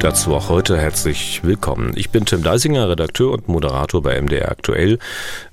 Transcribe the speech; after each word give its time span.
Dazu 0.00 0.34
auch 0.34 0.48
heute 0.48 0.78
herzlich 0.78 1.44
willkommen. 1.44 1.92
Ich 1.94 2.08
bin 2.08 2.24
Tim 2.24 2.42
Deisinger, 2.42 2.88
Redakteur 2.88 3.32
und 3.32 3.48
Moderator 3.48 4.02
bei 4.02 4.18
MDR 4.18 4.50
Aktuell. 4.50 4.98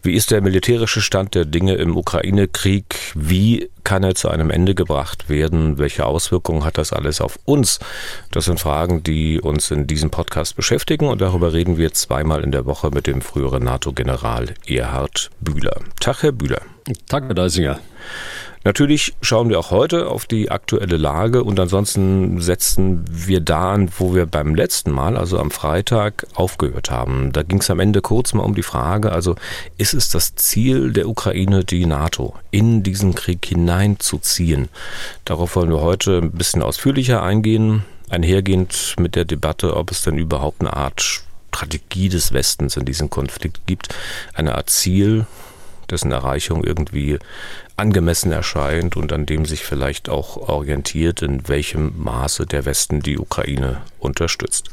Wie 0.03 0.13
ist 0.13 0.31
der 0.31 0.39
militärische 0.39 1.01
Stand 1.01 1.35
der 1.35 1.43
Dinge 1.43 1.75
im 1.75 1.97
Ukraine-Krieg? 1.97 2.95
Wie 3.13 3.69
kann 3.83 4.03
er 4.03 4.15
zu 4.15 4.29
einem 4.29 4.49
Ende 4.49 4.73
gebracht 4.73 5.27
werden? 5.27 5.77
Welche 5.79 6.05
Auswirkungen 6.05 6.63
hat 6.63 6.77
das 6.77 6.93
alles 6.93 7.19
auf 7.19 7.37
uns? 7.43 7.79
Das 8.31 8.45
sind 8.45 8.61
Fragen, 8.61 9.03
die 9.03 9.41
uns 9.41 9.69
in 9.69 9.85
diesem 9.85 10.11
Podcast 10.11 10.55
beschäftigen 10.55 11.09
und 11.09 11.19
darüber 11.19 11.51
reden 11.51 11.77
wir 11.77 11.91
zweimal 11.91 12.41
in 12.41 12.53
der 12.53 12.65
Woche 12.65 12.89
mit 12.89 13.05
dem 13.05 13.21
früheren 13.21 13.65
NATO-General 13.65 14.53
Erhard 14.65 15.29
Bühler. 15.41 15.81
Tag, 15.99 16.23
Herr 16.23 16.31
Bühler. 16.31 16.61
Tag, 17.09 17.25
Herr 17.27 17.33
Deisinger. 17.33 17.79
Natürlich 18.67 19.13
schauen 19.21 19.47
wir 19.47 19.59
auch 19.59 19.71
heute 19.71 20.09
auf 20.09 20.25
die 20.25 20.51
aktuelle 20.51 20.97
Lage 20.97 21.45
und 21.45 21.57
ansonsten 21.57 22.41
setzen 22.41 23.05
wir 23.09 23.39
da 23.39 23.71
an, 23.71 23.89
wo 23.97 24.13
wir 24.13 24.25
beim 24.25 24.55
letzten 24.55 24.91
Mal, 24.91 25.15
also 25.15 25.39
am 25.39 25.51
Freitag, 25.51 26.27
aufgehört 26.33 26.91
haben. 26.91 27.31
Da 27.31 27.43
ging 27.43 27.59
es 27.59 27.69
am 27.69 27.79
Ende 27.79 28.01
kurz 28.01 28.33
mal 28.33 28.43
um 28.43 28.55
die 28.55 28.63
Frage, 28.63 29.13
also 29.13 29.35
ist 29.77 29.93
es 29.93 30.09
das 30.09 30.35
Ziel 30.35 30.91
der 30.91 31.07
Ukraine, 31.07 31.63
die 31.63 31.85
NATO 31.85 32.35
in 32.51 32.83
diesen 32.83 33.15
Krieg 33.15 33.45
hineinzuziehen? 33.45 34.67
Darauf 35.23 35.55
wollen 35.55 35.69
wir 35.69 35.79
heute 35.79 36.17
ein 36.17 36.31
bisschen 36.31 36.61
ausführlicher 36.61 37.23
eingehen, 37.23 37.85
einhergehend 38.09 38.95
mit 38.99 39.15
der 39.15 39.23
Debatte, 39.23 39.77
ob 39.77 39.91
es 39.91 40.01
denn 40.01 40.17
überhaupt 40.17 40.59
eine 40.59 40.75
Art 40.75 41.23
Strategie 41.55 42.09
des 42.09 42.33
Westens 42.33 42.75
in 42.75 42.83
diesem 42.83 43.09
Konflikt 43.09 43.65
gibt, 43.65 43.95
eine 44.33 44.55
Art 44.55 44.69
Ziel, 44.69 45.25
dessen 45.91 46.11
Erreichung 46.11 46.63
irgendwie 46.63 47.19
angemessen 47.75 48.31
erscheint 48.31 48.95
und 48.95 49.13
an 49.13 49.25
dem 49.25 49.45
sich 49.45 49.63
vielleicht 49.63 50.09
auch 50.09 50.37
orientiert, 50.37 51.21
in 51.21 51.47
welchem 51.47 51.93
Maße 51.97 52.45
der 52.45 52.65
Westen 52.65 53.01
die 53.01 53.17
Ukraine 53.17 53.81
unterstützt. 53.99 54.69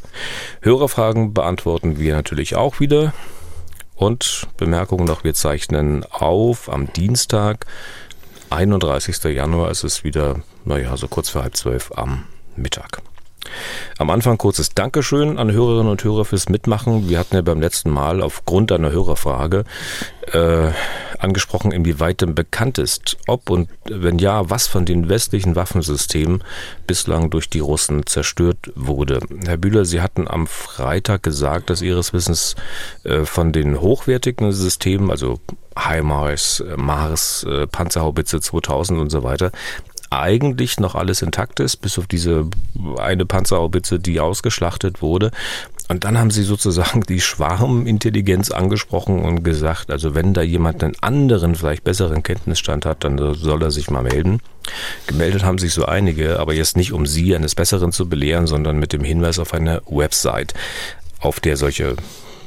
Hörerfragen 0.62 1.34
beantworten 1.34 1.98
wir 1.98 2.14
natürlich 2.14 2.56
auch 2.56 2.80
wieder. 2.80 3.12
Und 3.94 4.48
Bemerkung 4.56 5.04
noch, 5.04 5.22
wir 5.22 5.34
zeichnen 5.34 6.04
auf 6.10 6.68
am 6.68 6.92
Dienstag, 6.92 7.66
31. 8.50 9.22
Januar, 9.24 9.70
ist 9.70 9.84
es 9.84 10.04
wieder, 10.04 10.42
naja, 10.64 10.96
so 10.96 11.08
kurz 11.08 11.28
vor 11.28 11.42
halb 11.42 11.56
zwölf 11.56 11.92
am 11.94 12.24
Mittag. 12.56 13.02
Am 13.98 14.10
Anfang 14.10 14.38
kurzes 14.38 14.70
Dankeschön 14.70 15.38
an 15.38 15.52
Hörerinnen 15.52 15.90
und 15.90 16.02
Hörer 16.04 16.24
fürs 16.24 16.48
Mitmachen. 16.48 17.08
Wir 17.08 17.18
hatten 17.18 17.36
ja 17.36 17.42
beim 17.42 17.60
letzten 17.60 17.90
Mal 17.90 18.22
aufgrund 18.22 18.72
einer 18.72 18.90
Hörerfrage 18.90 19.64
äh, 20.32 20.70
angesprochen, 21.18 21.72
inwieweit 21.72 22.20
denn 22.20 22.34
bekannt 22.34 22.78
ist, 22.78 23.16
ob 23.26 23.50
und 23.50 23.68
wenn 23.88 24.18
ja, 24.18 24.50
was 24.50 24.66
von 24.66 24.84
den 24.84 25.08
westlichen 25.08 25.56
Waffensystemen 25.56 26.44
bislang 26.86 27.30
durch 27.30 27.48
die 27.48 27.60
Russen 27.60 28.06
zerstört 28.06 28.72
wurde. 28.74 29.20
Herr 29.46 29.56
Bühler, 29.56 29.84
Sie 29.84 30.00
hatten 30.00 30.28
am 30.28 30.46
Freitag 30.46 31.22
gesagt, 31.22 31.70
dass 31.70 31.82
Ihres 31.82 32.12
Wissens 32.12 32.56
äh, 33.04 33.24
von 33.24 33.52
den 33.52 33.80
hochwertigen 33.80 34.52
Systemen, 34.52 35.10
also 35.10 35.38
HIMARS, 35.76 36.62
Mars, 36.76 37.44
äh, 37.48 37.66
Panzerhaubitze 37.66 38.40
2000 38.40 39.00
und 39.00 39.10
so 39.10 39.22
weiter, 39.22 39.50
eigentlich 40.20 40.80
noch 40.80 40.94
alles 40.94 41.22
intakt 41.22 41.60
ist, 41.60 41.76
bis 41.78 41.98
auf 41.98 42.06
diese 42.06 42.46
eine 42.98 43.26
Panzerhaubitze, 43.26 43.98
die 43.98 44.20
ausgeschlachtet 44.20 45.02
wurde. 45.02 45.30
Und 45.88 46.04
dann 46.04 46.18
haben 46.18 46.30
sie 46.30 46.44
sozusagen 46.44 47.02
die 47.02 47.20
Schwarmintelligenz 47.20 48.50
angesprochen 48.50 49.20
und 49.20 49.42
gesagt, 49.42 49.90
also 49.90 50.14
wenn 50.14 50.32
da 50.32 50.40
jemand 50.40 50.82
einen 50.82 50.96
anderen, 51.00 51.54
vielleicht 51.54 51.84
besseren 51.84 52.22
Kenntnisstand 52.22 52.86
hat, 52.86 53.04
dann 53.04 53.34
soll 53.34 53.62
er 53.62 53.70
sich 53.70 53.90
mal 53.90 54.02
melden. 54.02 54.40
Gemeldet 55.06 55.44
haben 55.44 55.58
sich 55.58 55.74
so 55.74 55.84
einige, 55.84 56.40
aber 56.40 56.54
jetzt 56.54 56.76
nicht 56.76 56.92
um 56.92 57.04
sie 57.04 57.34
eines 57.36 57.54
Besseren 57.54 57.92
zu 57.92 58.08
belehren, 58.08 58.46
sondern 58.46 58.78
mit 58.78 58.94
dem 58.94 59.04
Hinweis 59.04 59.38
auf 59.38 59.52
eine 59.52 59.82
Website, 59.86 60.54
auf 61.20 61.40
der 61.40 61.58
solche 61.58 61.96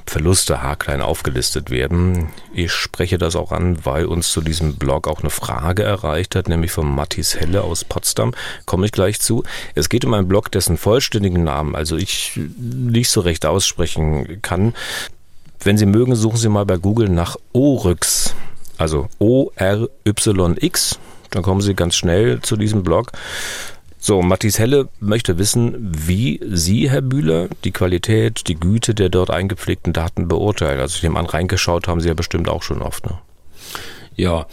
Verluste 0.07 0.61
haarklein 0.63 1.01
aufgelistet 1.01 1.69
werden. 1.69 2.29
Ich 2.53 2.71
spreche 2.71 3.17
das 3.17 3.35
auch 3.35 3.51
an, 3.51 3.85
weil 3.85 4.05
uns 4.05 4.31
zu 4.31 4.39
diesem 4.39 4.75
Blog 4.75 5.07
auch 5.07 5.19
eine 5.19 5.29
Frage 5.29 5.83
erreicht 5.83 6.33
hat, 6.35 6.47
nämlich 6.47 6.71
von 6.71 6.89
Mathis 6.89 7.35
Helle 7.35 7.61
aus 7.63 7.83
Potsdam. 7.83 8.33
Komme 8.65 8.85
ich 8.85 8.93
gleich 8.93 9.19
zu. 9.19 9.43
Es 9.75 9.89
geht 9.89 10.05
um 10.05 10.13
einen 10.13 10.29
Blog, 10.29 10.49
dessen 10.49 10.77
vollständigen 10.77 11.43
Namen, 11.43 11.75
also 11.75 11.97
ich 11.97 12.39
nicht 12.57 13.09
so 13.09 13.19
recht 13.19 13.45
aussprechen 13.45 14.41
kann. 14.41 14.73
Wenn 15.59 15.77
Sie 15.77 15.85
mögen, 15.85 16.15
suchen 16.15 16.37
Sie 16.37 16.49
mal 16.49 16.65
bei 16.65 16.77
Google 16.77 17.09
nach 17.09 17.35
Oryx, 17.51 18.33
also 18.77 19.09
O-R-Y-X. 19.19 20.99
Dann 21.31 21.43
kommen 21.43 21.61
Sie 21.61 21.73
ganz 21.75 21.95
schnell 21.97 22.41
zu 22.41 22.55
diesem 22.55 22.83
Blog. 22.83 23.11
So, 24.07 24.21
Matthias 24.21 24.57
Helle 24.57 24.87
möchte 25.01 25.37
wissen, 25.37 25.91
wie 25.93 26.39
Sie, 26.49 26.89
Herr 26.89 27.01
Bühler, 27.01 27.49
die 27.65 27.71
Qualität, 27.71 28.47
die 28.47 28.55
Güte 28.55 28.95
der 28.95 29.09
dort 29.09 29.29
eingepflegten 29.29 29.91
Daten 29.91 30.29
beurteilen. 30.29 30.79
Also 30.79 30.95
ich 30.95 31.03
nehme 31.03 31.19
an, 31.19 31.25
reingeschaut 31.25 31.89
haben 31.89 31.99
Sie 31.99 32.07
ja 32.07 32.13
bestimmt 32.13 32.47
auch 32.47 32.63
schon 32.63 32.81
oft. 32.81 33.05
Ne? 33.05 33.17
Ja, 34.15 34.45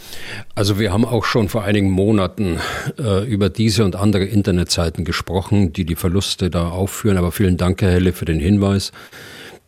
also 0.55 0.77
wir 0.77 0.91
haben 0.91 1.05
auch 1.05 1.23
schon 1.23 1.47
vor 1.47 1.63
einigen 1.63 1.89
Monaten 1.89 2.59
äh, 2.99 3.23
über 3.23 3.49
diese 3.49 3.85
und 3.85 3.95
andere 3.95 4.25
Internetseiten 4.25 5.05
gesprochen, 5.05 5.71
die 5.71 5.85
die 5.85 5.95
Verluste 5.95 6.49
da 6.49 6.67
aufführen. 6.67 7.17
Aber 7.17 7.31
vielen 7.31 7.55
Dank, 7.55 7.81
Herr 7.81 7.91
Helle, 7.91 8.11
für 8.11 8.25
den 8.25 8.41
Hinweis. 8.41 8.91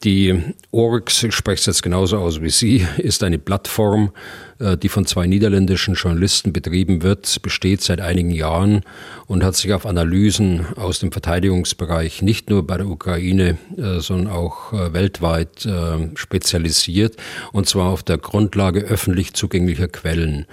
Die 0.03 0.44
Oryx, 0.69 1.24
ich 1.24 1.34
spreche 1.34 1.59
es 1.59 1.66
jetzt 1.66 1.81
genauso 1.81 2.19
aus 2.19 2.41
wie 2.41 2.52
Sie, 2.52 2.85
ist 2.97 3.24
eine 3.24 3.40
Plattform, 3.40 4.12
äh, 4.59 4.78
die 4.78 4.90
von 4.90 5.08
zwei 5.08 5.25
niederländischen 5.25 5.96
Journalisten 5.96 6.53
betrieben 6.53 7.02
wird, 7.02 7.41
besteht 7.41 7.81
seit 7.81 8.00
einigen 8.00 8.30
Jahren 8.30 8.81
und 9.25 9.44
hat 9.44 9.56
sich 9.56 9.74
auf 9.74 9.88
Analysen 9.88 10.68
aus 10.75 11.00
dem 11.00 11.12
Verteidigungsbereich 11.12 12.22
nicht 12.22 12.52
nur 12.52 12.68
bei 12.68 12.78
der 12.78 12.88
Ukraine, 12.88 13.57
äh, 13.75 14.00
sondern 14.00 14.31
auch 14.31 14.72
äh, 14.72 14.94
weltweit 14.94 15.68
spezialisiert, 16.16 17.18
und 17.52 17.68
zwar 17.68 17.90
auf 17.90 18.03
der 18.03 18.18
Grundlage 18.18 18.81
öffentlich 18.81 19.34
zugänglicher 19.34 19.88
Quellen. 19.88 20.46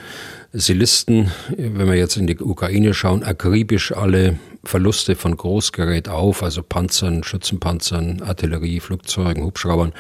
Sie 0.57 0.73
listen, 0.75 1.33
wenn 1.57 1.89
wir 1.89 1.97
jetzt 1.97 2.17
in 2.17 2.29
die 2.29 2.39
Ukraine 2.39 2.95
schauen, 2.95 3.25
akribisch 3.25 3.91
alle 3.91 4.39
Verluste 4.63 5.17
von 5.17 5.37
Großgerät 5.37 6.09
auf, 6.09 6.45
also 6.45 6.63
Panzern, 6.63 7.25
Schützenpanzern, 7.25 8.23
Artillerie, 8.23 8.79
Flugzeugen, 8.79 9.43
Hubschraubern. 9.43 9.93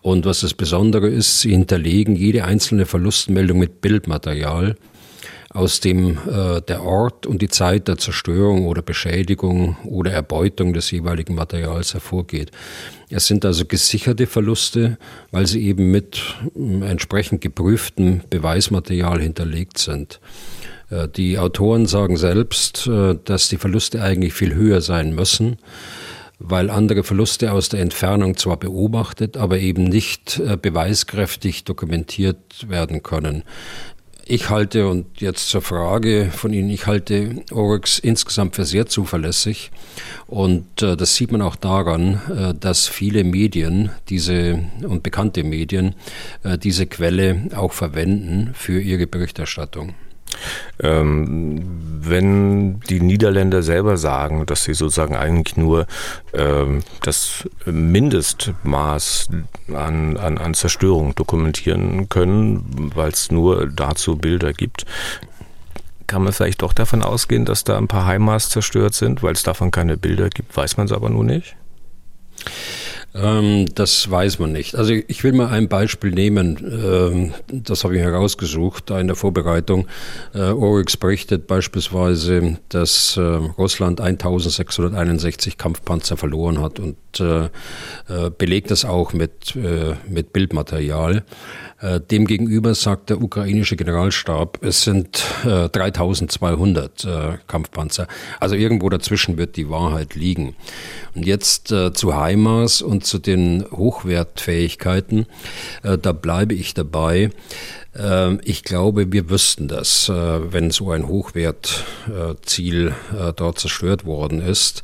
Und 0.00 0.24
was 0.24 0.40
das 0.40 0.54
Besondere 0.54 1.06
ist, 1.06 1.42
sie 1.42 1.50
hinterlegen 1.50 2.16
jede 2.16 2.46
einzelne 2.46 2.86
Verlustmeldung 2.86 3.58
mit 3.58 3.82
Bildmaterial 3.82 4.76
aus 5.52 5.80
dem 5.80 6.16
äh, 6.28 6.60
der 6.62 6.84
Ort 6.84 7.26
und 7.26 7.42
die 7.42 7.48
Zeit 7.48 7.88
der 7.88 7.98
Zerstörung 7.98 8.66
oder 8.66 8.82
Beschädigung 8.82 9.76
oder 9.84 10.12
Erbeutung 10.12 10.72
des 10.72 10.90
jeweiligen 10.92 11.34
Materials 11.34 11.92
hervorgeht. 11.92 12.52
Es 13.10 13.26
sind 13.26 13.44
also 13.44 13.64
gesicherte 13.64 14.28
Verluste, 14.28 14.96
weil 15.32 15.46
sie 15.46 15.66
eben 15.66 15.90
mit 15.90 16.36
äh, 16.54 16.88
entsprechend 16.88 17.40
geprüftem 17.40 18.22
Beweismaterial 18.30 19.20
hinterlegt 19.20 19.78
sind. 19.78 20.20
Äh, 20.88 21.08
die 21.08 21.36
Autoren 21.36 21.86
sagen 21.86 22.16
selbst, 22.16 22.86
äh, 22.86 23.16
dass 23.24 23.48
die 23.48 23.58
Verluste 23.58 24.02
eigentlich 24.02 24.34
viel 24.34 24.54
höher 24.54 24.80
sein 24.80 25.14
müssen 25.14 25.58
weil 26.42 26.70
andere 26.70 27.04
Verluste 27.04 27.52
aus 27.52 27.68
der 27.68 27.80
Entfernung 27.80 28.34
zwar 28.38 28.56
beobachtet, 28.56 29.36
aber 29.36 29.58
eben 29.58 29.84
nicht 29.84 30.38
äh, 30.38 30.56
beweiskräftig 30.56 31.64
dokumentiert 31.64 32.66
werden 32.66 33.02
können. 33.02 33.44
Ich 34.32 34.48
halte, 34.48 34.86
und 34.86 35.20
jetzt 35.20 35.48
zur 35.48 35.60
Frage 35.60 36.30
von 36.30 36.52
Ihnen, 36.52 36.70
ich 36.70 36.86
halte 36.86 37.42
Oryx 37.50 37.98
insgesamt 37.98 38.54
für 38.54 38.64
sehr 38.64 38.86
zuverlässig. 38.86 39.72
Und 40.28 40.82
äh, 40.82 40.96
das 40.96 41.16
sieht 41.16 41.32
man 41.32 41.42
auch 41.42 41.56
daran, 41.56 42.20
äh, 42.32 42.54
dass 42.54 42.86
viele 42.86 43.24
Medien, 43.24 43.90
diese 44.08 44.62
und 44.84 45.02
bekannte 45.02 45.42
Medien, 45.42 45.96
äh, 46.44 46.58
diese 46.58 46.86
Quelle 46.86 47.48
auch 47.56 47.72
verwenden 47.72 48.52
für 48.54 48.80
ihre 48.80 49.08
Berichterstattung. 49.08 49.94
Ähm, 50.82 51.80
wenn 52.02 52.80
die 52.80 53.00
Niederländer 53.00 53.62
selber 53.62 53.96
sagen, 53.96 54.46
dass 54.46 54.64
sie 54.64 54.74
sozusagen 54.74 55.16
eigentlich 55.16 55.56
nur 55.56 55.86
ähm, 56.32 56.82
das 57.02 57.48
Mindestmaß 57.66 59.28
an, 59.74 60.16
an, 60.16 60.38
an 60.38 60.54
Zerstörung 60.54 61.14
dokumentieren 61.14 62.08
können, 62.08 62.90
weil 62.94 63.10
es 63.10 63.30
nur 63.30 63.66
dazu 63.66 64.16
Bilder 64.16 64.52
gibt, 64.52 64.86
kann 66.06 66.24
man 66.24 66.32
vielleicht 66.32 66.62
doch 66.62 66.72
davon 66.72 67.02
ausgehen, 67.02 67.44
dass 67.44 67.62
da 67.62 67.78
ein 67.78 67.86
paar 67.86 68.10
HIMARS 68.10 68.48
zerstört 68.48 68.94
sind, 68.94 69.22
weil 69.22 69.34
es 69.34 69.44
davon 69.44 69.70
keine 69.70 69.96
Bilder 69.96 70.28
gibt, 70.28 70.56
weiß 70.56 70.76
man 70.76 70.86
es 70.86 70.92
aber 70.92 71.08
nur 71.08 71.24
nicht? 71.24 71.54
Ähm, 73.14 73.66
das 73.74 74.08
weiß 74.08 74.38
man 74.38 74.52
nicht. 74.52 74.76
Also 74.76 74.92
ich 74.92 75.24
will 75.24 75.32
mal 75.32 75.48
ein 75.48 75.68
Beispiel 75.68 76.12
nehmen, 76.12 76.58
ähm, 76.62 77.34
das 77.48 77.82
habe 77.82 77.96
ich 77.96 78.02
herausgesucht 78.02 78.90
in 78.90 79.08
der 79.08 79.16
Vorbereitung. 79.16 79.86
Äh, 80.32 80.50
Oryx 80.50 80.96
berichtet 80.96 81.46
beispielsweise, 81.46 82.58
dass 82.68 83.16
äh, 83.16 83.20
Russland 83.20 84.00
1661 84.00 85.58
Kampfpanzer 85.58 86.16
verloren 86.16 86.60
hat 86.60 86.78
und 86.78 86.96
äh, 87.18 87.46
äh, 88.08 88.30
belegt 88.36 88.70
das 88.70 88.84
auch 88.84 89.12
mit, 89.12 89.56
äh, 89.56 89.94
mit 90.08 90.32
Bildmaterial. 90.32 91.24
Äh, 91.80 92.00
demgegenüber 92.00 92.74
sagt 92.74 93.10
der 93.10 93.22
ukrainische 93.22 93.74
Generalstab, 93.74 94.58
es 94.62 94.82
sind 94.82 95.24
äh, 95.44 95.68
3200 95.70 97.04
äh, 97.04 97.38
Kampfpanzer. 97.46 98.06
Also 98.38 98.54
irgendwo 98.54 98.88
dazwischen 98.90 99.38
wird 99.38 99.56
die 99.56 99.70
Wahrheit 99.70 100.14
liegen. 100.14 100.54
Und 101.14 101.26
jetzt 101.26 101.68
zu 101.68 102.24
HIMARS 102.24 102.82
und 102.82 103.04
zu 103.04 103.18
den 103.18 103.64
Hochwertfähigkeiten, 103.70 105.26
äh, 105.82 105.98
da 105.98 106.12
bleibe 106.12 106.54
ich 106.54 106.74
dabei. 106.74 107.30
Äh, 107.94 108.34
ich 108.44 108.64
glaube, 108.64 109.12
wir 109.12 109.30
wüssten 109.30 109.68
das, 109.68 110.08
wenn 110.08 110.70
so 110.70 110.90
ein 110.90 111.08
Hochwertziel 111.08 112.94
dort 113.36 113.58
zerstört 113.58 114.04
worden 114.04 114.40
ist. 114.40 114.82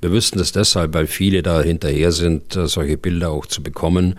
Wir 0.00 0.12
wüssten 0.12 0.38
das 0.38 0.52
deshalb, 0.52 0.94
weil 0.94 1.06
viele 1.06 1.42
da 1.42 1.60
hinterher 1.62 2.12
sind, 2.12 2.52
solche 2.52 2.96
Bilder 2.96 3.30
auch 3.30 3.46
zu 3.46 3.62
bekommen. 3.62 4.16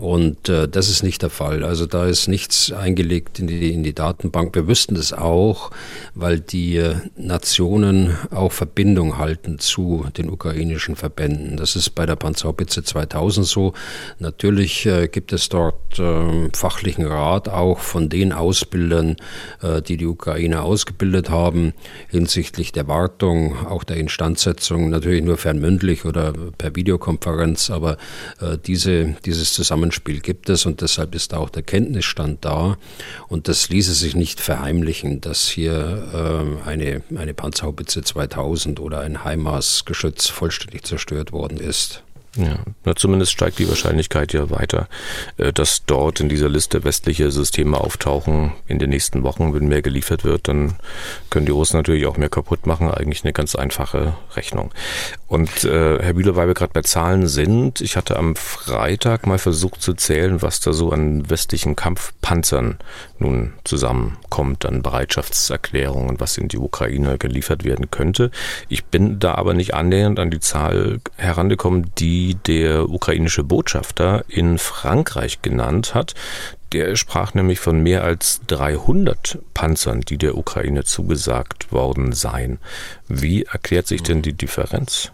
Und 0.00 0.48
äh, 0.48 0.66
das 0.66 0.88
ist 0.88 1.02
nicht 1.02 1.20
der 1.20 1.28
Fall. 1.28 1.62
Also 1.62 1.84
da 1.84 2.06
ist 2.06 2.26
nichts 2.26 2.72
eingelegt 2.72 3.38
in 3.38 3.46
die, 3.46 3.74
in 3.74 3.82
die 3.82 3.92
Datenbank. 3.92 4.54
Wir 4.54 4.66
wüssten 4.66 4.94
das 4.94 5.12
auch, 5.12 5.72
weil 6.14 6.40
die 6.40 6.76
äh, 6.76 6.94
Nationen 7.16 8.16
auch 8.30 8.50
Verbindung 8.50 9.18
halten 9.18 9.58
zu 9.58 10.06
den 10.16 10.30
ukrainischen 10.30 10.96
Verbänden. 10.96 11.58
Das 11.58 11.76
ist 11.76 11.90
bei 11.90 12.06
der 12.06 12.16
Panzerhaubitze 12.16 12.82
2000 12.82 13.46
so. 13.46 13.74
Natürlich 14.18 14.86
äh, 14.86 15.08
gibt 15.08 15.34
es 15.34 15.50
dort 15.50 15.98
äh, 15.98 16.48
fachlichen 16.54 17.04
Rat 17.04 17.50
auch 17.50 17.80
von 17.80 18.08
den 18.08 18.32
Ausbildern, 18.32 19.16
äh, 19.60 19.82
die 19.82 19.98
die 19.98 20.06
Ukraine 20.06 20.62
ausgebildet 20.62 21.28
haben, 21.28 21.74
hinsichtlich 22.08 22.72
der 22.72 22.88
Wartung, 22.88 23.66
auch 23.66 23.84
der 23.84 23.98
Instandsetzung, 23.98 24.88
natürlich 24.88 25.22
nur 25.22 25.36
fernmündlich 25.36 26.06
oder 26.06 26.32
per 26.56 26.74
Videokonferenz, 26.74 27.68
aber 27.68 27.98
äh, 28.40 28.56
diese, 28.64 29.16
dieses 29.26 29.52
Zusammenspiel 29.52 29.89
Zusammenspiel 29.90 30.20
gibt 30.20 30.48
es 30.48 30.66
und 30.66 30.82
deshalb 30.82 31.16
ist 31.16 31.34
auch 31.34 31.50
der 31.50 31.64
Kenntnisstand 31.64 32.44
da. 32.44 32.78
Und 33.26 33.48
das 33.48 33.68
ließe 33.70 33.92
sich 33.92 34.14
nicht 34.14 34.40
verheimlichen, 34.40 35.20
dass 35.20 35.48
hier 35.48 36.60
äh, 36.64 36.68
eine, 36.68 37.02
eine 37.16 37.34
Panzerhaubitze 37.34 38.02
2000 38.02 38.78
oder 38.78 39.00
ein 39.00 39.24
HIMARS-Geschütz 39.24 40.28
vollständig 40.28 40.84
zerstört 40.84 41.32
worden 41.32 41.58
ist. 41.58 42.04
Ja, 42.36 42.60
na, 42.84 42.94
zumindest 42.94 43.32
steigt 43.32 43.58
die 43.58 43.68
Wahrscheinlichkeit 43.68 44.32
ja 44.32 44.50
weiter, 44.50 44.88
äh, 45.36 45.52
dass 45.52 45.84
dort 45.84 46.20
in 46.20 46.28
dieser 46.28 46.48
Liste 46.48 46.84
westliche 46.84 47.32
Systeme 47.32 47.78
auftauchen 47.78 48.52
in 48.68 48.78
den 48.78 48.90
nächsten 48.90 49.24
Wochen, 49.24 49.52
wenn 49.52 49.66
mehr 49.66 49.82
geliefert 49.82 50.24
wird, 50.24 50.46
dann 50.46 50.74
können 51.28 51.46
die 51.46 51.52
Russen 51.52 51.76
natürlich 51.76 52.06
auch 52.06 52.16
mehr 52.16 52.28
kaputt 52.28 52.66
machen. 52.66 52.88
Eigentlich 52.88 53.24
eine 53.24 53.32
ganz 53.32 53.56
einfache 53.56 54.14
Rechnung. 54.36 54.70
Und 55.26 55.64
äh, 55.64 55.98
Herr 56.00 56.12
Bühler, 56.14 56.36
weil 56.36 56.46
wir 56.46 56.54
gerade 56.54 56.72
bei 56.72 56.82
Zahlen 56.82 57.26
sind, 57.26 57.80
ich 57.80 57.96
hatte 57.96 58.16
am 58.16 58.36
Freitag 58.36 59.26
mal 59.26 59.38
versucht 59.38 59.82
zu 59.82 59.94
zählen, 59.94 60.40
was 60.40 60.60
da 60.60 60.72
so 60.72 60.92
an 60.92 61.28
westlichen 61.30 61.74
Kampfpanzern 61.74 62.78
nun 63.20 63.52
zusammenkommt, 63.64 64.66
an 64.66 64.82
Bereitschaftserklärungen, 64.82 66.20
was 66.20 66.38
in 66.38 66.48
die 66.48 66.58
Ukraine 66.58 67.18
geliefert 67.18 67.64
werden 67.64 67.90
könnte. 67.90 68.30
Ich 68.68 68.84
bin 68.84 69.18
da 69.18 69.34
aber 69.34 69.54
nicht 69.54 69.74
annähernd 69.74 70.18
an 70.18 70.30
die 70.30 70.40
Zahl 70.40 71.00
herangekommen, 71.16 71.90
die 71.98 72.36
der 72.46 72.88
ukrainische 72.88 73.44
Botschafter 73.44 74.24
in 74.28 74.58
Frankreich 74.58 75.42
genannt 75.42 75.94
hat. 75.94 76.14
Der 76.72 76.94
sprach 76.94 77.34
nämlich 77.34 77.58
von 77.58 77.82
mehr 77.82 78.04
als 78.04 78.42
300 78.46 79.38
Panzern, 79.54 80.02
die 80.02 80.18
der 80.18 80.38
Ukraine 80.38 80.84
zugesagt 80.84 81.72
worden 81.72 82.12
seien. 82.12 82.58
Wie 83.08 83.42
erklärt 83.42 83.88
sich 83.88 84.02
denn 84.02 84.22
die 84.22 84.34
Differenz? 84.34 85.10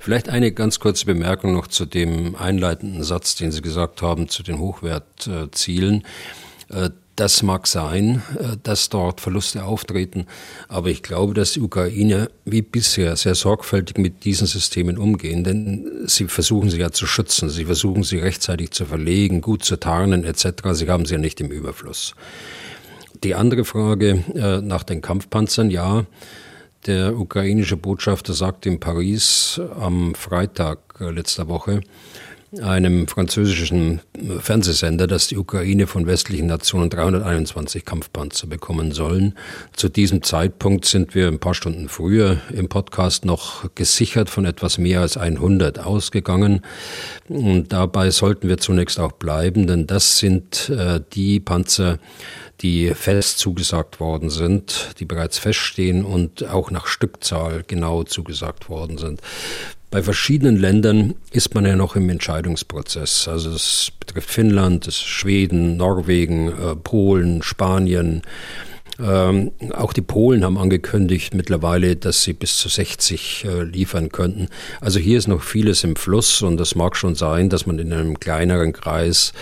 Vielleicht 0.00 0.28
eine 0.28 0.50
ganz 0.50 0.80
kurze 0.80 1.06
Bemerkung 1.06 1.54
noch 1.54 1.68
zu 1.68 1.86
dem 1.86 2.34
einleitenden 2.34 3.04
Satz, 3.04 3.36
den 3.36 3.52
Sie 3.52 3.62
gesagt 3.62 4.02
haben, 4.02 4.28
zu 4.28 4.42
den 4.42 4.58
Hochwertzielen. 4.58 6.04
Das 7.14 7.42
mag 7.42 7.66
sein, 7.66 8.22
äh, 8.38 8.56
dass 8.62 8.88
dort 8.88 9.20
Verluste 9.20 9.64
auftreten, 9.64 10.26
aber 10.68 10.88
ich 10.88 11.02
glaube, 11.02 11.34
dass 11.34 11.52
die 11.52 11.60
Ukraine 11.60 12.30
wie 12.46 12.62
bisher 12.62 13.16
sehr 13.16 13.34
sorgfältig 13.34 13.98
mit 13.98 14.24
diesen 14.24 14.46
Systemen 14.46 14.96
umgehen, 14.96 15.44
denn 15.44 15.90
sie 16.06 16.26
versuchen 16.26 16.70
sie 16.70 16.78
ja 16.78 16.90
zu 16.90 17.06
schützen, 17.06 17.50
sie 17.50 17.66
versuchen 17.66 18.02
sie 18.02 18.18
rechtzeitig 18.18 18.70
zu 18.70 18.86
verlegen, 18.86 19.42
gut 19.42 19.62
zu 19.62 19.76
tarnen 19.76 20.24
etc. 20.24 20.46
Sie 20.72 20.88
haben 20.88 21.04
sie 21.04 21.14
ja 21.14 21.20
nicht 21.20 21.40
im 21.40 21.50
Überfluss. 21.50 22.14
Die 23.22 23.34
andere 23.34 23.64
Frage 23.64 24.24
äh, 24.34 24.62
nach 24.62 24.82
den 24.82 25.02
Kampfpanzern, 25.02 25.70
ja, 25.70 26.06
der 26.86 27.16
ukrainische 27.16 27.76
Botschafter 27.76 28.32
sagte 28.32 28.68
in 28.68 28.80
Paris 28.80 29.60
am 29.78 30.14
Freitag 30.14 30.78
äh, 30.98 31.10
letzter 31.10 31.46
Woche, 31.46 31.82
einem 32.60 33.08
französischen 33.08 34.00
Fernsehsender, 34.40 35.06
dass 35.06 35.28
die 35.28 35.38
Ukraine 35.38 35.86
von 35.86 36.06
westlichen 36.06 36.46
Nationen 36.46 36.90
321 36.90 37.84
Kampfpanzer 37.84 38.46
bekommen 38.46 38.92
sollen. 38.92 39.34
Zu 39.74 39.88
diesem 39.88 40.22
Zeitpunkt 40.22 40.84
sind 40.84 41.14
wir 41.14 41.28
ein 41.28 41.38
paar 41.38 41.54
Stunden 41.54 41.88
früher 41.88 42.40
im 42.52 42.68
Podcast 42.68 43.24
noch 43.24 43.74
gesichert 43.74 44.28
von 44.28 44.44
etwas 44.44 44.76
mehr 44.76 45.00
als 45.00 45.16
100 45.16 45.78
ausgegangen. 45.78 46.60
Und 47.28 47.72
dabei 47.72 48.10
sollten 48.10 48.48
wir 48.48 48.58
zunächst 48.58 49.00
auch 49.00 49.12
bleiben, 49.12 49.66
denn 49.66 49.86
das 49.86 50.18
sind 50.18 50.68
äh, 50.68 51.00
die 51.14 51.40
Panzer, 51.40 51.98
die 52.60 52.94
fest 52.94 53.38
zugesagt 53.38 53.98
worden 53.98 54.30
sind, 54.30 54.90
die 54.98 55.04
bereits 55.04 55.38
feststehen 55.38 56.04
und 56.04 56.48
auch 56.48 56.70
nach 56.70 56.86
Stückzahl 56.86 57.64
genau 57.66 58.04
zugesagt 58.04 58.68
worden 58.68 58.98
sind. 58.98 59.20
Bei 59.92 60.02
verschiedenen 60.02 60.56
Ländern 60.56 61.16
ist 61.32 61.54
man 61.54 61.66
ja 61.66 61.76
noch 61.76 61.96
im 61.96 62.08
Entscheidungsprozess. 62.08 63.28
Also 63.28 63.50
es 63.50 63.92
betrifft 64.00 64.30
Finnland, 64.30 64.90
Schweden, 64.90 65.76
Norwegen, 65.76 66.48
äh, 66.48 66.74
Polen, 66.76 67.42
Spanien, 67.42 68.22
ähm, 69.00 69.52
auch 69.72 69.92
die 69.92 70.02
Polen 70.02 70.44
haben 70.44 70.58
angekündigt 70.58 71.34
mittlerweile, 71.34 71.96
dass 71.96 72.22
sie 72.22 72.34
bis 72.34 72.56
zu 72.58 72.68
60 72.68 73.44
äh, 73.44 73.62
liefern 73.62 74.10
könnten. 74.10 74.48
Also 74.80 74.98
hier 74.98 75.18
ist 75.18 75.28
noch 75.28 75.42
vieles 75.42 75.82
im 75.84 75.96
Fluss 75.96 76.42
und 76.42 76.60
es 76.60 76.74
mag 76.74 76.96
schon 76.96 77.14
sein, 77.14 77.48
dass 77.48 77.66
man 77.66 77.78
in 77.78 77.92
einem 77.92 78.20
kleineren 78.20 78.72
Kreis 78.72 79.32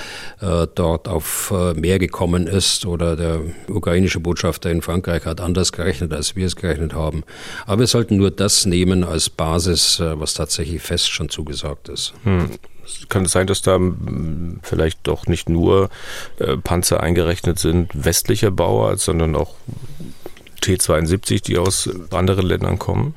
äh, 0.40 0.66
dort 0.74 1.08
auf 1.08 1.52
äh, 1.54 1.74
mehr 1.74 1.98
gekommen 1.98 2.46
ist 2.46 2.86
oder 2.86 3.16
der 3.16 3.40
ukrainische 3.68 4.20
Botschafter 4.20 4.70
in 4.70 4.82
Frankreich 4.82 5.24
hat 5.24 5.40
anders 5.40 5.72
gerechnet, 5.72 6.12
als 6.12 6.36
wir 6.36 6.46
es 6.46 6.56
gerechnet 6.56 6.94
haben. 6.94 7.24
Aber 7.66 7.80
wir 7.80 7.86
sollten 7.86 8.16
nur 8.16 8.30
das 8.30 8.66
nehmen 8.66 9.02
als 9.02 9.30
Basis, 9.30 9.98
äh, 9.98 10.18
was 10.18 10.34
tatsächlich 10.34 10.80
fest 10.80 11.10
schon 11.10 11.28
zugesagt 11.28 11.88
ist. 11.88 12.14
Hm 12.22 12.50
kann 13.08 13.24
es 13.24 13.32
sein, 13.32 13.46
dass 13.46 13.62
da 13.62 13.76
hm, 13.76 14.60
vielleicht 14.62 15.00
doch 15.04 15.26
nicht 15.26 15.48
nur 15.48 15.90
äh, 16.38 16.56
Panzer 16.56 17.00
eingerechnet 17.00 17.58
sind 17.58 17.90
westlicher 17.94 18.50
Bauart, 18.50 19.00
sondern 19.00 19.36
auch 19.36 19.54
T-72, 20.60 21.42
die 21.42 21.58
aus 21.58 21.88
anderen 22.10 22.46
Ländern 22.46 22.78
kommen? 22.78 23.14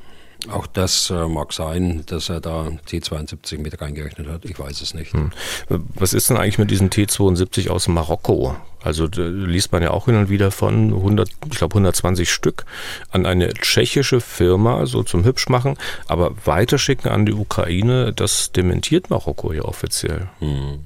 Auch 0.50 0.66
das 0.66 1.10
äh, 1.10 1.26
mag 1.26 1.52
sein, 1.52 2.02
dass 2.06 2.28
er 2.28 2.40
da 2.40 2.70
T-72 2.86 3.58
mit 3.58 3.80
reingerechnet 3.80 4.28
hat. 4.28 4.44
Ich 4.44 4.58
weiß 4.58 4.82
es 4.82 4.92
nicht. 4.92 5.12
Hm. 5.12 5.30
Was 5.68 6.12
ist 6.12 6.28
denn 6.28 6.36
eigentlich 6.36 6.58
mit 6.58 6.70
diesen 6.70 6.90
T-72 6.90 7.70
aus 7.70 7.88
Marokko? 7.88 8.56
Also 8.82 9.08
da 9.08 9.22
liest 9.22 9.72
man 9.72 9.82
ja 9.82 9.90
auch 9.90 10.04
hin 10.04 10.16
und 10.16 10.28
wieder 10.28 10.50
von 10.50 10.92
100, 10.92 11.30
ich 11.50 11.58
glaube 11.58 11.74
120 11.74 12.30
Stück 12.30 12.66
an 13.10 13.24
eine 13.24 13.54
tschechische 13.54 14.20
Firma, 14.20 14.84
so 14.84 15.02
zum 15.02 15.24
Hübschmachen, 15.24 15.78
aber 16.06 16.32
weiterschicken 16.44 17.10
an 17.10 17.24
die 17.24 17.32
Ukraine, 17.32 18.12
das 18.12 18.52
dementiert 18.52 19.08
Marokko 19.08 19.52
ja 19.52 19.62
offiziell. 19.62 20.28
Hm. 20.40 20.80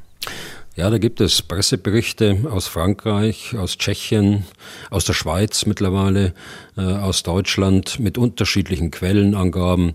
Ja, 0.78 0.90
da 0.90 0.98
gibt 0.98 1.20
es 1.20 1.42
Presseberichte 1.42 2.44
aus 2.48 2.68
Frankreich, 2.68 3.56
aus 3.58 3.78
Tschechien, 3.78 4.44
aus 4.90 5.04
der 5.04 5.12
Schweiz 5.12 5.66
mittlerweile, 5.66 6.34
äh, 6.78 6.82
aus 6.82 7.24
Deutschland 7.24 7.98
mit 7.98 8.16
unterschiedlichen 8.16 8.90
Quellenangaben. 8.92 9.94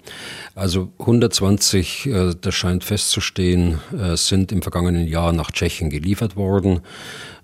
Also 0.54 0.92
120, 1.00 2.06
äh, 2.06 2.34
das 2.40 2.54
scheint 2.54 2.84
festzustehen, 2.84 3.80
äh, 3.98 4.18
sind 4.18 4.52
im 4.52 4.62
vergangenen 4.62 5.08
Jahr 5.08 5.32
nach 5.32 5.52
Tschechien 5.52 5.90
geliefert 5.90 6.36
worden. 6.36 6.82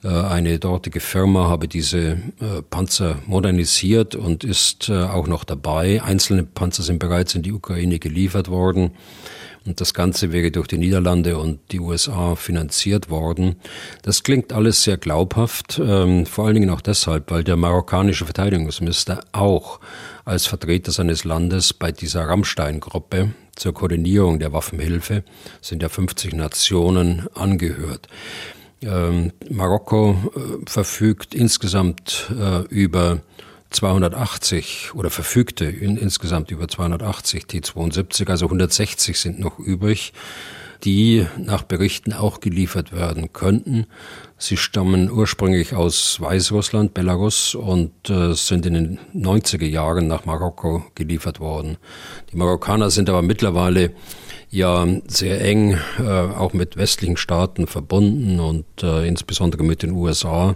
Äh, 0.04 0.10
eine 0.10 0.60
dortige 0.60 1.00
Firma 1.00 1.48
habe 1.48 1.68
diese 1.68 2.00
äh, 2.10 2.62
Panzer 2.70 3.20
modernisiert 3.26 4.16
und 4.16 4.44
ist 4.44 4.90
äh, 4.90 5.04
auch 5.04 5.28
noch 5.28 5.44
dabei. 5.44 6.04
Einzelne 6.04 6.44
Panzer 6.44 6.84
sind 6.84 7.00
bereits 7.00 7.34
in 7.34 7.42
die 7.42 7.54
Ukraine 7.54 8.00
geliefert 8.00 8.50
worden. 8.50 8.92
Und 9.66 9.82
das 9.82 9.94
Ganze 9.94 10.32
wäre 10.32 10.52
durch 10.52 10.68
die 10.68 10.78
Niederlande 10.78 11.38
und 11.38 11.60
die 11.72 11.80
USA 11.80 12.36
finanziert 12.36 13.10
worden. 13.10 13.58
Das 14.02 14.24
klingt 14.24 14.54
alles 14.54 14.84
sehr 14.84 14.98
glaubhaft, 14.98 15.80
ähm, 15.84 16.26
vor 16.26 16.46
allen 16.46 16.56
Dingen 16.56 16.70
auch 16.70 16.82
deshalb, 16.82 17.30
weil 17.30 17.44
der 17.44 17.58
marokkanische 17.58 18.26
Verteidigungsminister 18.26 19.22
auch 19.32 19.80
als 20.26 20.46
Vertreter 20.46 20.92
seines 20.92 21.24
Landes 21.24 21.74
bei 21.74 21.92
dieser 21.92 22.28
Rammstein-Gruppe 22.28 23.34
zur 23.56 23.74
Koordinierung 23.74 24.40
der 24.40 24.54
Waffenhilfe, 24.54 25.24
sind 25.62 25.84
ja 25.84 25.90
50 25.90 26.34
Nationen 26.34 27.28
angehört. 27.36 28.08
Ähm, 28.82 29.34
Marokko 29.50 30.18
äh, 30.36 30.70
verfügt 30.70 31.36
insgesamt 31.36 32.32
äh, 32.40 32.62
über 32.70 33.20
280 33.72 34.92
oder 34.96 35.10
verfügte 35.10 35.66
in, 35.66 35.98
insgesamt 35.98 36.50
über 36.52 36.68
280 36.68 37.46
T-72, 37.46 38.30
also 38.30 38.46
160 38.46 39.20
sind 39.20 39.40
noch 39.40 39.60
übrig, 39.60 40.14
die 40.84 41.26
nach 41.38 41.64
Berichten 41.64 42.14
auch 42.14 42.40
geliefert 42.40 42.94
werden 42.94 43.34
könnten. 43.34 43.86
Sie 44.38 44.56
stammen 44.56 45.12
ursprünglich 45.12 45.74
aus 45.74 46.22
Weißrussland, 46.22 46.94
Belarus 46.94 47.56
und 47.56 48.10
äh, 48.10 48.34
sind 48.34 48.66
in 48.66 48.74
den 48.74 49.00
90er 49.14 49.66
Jahren 49.66 50.08
nach 50.08 50.26
Marokko 50.26 50.86
geliefert 50.96 51.40
worden. 51.40 51.78
Die 52.32 52.38
Marokkaner 52.38 52.90
sind 52.90 53.10
aber 53.10 53.22
mittlerweile 53.22 53.92
ja 54.52 54.88
sehr 55.08 55.42
eng 55.42 55.78
äh, 56.00 56.04
auch 56.04 56.54
mit 56.54 56.76
westlichen 56.76 57.18
Staaten 57.18 57.68
verbunden 57.68 58.40
und 58.40 58.66
äh, 58.82 59.08
insbesondere 59.08 59.64
mit 59.64 59.84
den 59.84 59.92
USA 59.92 60.56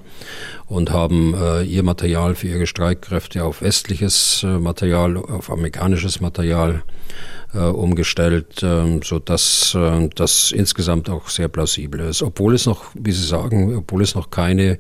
und 0.68 0.92
haben 0.92 1.36
äh, 1.36 1.64
ihr 1.64 1.84
Material 1.84 2.36
für 2.36 2.48
ihre 2.48 2.66
Streitkräfte 2.66 3.44
auf 3.44 3.62
westliches 3.62 4.44
äh, 4.44 4.48
Material, 4.60 5.18
auf 5.18 5.52
amerikanisches 5.52 6.22
Material 6.22 6.84
umgestellt, 7.60 8.64
äh, 8.64 9.00
so 9.04 9.20
dass 9.20 9.76
äh, 9.76 10.10
das 10.16 10.52
insgesamt 10.52 11.10
auch 11.10 11.30
sehr 11.30 11.48
plausibel 11.48 12.02
ist, 12.02 12.24
obwohl 12.24 12.56
es 12.56 12.66
noch, 12.66 12.86
wie 12.94 13.12
Sie 13.12 13.26
sagen, 13.26 13.76
obwohl 13.76 14.02
es 14.02 14.16
noch 14.16 14.32
keine 14.32 14.80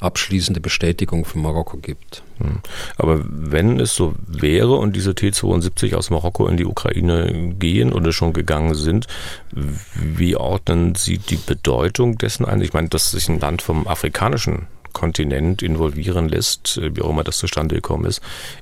abschließende 0.00 0.60
Bestätigung 0.60 1.24
von 1.24 1.42
Marokko 1.42 1.78
gibt. 1.78 2.22
Hm. 2.38 2.60
Aber 2.96 3.20
wenn 3.28 3.80
es 3.80 3.96
so 3.96 4.14
wäre 4.28 4.74
und 4.74 4.94
diese 4.94 5.14
T-72 5.14 5.96
aus 5.96 6.10
Marokko 6.10 6.46
in 6.46 6.56
die 6.56 6.64
Ukraine 6.64 7.54
gehen 7.58 7.92
oder 7.92 8.12
schon 8.12 8.32
gegangen 8.32 8.74
sind, 8.74 9.08
wie 9.50 10.36
ordnen 10.36 10.94
Sie 10.94 11.18
die 11.18 11.36
Bedeutung 11.36 12.16
dessen 12.16 12.44
ein? 12.44 12.60
Ich 12.60 12.72
meine, 12.72 12.88
dass 12.88 13.10
sich 13.10 13.28
ein 13.28 13.40
Land 13.40 13.60
vom 13.60 13.88
afrikanischen 13.88 14.68
Kontinent 14.92 15.62
involvieren 15.62 16.28
lässt, 16.28 16.80
wie 16.80 17.02
auch 17.02 17.10
immer 17.10 17.24
das 17.24 17.38
zustande 17.38 17.74
gekommen 17.74 18.04
ist, 18.04 18.20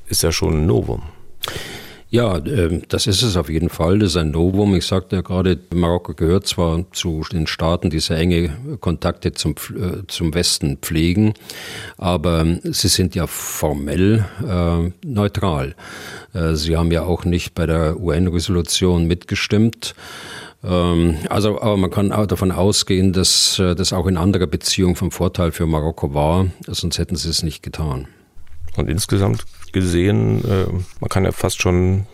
ist 0.08 0.22
ja 0.22 0.32
schon 0.32 0.62
ein 0.62 0.66
Novum. 0.66 1.02
Ja, 2.08 2.36
ähm, 2.38 2.82
das 2.88 3.08
ist 3.08 3.22
es 3.22 3.36
auf 3.36 3.50
jeden 3.50 3.68
Fall. 3.68 3.98
Das 3.98 4.10
ist 4.10 4.16
ein 4.16 4.30
Novum. 4.30 4.76
Ich 4.76 4.86
sagte 4.86 5.16
ja 5.16 5.22
gerade, 5.22 5.58
Marokko 5.74 6.14
gehört 6.14 6.46
zwar 6.46 6.84
zu 6.92 7.24
den 7.32 7.48
Staaten, 7.48 7.90
die 7.90 7.98
sehr 7.98 8.16
enge 8.18 8.56
Kontakte 8.80 9.32
zum, 9.32 9.52
äh, 9.52 10.06
zum 10.06 10.32
Westen 10.32 10.78
pflegen, 10.80 11.34
aber 11.98 12.46
sie 12.62 12.88
sind 12.88 13.16
ja 13.16 13.26
formell 13.26 14.24
äh, 14.48 14.92
neutral. 15.04 15.74
Äh, 16.32 16.54
sie 16.54 16.76
haben 16.76 16.92
ja 16.92 17.02
auch 17.02 17.24
nicht 17.24 17.54
bei 17.54 17.66
der 17.66 17.98
UN-Resolution 17.98 19.08
mitgestimmt. 19.08 19.96
Ähm, 20.62 21.16
also, 21.28 21.60
aber 21.60 21.76
man 21.76 21.90
kann 21.90 22.12
auch 22.12 22.26
davon 22.26 22.52
ausgehen, 22.52 23.12
dass 23.14 23.56
das 23.56 23.92
auch 23.92 24.06
in 24.06 24.16
anderer 24.16 24.46
Beziehung 24.46 24.94
vom 24.94 25.10
Vorteil 25.10 25.50
für 25.50 25.66
Marokko 25.66 26.14
war, 26.14 26.46
sonst 26.68 26.98
hätten 26.98 27.16
sie 27.16 27.30
es 27.30 27.42
nicht 27.42 27.64
getan. 27.64 28.06
Und 28.76 28.88
insgesamt 28.88 29.44
gesehen, 29.72 30.44
äh, 30.44 30.66
man 31.00 31.08
kann 31.08 31.24
ja 31.24 31.32
fast 31.32 31.60
schon 31.60 32.06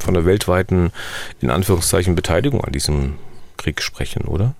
von 0.00 0.14
der 0.14 0.24
weltweiten, 0.24 0.92
in 1.40 1.50
Anführungszeichen, 1.50 2.14
Beteiligung 2.14 2.64
an 2.64 2.72
diesem 2.72 3.14
Krieg 3.56 3.80
sprechen, 3.80 4.24
oder? 4.24 4.54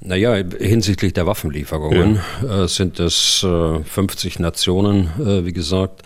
Naja, 0.00 0.36
hinsichtlich 0.60 1.12
der 1.12 1.26
Waffenlieferungen 1.26 2.20
ja. 2.42 2.64
äh, 2.64 2.68
sind 2.68 3.00
es 3.00 3.42
äh, 3.42 3.82
50 3.82 4.38
Nationen, 4.38 5.10
äh, 5.18 5.44
wie 5.44 5.52
gesagt. 5.52 6.02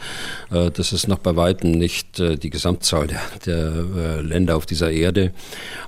Äh, 0.51 0.71
das 0.71 0.95
ist 0.95 1.09
noch 1.09 1.19
bei 1.19 1.37
weitem 1.37 1.73
nicht 1.73 2.19
äh, 2.19 2.37
die 2.37 2.49
Gesamtzahl 2.49 3.07
der, 3.07 3.21
der 3.45 3.85
äh, 3.95 4.21
Länder 4.23 4.57
auf 4.57 4.65
dieser 4.65 4.91
Erde, 4.91 5.33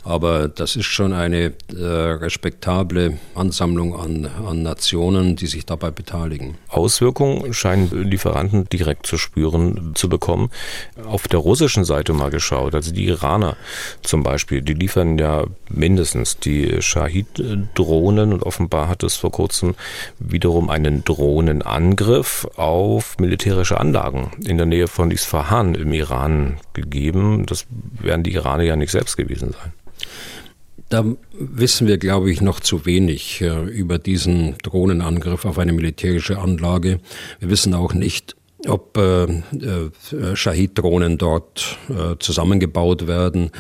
aber 0.03 0.49
das 0.49 0.77
ist 0.77 0.85
schon 0.85 1.15
eine 1.15 1.55
respektable 1.81 3.19
Ansammlung 3.35 3.99
an, 3.99 4.27
an 4.47 4.63
Nationen, 4.63 5.37
die 5.37 5.47
sich 5.47 5.65
dabei 5.65 5.91
beteiligen. 5.91 6.59
Auswirkungen 6.69 7.55
scheinen 7.55 7.91
Lieferanten 8.11 8.69
direkt 8.69 9.07
zu 9.07 9.17
spüren 9.17 9.93
zu 9.95 10.09
bekommen. 10.09 10.51
Auf 11.07 11.27
der 11.29 11.41
russischen 11.41 11.85
Seite 11.85 12.13
mal 12.13 12.31
geschaut, 12.31 12.75
also 12.75 12.93
die 12.93 13.07
Iraner 13.07 13.57
zum 14.03 14.23
Beispiel, 14.23 14.61
die 14.61 14.75
liefern 14.75 15.19
ja 15.19 15.45
mindestens 15.71 16.39
die 16.39 16.83
Shahid-Drohnen 16.83 17.94
Drohnen 17.95 18.33
und 18.33 18.43
offenbar 18.43 18.89
hat 18.89 19.05
es 19.05 19.15
vor 19.15 19.31
kurzem 19.31 19.77
wiederum 20.19 20.69
einen 20.69 21.05
Drohnenangriff 21.05 22.45
auf 22.57 23.17
militärische 23.21 23.79
Anlagen 23.79 24.33
in 24.45 24.57
der 24.57 24.67
Nähe 24.67 24.89
von 24.89 25.13
Isfahan 25.13 25.77
im 25.77 25.93
Iran 25.93 26.57
gegeben. 26.73 27.47
Das 27.47 27.67
werden 28.01 28.25
die 28.25 28.33
Iraner 28.35 28.65
ja 28.65 28.75
nicht 28.75 28.91
selbst 28.91 29.17
gewesen 29.17 29.53
sein. 29.53 29.73
Da 30.89 31.05
wissen 31.39 31.87
wir, 31.87 31.99
glaube 31.99 32.33
ich, 32.33 32.41
noch 32.41 32.59
zu 32.59 32.85
wenig 32.85 33.41
äh, 33.41 33.63
über 33.65 33.99
diesen 33.99 34.57
Drohnenangriff 34.63 35.45
auf 35.45 35.59
eine 35.59 35.73
militärische 35.73 36.39
Anlage. 36.39 36.99
Wir 37.39 37.49
wissen 37.49 37.75
auch 37.75 37.95
nicht, 37.95 38.35
ob 38.67 38.97
äh, 38.97 39.25
äh, 39.25 40.35
Shahid-Drohnen 40.35 41.17
dort 41.17 41.79
äh, 41.89 42.17
zusammengebaut 42.19 43.07
werden. 43.07 43.51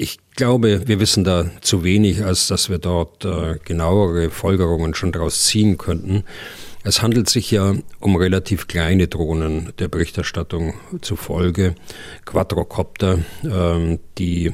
Ich 0.00 0.20
glaube, 0.36 0.86
wir 0.86 1.00
wissen 1.00 1.24
da 1.24 1.50
zu 1.60 1.82
wenig, 1.82 2.22
als 2.22 2.46
dass 2.46 2.70
wir 2.70 2.78
dort 2.78 3.24
äh, 3.24 3.56
genauere 3.64 4.30
Folgerungen 4.30 4.94
schon 4.94 5.10
daraus 5.10 5.42
ziehen 5.46 5.76
könnten. 5.76 6.22
Es 6.84 7.02
handelt 7.02 7.28
sich 7.28 7.50
ja 7.50 7.74
um 7.98 8.14
relativ 8.14 8.68
kleine 8.68 9.08
Drohnen 9.08 9.72
der 9.80 9.88
Berichterstattung 9.88 10.74
zufolge, 11.00 11.74
Quadrocopter, 12.26 13.18
ähm, 13.42 13.98
die 14.18 14.52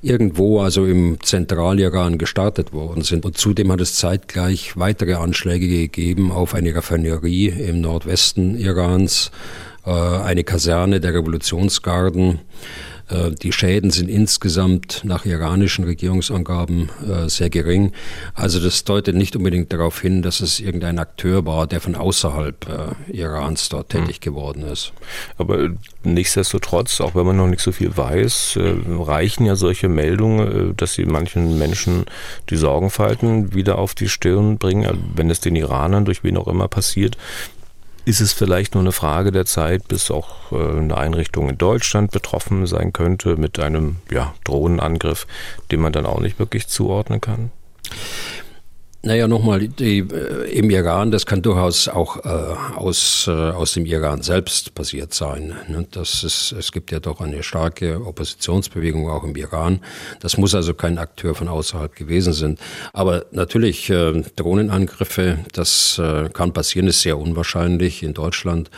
irgendwo 0.00 0.60
also 0.60 0.86
im 0.86 1.18
Zentraliran 1.20 2.16
gestartet 2.16 2.72
worden 2.72 3.02
sind. 3.02 3.24
Und 3.24 3.36
zudem 3.36 3.72
hat 3.72 3.80
es 3.80 3.96
zeitgleich 3.96 4.76
weitere 4.76 5.14
Anschläge 5.14 5.66
gegeben 5.66 6.30
auf 6.30 6.54
eine 6.54 6.72
Raffinerie 6.72 7.48
im 7.48 7.80
Nordwesten 7.80 8.56
Irans, 8.56 9.32
äh, 9.84 9.90
eine 9.90 10.44
Kaserne 10.44 11.00
der 11.00 11.14
Revolutionsgarden, 11.14 12.38
die 13.42 13.52
Schäden 13.52 13.90
sind 13.90 14.08
insgesamt 14.08 15.02
nach 15.04 15.24
iranischen 15.26 15.84
Regierungsangaben 15.84 16.90
äh, 17.06 17.28
sehr 17.28 17.50
gering. 17.50 17.92
Also 18.34 18.60
das 18.60 18.84
deutet 18.84 19.14
nicht 19.14 19.36
unbedingt 19.36 19.72
darauf 19.72 20.00
hin, 20.00 20.22
dass 20.22 20.40
es 20.40 20.60
irgendein 20.60 20.98
Akteur 20.98 21.44
war, 21.44 21.66
der 21.66 21.80
von 21.80 21.94
außerhalb 21.94 22.66
äh, 22.68 23.16
Irans 23.16 23.68
dort 23.68 23.92
hm. 23.92 24.00
tätig 24.06 24.20
geworden 24.20 24.62
ist. 24.62 24.92
Aber 25.38 25.70
nichtsdestotrotz, 26.02 27.00
auch 27.00 27.14
wenn 27.14 27.26
man 27.26 27.36
noch 27.36 27.48
nicht 27.48 27.62
so 27.62 27.72
viel 27.72 27.96
weiß, 27.96 28.58
reichen 28.88 29.44
ja 29.46 29.56
solche 29.56 29.88
Meldungen, 29.88 30.74
dass 30.76 30.94
sie 30.94 31.04
manchen 31.04 31.58
Menschen 31.58 32.04
die 32.50 32.56
Sorgenfalten 32.56 33.54
wieder 33.54 33.78
auf 33.78 33.94
die 33.94 34.08
Stirn 34.08 34.58
bringen, 34.58 34.98
wenn 35.14 35.30
es 35.30 35.40
den 35.40 35.56
Iranern 35.56 36.04
durch 36.04 36.24
wen 36.24 36.36
auch 36.36 36.48
immer 36.48 36.68
passiert, 36.68 37.16
ist 38.04 38.20
es 38.20 38.32
vielleicht 38.32 38.74
nur 38.74 38.82
eine 38.82 38.92
Frage 38.92 39.32
der 39.32 39.46
Zeit, 39.46 39.88
bis 39.88 40.10
auch 40.10 40.52
äh, 40.52 40.78
eine 40.78 40.96
Einrichtung 40.96 41.48
in 41.48 41.58
Deutschland 41.58 42.10
betroffen 42.10 42.66
sein 42.66 42.92
könnte 42.92 43.36
mit 43.36 43.58
einem 43.58 43.96
ja, 44.10 44.34
Drohnenangriff, 44.44 45.26
den 45.70 45.80
man 45.80 45.92
dann 45.92 46.06
auch 46.06 46.20
nicht 46.20 46.38
wirklich 46.38 46.68
zuordnen 46.68 47.20
kann? 47.20 47.50
Naja, 49.06 49.28
nochmal, 49.28 49.68
die, 49.68 49.98
äh, 49.98 50.50
im 50.58 50.70
Iran, 50.70 51.10
das 51.10 51.26
kann 51.26 51.42
durchaus 51.42 51.88
auch 51.88 52.24
äh, 52.24 52.28
aus, 52.74 53.26
äh, 53.28 53.32
aus 53.32 53.74
dem 53.74 53.84
Iran 53.84 54.22
selbst 54.22 54.74
passiert 54.74 55.12
sein. 55.12 55.52
Ne? 55.68 55.86
Das 55.90 56.24
ist, 56.24 56.52
es 56.52 56.72
gibt 56.72 56.90
ja 56.90 57.00
doch 57.00 57.20
eine 57.20 57.42
starke 57.42 58.00
Oppositionsbewegung 58.02 59.10
auch 59.10 59.22
im 59.22 59.36
Iran. 59.36 59.80
Das 60.20 60.38
muss 60.38 60.54
also 60.54 60.72
kein 60.72 60.96
Akteur 60.96 61.34
von 61.34 61.48
außerhalb 61.48 61.94
gewesen 61.94 62.32
sein. 62.32 62.56
Aber 62.94 63.26
natürlich, 63.30 63.90
äh, 63.90 64.22
Drohnenangriffe, 64.36 65.40
das 65.52 65.98
äh, 65.98 66.30
kann 66.30 66.54
passieren, 66.54 66.88
ist 66.88 67.02
sehr 67.02 67.18
unwahrscheinlich 67.18 68.02
in 68.02 68.14
Deutschland. 68.14 68.70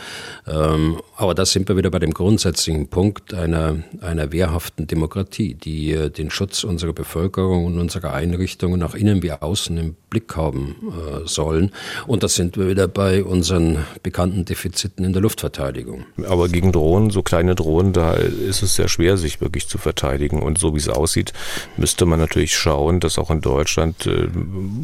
Ähm, 0.45 0.99
aber 1.15 1.35
da 1.35 1.45
sind 1.45 1.69
wir 1.69 1.77
wieder 1.77 1.89
bei 1.89 1.99
dem 1.99 2.13
grundsätzlichen 2.13 2.89
Punkt 2.89 3.33
einer, 3.33 3.77
einer 4.01 4.33
wehrhaften 4.33 4.87
Demokratie, 4.87 5.53
die 5.53 6.11
den 6.11 6.29
Schutz 6.31 6.65
unserer 6.65 6.91
Bevölkerung 6.91 7.63
und 7.63 7.79
unserer 7.79 8.13
Einrichtungen 8.13 8.81
nach 8.81 8.93
innen 8.93 9.23
wie 9.23 9.31
außen 9.31 9.77
im 9.77 9.95
Blick 10.09 10.16
Blick 10.17 10.35
haben 10.35 10.75
äh, 10.89 11.27
sollen. 11.27 11.71
Und 12.07 12.23
das 12.23 12.35
sind 12.35 12.57
wir 12.57 12.67
wieder 12.67 12.87
bei 12.87 13.23
unseren 13.23 13.85
bekannten 14.01 14.45
Defiziten 14.45 15.05
in 15.05 15.13
der 15.13 15.21
Luftverteidigung. 15.21 16.05
Aber 16.27 16.49
gegen 16.49 16.71
Drohnen, 16.71 17.11
so 17.11 17.21
kleine 17.21 17.53
Drohnen, 17.53 17.93
da 17.93 18.13
ist 18.13 18.63
es 18.63 18.75
sehr 18.75 18.87
schwer, 18.87 19.17
sich 19.17 19.41
wirklich 19.41 19.67
zu 19.67 19.77
verteidigen. 19.77 20.41
Und 20.41 20.57
so 20.57 20.73
wie 20.73 20.79
es 20.79 20.89
aussieht, 20.89 21.33
müsste 21.77 22.05
man 22.05 22.19
natürlich 22.19 22.55
schauen, 22.55 22.99
dass 22.99 23.19
auch 23.19 23.29
in 23.29 23.41
Deutschland 23.41 24.07
äh, 24.07 24.27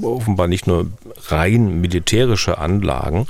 offenbar 0.03 0.47
nicht 0.47 0.67
nur 0.67 0.87
rein 1.27 1.81
militärische 1.81 2.59
Anlagen 2.59 3.25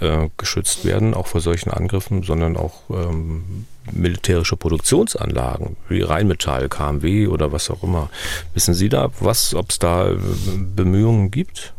äh, 0.00 0.28
geschützt 0.36 0.84
werden, 0.84 1.14
auch 1.14 1.26
vor 1.26 1.40
solchen 1.40 1.70
Angriffen, 1.70 2.22
sondern 2.22 2.56
auch 2.56 2.82
ähm, 2.90 3.66
militärische 3.92 4.56
Produktionsanlagen, 4.56 5.76
wie 5.88 6.02
Rheinmetall, 6.02 6.68
KMW 6.68 7.28
oder 7.28 7.52
was 7.52 7.70
auch 7.70 7.82
immer. 7.82 8.10
Wissen 8.54 8.74
Sie 8.74 8.88
da 8.88 9.10
was, 9.20 9.54
ob 9.54 9.70
es 9.70 9.78
da 9.78 10.10
äh, 10.10 10.16
Bemühungen 10.74 11.30
gibt? 11.30 11.72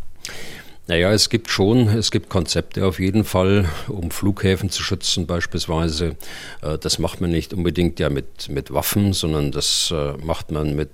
Naja, 0.90 1.12
es 1.12 1.28
gibt 1.28 1.50
schon, 1.50 1.90
es 1.90 2.12
gibt 2.12 2.30
Konzepte 2.30 2.86
auf 2.86 2.98
jeden 2.98 3.26
Fall, 3.26 3.68
um 3.90 4.10
Flughäfen 4.10 4.70
zu 4.70 4.84
schützen 4.84 5.28
beispielsweise. 5.28 6.16
Äh, 6.62 6.78
das 6.78 6.98
macht 6.98 7.20
man 7.20 7.30
nicht 7.30 7.54
unbedingt 7.54 8.00
ja 8.00 8.10
mit, 8.10 8.48
mit 8.48 8.74
Waffen, 8.74 9.12
sondern 9.12 9.52
das 9.52 9.94
äh, 9.94 10.14
macht 10.24 10.52
man 10.52 10.76
mit 10.76 10.92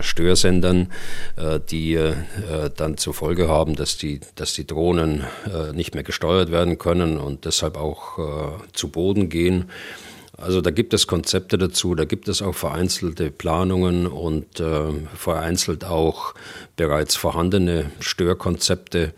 Störsendern, 0.00 0.92
die 1.70 1.98
dann 2.76 2.96
zur 2.98 3.14
Folge 3.14 3.48
haben, 3.48 3.76
dass 3.76 3.96
die, 3.96 4.20
dass 4.34 4.52
die 4.52 4.66
Drohnen 4.66 5.24
nicht 5.74 5.94
mehr 5.94 6.02
gesteuert 6.02 6.50
werden 6.50 6.78
können 6.78 7.16
und 7.16 7.44
deshalb 7.46 7.76
auch 7.76 8.58
zu 8.72 8.88
Boden 8.88 9.28
gehen. 9.28 9.70
Also 10.36 10.60
da 10.60 10.70
gibt 10.70 10.94
es 10.94 11.06
Konzepte 11.06 11.58
dazu, 11.58 11.94
da 11.94 12.04
gibt 12.04 12.26
es 12.28 12.40
auch 12.40 12.54
vereinzelte 12.54 13.30
Planungen 13.30 14.06
und 14.06 14.60
äh, 14.60 14.92
vereinzelt 15.14 15.84
auch 15.84 16.34
bereits 16.76 17.16
vorhandene 17.16 17.90
Störkonzepte 18.00 19.12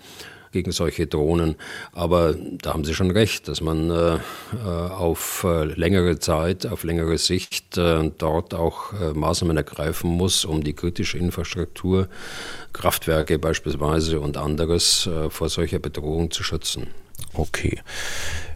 gegen 0.55 0.73
solche 0.73 1.07
Drohnen. 1.07 1.57
Aber 1.93 2.35
da 2.35 2.73
haben 2.73 2.85
Sie 2.85 2.95
schon 2.95 3.11
recht, 3.11 3.49
dass 3.49 3.61
man 3.61 3.91
äh, 3.91 4.15
äh 4.15 4.19
auf 4.65 5.45
äh, 5.45 5.65
längere 5.65 6.19
Zeit, 6.19 6.67
auf 6.67 6.85
längere 6.85 7.19
Sicht 7.19 7.77
äh, 7.77 8.11
dort 8.17 8.55
auch 8.55 8.93
äh, 8.93 9.13
Maßnahmen 9.13 9.57
ergreifen 9.57 10.11
muss, 10.11 10.45
um 10.45 10.63
die 10.65 10.73
kritische 10.73 11.19
Infrastruktur, 11.19 12.09
Kraftwerke 12.73 13.39
beispielsweise 13.39 14.21
und 14.21 14.37
anderes 14.37 15.07
äh, 15.07 15.29
vor 15.29 15.49
solcher 15.49 15.81
Bedrohung 15.81 16.31
zu 16.31 16.43
schützen. 16.43 16.87
Okay. 17.35 17.81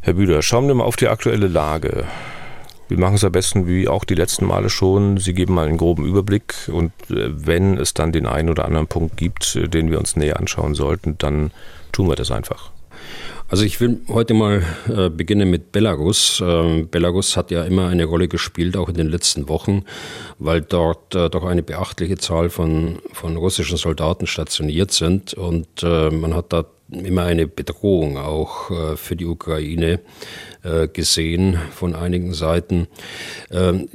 Herr 0.00 0.14
Bühler, 0.14 0.40
schauen 0.42 0.68
wir 0.68 0.74
mal 0.74 0.84
auf 0.84 0.96
die 0.96 1.08
aktuelle 1.08 1.48
Lage. 1.48 2.06
Wir 2.88 2.98
machen 2.98 3.16
es 3.16 3.24
am 3.24 3.32
besten 3.32 3.66
wie 3.66 3.86
auch 3.86 4.04
die 4.04 4.14
letzten 4.14 4.46
Male 4.46 4.70
schon. 4.70 5.18
Sie 5.18 5.34
geben 5.34 5.54
mal 5.54 5.68
einen 5.68 5.76
groben 5.76 6.06
Überblick 6.06 6.54
und 6.72 6.92
äh, 7.10 7.46
wenn 7.46 7.76
es 7.76 7.94
dann 7.94 8.12
den 8.12 8.26
einen 8.26 8.48
oder 8.48 8.64
anderen 8.64 8.86
Punkt 8.86 9.16
gibt, 9.16 9.56
äh, 9.56 9.68
den 9.68 9.90
wir 9.90 9.98
uns 9.98 10.16
näher 10.16 10.38
anschauen 10.38 10.74
sollten, 10.74 11.16
dann 11.18 11.50
tun 11.92 12.08
wir 12.08 12.16
das 12.16 12.30
einfach. 12.30 12.70
Also 13.50 13.64
ich 13.64 13.80
will 13.80 14.00
heute 14.08 14.34
mal 14.34 14.62
äh, 14.94 15.08
beginnen 15.08 15.48
mit 15.48 15.72
Belarus. 15.72 16.42
Ähm, 16.44 16.90
Belarus 16.90 17.34
hat 17.34 17.50
ja 17.50 17.64
immer 17.64 17.88
eine 17.88 18.04
Rolle 18.04 18.28
gespielt, 18.28 18.76
auch 18.76 18.90
in 18.90 18.94
den 18.94 19.08
letzten 19.08 19.48
Wochen, 19.48 19.84
weil 20.38 20.60
dort 20.60 21.14
äh, 21.14 21.30
doch 21.30 21.44
eine 21.44 21.62
beachtliche 21.62 22.18
Zahl 22.18 22.50
von, 22.50 22.98
von 23.10 23.38
russischen 23.38 23.78
Soldaten 23.78 24.26
stationiert 24.26 24.92
sind 24.92 25.32
und 25.32 25.82
äh, 25.82 26.10
man 26.10 26.34
hat 26.34 26.52
da 26.52 26.66
immer 26.90 27.22
eine 27.22 27.46
Bedrohung 27.46 28.18
auch 28.18 28.70
äh, 28.70 28.96
für 28.96 29.16
die 29.16 29.26
Ukraine 29.26 30.00
äh, 30.62 30.86
gesehen 30.86 31.58
von 31.74 31.94
einigen 31.94 32.34
Seiten. 32.34 32.86
Ähm, 33.50 33.88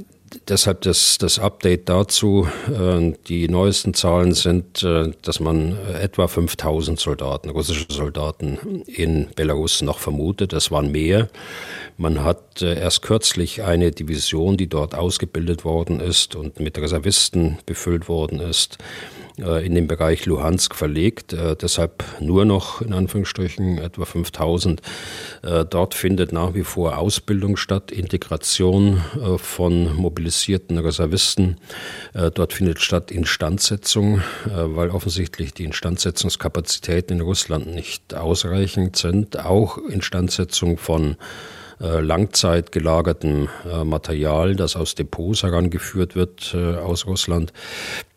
deshalb 0.47 0.81
das, 0.81 1.17
das 1.17 1.39
Update 1.39 1.89
dazu. 1.89 2.47
Äh, 2.67 3.13
die 3.27 3.47
neuesten 3.47 3.93
Zahlen 3.93 4.33
sind, 4.33 4.83
dass 4.83 5.39
man 5.39 5.77
etwa 6.01 6.27
5000 6.27 6.99
Soldaten, 6.99 7.49
russische 7.49 7.85
Soldaten 7.89 8.83
in 8.87 9.29
Belarus 9.35 9.81
noch 9.81 9.99
vermutet. 9.99 10.53
Das 10.53 10.71
waren 10.71 10.91
mehr. 10.91 11.29
Man 11.97 12.23
hat 12.23 12.61
erst 12.61 13.01
kürzlich 13.01 13.63
eine 13.63 13.91
Division, 13.91 14.57
die 14.57 14.67
dort 14.67 14.95
ausgebildet 14.95 15.63
worden 15.63 15.99
ist 15.99 16.35
und 16.35 16.59
mit 16.59 16.77
Reservisten 16.77 17.59
befüllt 17.65 18.07
worden 18.09 18.39
ist, 18.39 18.77
äh, 18.77 19.22
in 19.37 19.73
den 19.73 19.87
Bereich 19.87 20.27
Luhansk 20.27 20.75
verlegt, 20.75 21.33
äh, 21.33 21.55
deshalb 21.55 22.03
nur 22.19 22.45
noch 22.45 22.81
in 22.81 22.93
Anführungsstrichen 22.93 23.79
etwa 23.79 24.05
5000. 24.05 24.81
Äh, 25.41 25.65
dort 25.65 25.95
findet 25.95 26.31
nach 26.31 26.53
wie 26.53 26.63
vor 26.63 26.99
Ausbildung 26.99 27.57
statt, 27.57 27.91
Integration 27.91 29.01
von 29.37 29.95
mobilisierten 29.95 30.77
Reservisten. 30.77 31.57
Dort 32.13 32.53
findet 32.53 32.79
statt 32.79 33.11
Instandsetzung, 33.11 34.21
weil 34.45 34.89
offensichtlich 34.89 35.53
die 35.53 35.63
Instandsetzungskapazitäten 35.63 37.17
in 37.17 37.21
Russland 37.21 37.67
nicht 37.67 38.13
ausreichend 38.13 38.95
sind. 38.95 39.39
Auch 39.39 39.77
Instandsetzung 39.77 40.77
von 40.77 41.15
langzeit 41.79 42.71
gelagertem 42.71 43.49
Material, 43.83 44.55
das 44.55 44.75
aus 44.75 44.95
Depots 44.95 45.43
herangeführt 45.43 46.15
wird 46.15 46.55
aus 46.55 47.05
Russland. 47.05 47.53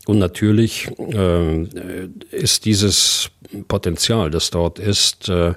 Und 0.06 0.18
natürlich 0.18 0.88
äh, 0.98 1.64
ist 2.30 2.64
dieses 2.64 3.30
Potenzial, 3.68 4.30
das 4.30 4.50
dort 4.50 4.78
ist, 4.78 5.28
äh, 5.28 5.54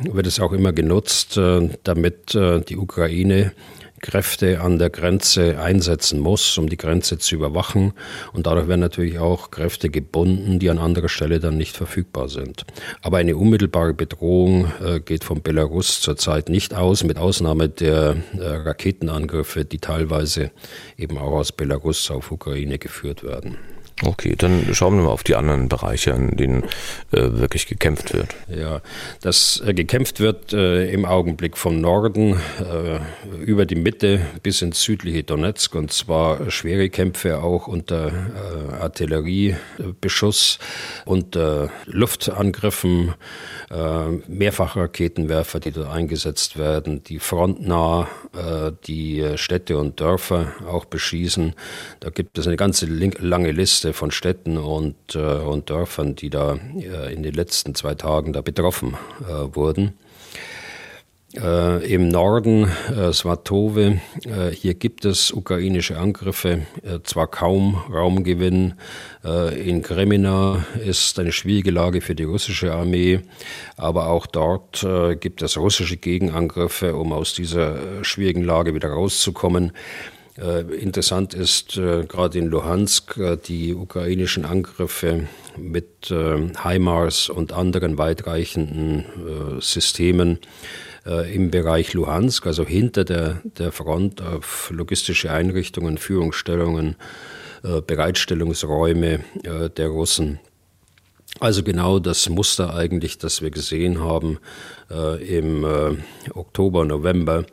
wird 0.00 0.26
es 0.26 0.40
auch 0.40 0.52
immer 0.52 0.72
genutzt, 0.72 1.36
äh, 1.36 1.68
damit 1.82 2.34
äh, 2.34 2.60
die 2.60 2.76
Ukraine 2.76 3.52
Kräfte 4.00 4.60
an 4.60 4.78
der 4.78 4.90
Grenze 4.90 5.60
einsetzen 5.60 6.20
muss, 6.20 6.56
um 6.58 6.68
die 6.68 6.76
Grenze 6.76 7.18
zu 7.18 7.34
überwachen. 7.34 7.92
Und 8.32 8.46
dadurch 8.46 8.66
werden 8.66 8.80
natürlich 8.80 9.18
auch 9.18 9.50
Kräfte 9.50 9.90
gebunden, 9.90 10.58
die 10.58 10.70
an 10.70 10.78
anderer 10.78 11.08
Stelle 11.08 11.38
dann 11.38 11.56
nicht 11.56 11.76
verfügbar 11.76 12.28
sind. 12.28 12.64
Aber 13.02 13.18
eine 13.18 13.36
unmittelbare 13.36 13.94
Bedrohung 13.94 14.72
äh, 14.82 15.00
geht 15.00 15.24
von 15.24 15.42
Belarus 15.42 16.00
zurzeit 16.00 16.48
nicht 16.48 16.74
aus, 16.74 17.04
mit 17.04 17.18
Ausnahme 17.18 17.68
der 17.68 18.16
äh, 18.38 18.46
Raketenangriffe, 18.46 19.64
die 19.64 19.78
teilweise 19.78 20.50
eben 20.96 21.18
auch 21.18 21.32
aus 21.32 21.52
Belarus 21.52 22.10
auf 22.10 22.32
Ukraine 22.32 22.78
geführt 22.78 23.22
werden. 23.22 23.58
Okay, 24.02 24.34
dann 24.36 24.66
schauen 24.72 24.96
wir 24.96 25.02
mal 25.04 25.10
auf 25.10 25.24
die 25.24 25.34
anderen 25.34 25.68
Bereiche, 25.68 26.12
in 26.12 26.36
denen 26.36 26.62
äh, 27.12 27.20
wirklich 27.32 27.66
gekämpft 27.66 28.14
wird. 28.14 28.34
Ja, 28.48 28.80
das 29.20 29.62
äh, 29.66 29.74
gekämpft 29.74 30.20
wird 30.20 30.54
äh, 30.54 30.90
im 30.90 31.04
Augenblick 31.04 31.58
vom 31.58 31.80
Norden 31.80 32.40
äh, 32.60 32.98
über 33.44 33.66
die 33.66 33.74
Mitte 33.74 34.20
bis 34.42 34.62
ins 34.62 34.82
südliche 34.82 35.22
Donetsk 35.22 35.74
und 35.74 35.92
zwar 35.92 36.50
schwere 36.50 36.88
Kämpfe 36.88 37.42
auch 37.42 37.66
unter 37.66 38.08
äh, 38.08 38.74
Artilleriebeschuss, 38.80 40.58
unter 41.04 41.70
Luftangriffen, 41.84 43.14
äh, 43.70 44.08
Mehrfachraketenwerfer, 44.28 45.60
die 45.60 45.72
dort 45.72 45.90
eingesetzt 45.90 46.56
werden, 46.56 47.04
die 47.04 47.18
frontnah 47.18 48.08
die 48.86 49.32
Städte 49.36 49.76
und 49.76 50.00
Dörfer 50.00 50.52
auch 50.68 50.84
beschießen. 50.84 51.54
Da 51.98 52.10
gibt 52.10 52.38
es 52.38 52.46
eine 52.46 52.56
ganze 52.56 52.86
lange 52.86 53.50
Liste 53.50 53.92
von 53.92 54.10
Städten 54.10 54.56
und, 54.56 55.14
äh, 55.14 55.18
und 55.18 55.70
Dörfern, 55.70 56.14
die 56.14 56.30
da 56.30 56.58
äh, 56.76 57.12
in 57.12 57.22
den 57.22 57.34
letzten 57.34 57.74
zwei 57.74 57.94
Tagen 57.94 58.32
da 58.32 58.40
betroffen 58.40 58.96
äh, 59.22 59.54
wurden. 59.54 59.94
Äh, 61.36 61.94
Im 61.94 62.08
Norden 62.08 62.68
äh, 62.88 63.12
Svatove, 63.12 64.00
äh, 64.24 64.50
hier 64.50 64.74
gibt 64.74 65.04
es 65.04 65.30
ukrainische 65.30 65.96
Angriffe, 65.96 66.62
äh, 66.82 66.98
zwar 67.04 67.28
kaum 67.28 67.76
Raumgewinn. 67.88 68.74
Äh, 69.24 69.68
in 69.68 69.82
Kremina 69.82 70.66
ist 70.84 71.20
eine 71.20 71.30
schwierige 71.30 71.70
Lage 71.70 72.00
für 72.00 72.16
die 72.16 72.24
russische 72.24 72.72
Armee, 72.72 73.20
aber 73.76 74.08
auch 74.08 74.26
dort 74.26 74.82
äh, 74.82 75.14
gibt 75.14 75.42
es 75.42 75.56
russische 75.56 75.98
Gegenangriffe, 75.98 76.96
um 76.96 77.12
aus 77.12 77.32
dieser 77.32 78.02
schwierigen 78.02 78.42
Lage 78.42 78.74
wieder 78.74 78.88
rauszukommen. 78.88 79.72
Interessant 80.80 81.34
ist 81.34 81.74
gerade 81.74 82.38
in 82.38 82.46
Luhansk 82.46 83.20
die 83.46 83.74
ukrainischen 83.74 84.46
Angriffe 84.46 85.26
mit 85.58 86.06
HIMARS 86.08 87.28
und 87.28 87.52
anderen 87.52 87.98
weitreichenden 87.98 89.04
Systemen 89.60 90.38
äh, 91.06 91.34
im 91.34 91.50
Bereich 91.50 91.94
Luhansk, 91.94 92.46
also 92.46 92.64
hinter 92.64 93.04
der, 93.04 93.40
der 93.44 93.72
Front 93.72 94.22
auf 94.22 94.70
logistische 94.70 95.30
Einrichtungen, 95.30 95.98
Führungsstellungen, 95.98 96.96
Bereitstellungsräume 97.86 99.20
der 99.76 99.88
Russen. 99.88 100.40
Also 101.40 101.62
genau 101.62 101.98
das 101.98 102.26
Muster 102.30 102.74
eigentlich, 102.74 103.18
das 103.18 103.42
wir 103.42 103.50
gesehen 103.50 104.00
haben 104.00 104.38
im 104.88 105.66
Oktober, 106.32 106.86
November 106.86 107.44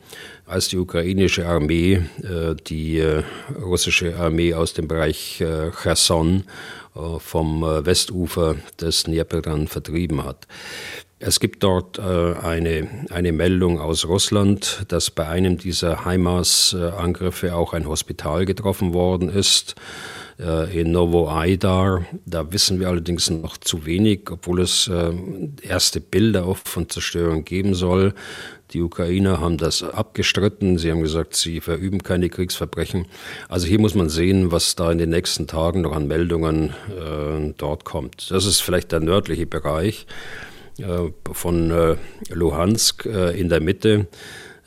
als 0.48 0.70
die 0.70 0.78
ukrainische 0.78 1.46
Armee 1.48 2.02
äh, 2.24 2.56
die 2.68 3.00
äh, 3.00 3.24
russische 3.62 4.16
Armee 4.16 4.54
aus 4.54 4.74
dem 4.74 4.88
Bereich 4.88 5.42
äh, 5.42 5.72
Cherson 5.72 6.46
vom 7.20 7.62
Westufer 7.62 8.56
des 8.82 9.04
Dnieper 9.04 9.44
dann 9.44 9.68
vertrieben 9.68 10.26
hat. 10.26 10.48
Es 11.20 11.40
gibt 11.40 11.64
dort 11.64 12.00
eine, 12.00 12.88
eine 13.10 13.32
Meldung 13.32 13.80
aus 13.80 14.06
Russland, 14.06 14.86
dass 14.90 15.10
bei 15.10 15.28
einem 15.28 15.58
dieser 15.58 16.06
HIMARS-Angriffe 16.06 17.56
auch 17.56 17.74
ein 17.74 17.88
Hospital 17.88 18.46
getroffen 18.46 18.94
worden 18.94 19.30
ist 19.30 19.74
in 20.38 20.92
Novo 20.92 21.28
Aidar. 21.32 22.06
Da 22.28 22.52
wissen 22.52 22.80
wir 22.80 22.90
allerdings 22.90 23.32
noch 23.32 23.58
zu 23.58 23.88
wenig, 23.88 24.30
obwohl 24.30 24.62
es 24.62 24.92
erste 25.64 26.02
Bilder 26.02 26.46
auch 26.46 26.58
von 26.58 26.88
Zerstörung 26.88 27.44
geben 27.44 27.74
soll. 27.74 28.14
Die 28.72 28.82
Ukrainer 28.84 29.40
haben 29.40 29.58
das 29.58 29.82
abgestritten. 29.82 30.78
Sie 30.78 30.92
haben 30.92 31.02
gesagt, 31.02 31.36
sie 31.36 31.62
verüben 31.62 32.04
keine 32.04 32.30
Kriegsverbrechen. 32.30 33.08
Also 33.50 33.66
hier 33.66 33.80
muss 33.80 33.96
man 33.96 34.10
sehen, 34.10 34.52
was 34.52 34.76
da 34.76 34.92
in 34.92 35.00
den 35.00 35.10
nächsten 35.10 35.48
Tagen 35.48 35.82
noch 35.82 35.94
an 35.96 36.06
Meldungen 36.08 36.76
äh, 36.90 37.54
dort 37.58 37.86
kommt. 37.86 38.30
Das 38.30 38.46
ist 38.46 38.60
vielleicht 38.60 38.92
der 38.92 39.00
nördliche 39.00 39.48
Bereich 39.48 40.06
äh, 40.06 40.47
von 41.32 41.72
äh, 41.72 41.96
Luhansk 42.30 43.06
äh, 43.06 43.40
in 43.40 43.50
der 43.50 43.62
Mitte 43.62 44.08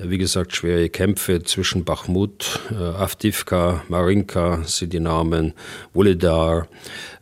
Wie 0.03 0.17
gesagt, 0.17 0.57
schwere 0.57 0.89
Kämpfe 0.89 1.43
zwischen 1.43 1.85
Bachmut, 1.85 2.61
äh, 2.71 2.75
Avdivka, 2.75 3.83
Marinka 3.89 4.63
sind 4.65 4.95
die 4.95 5.01
Namen, 5.01 5.53
Wuledar, 5.93 6.69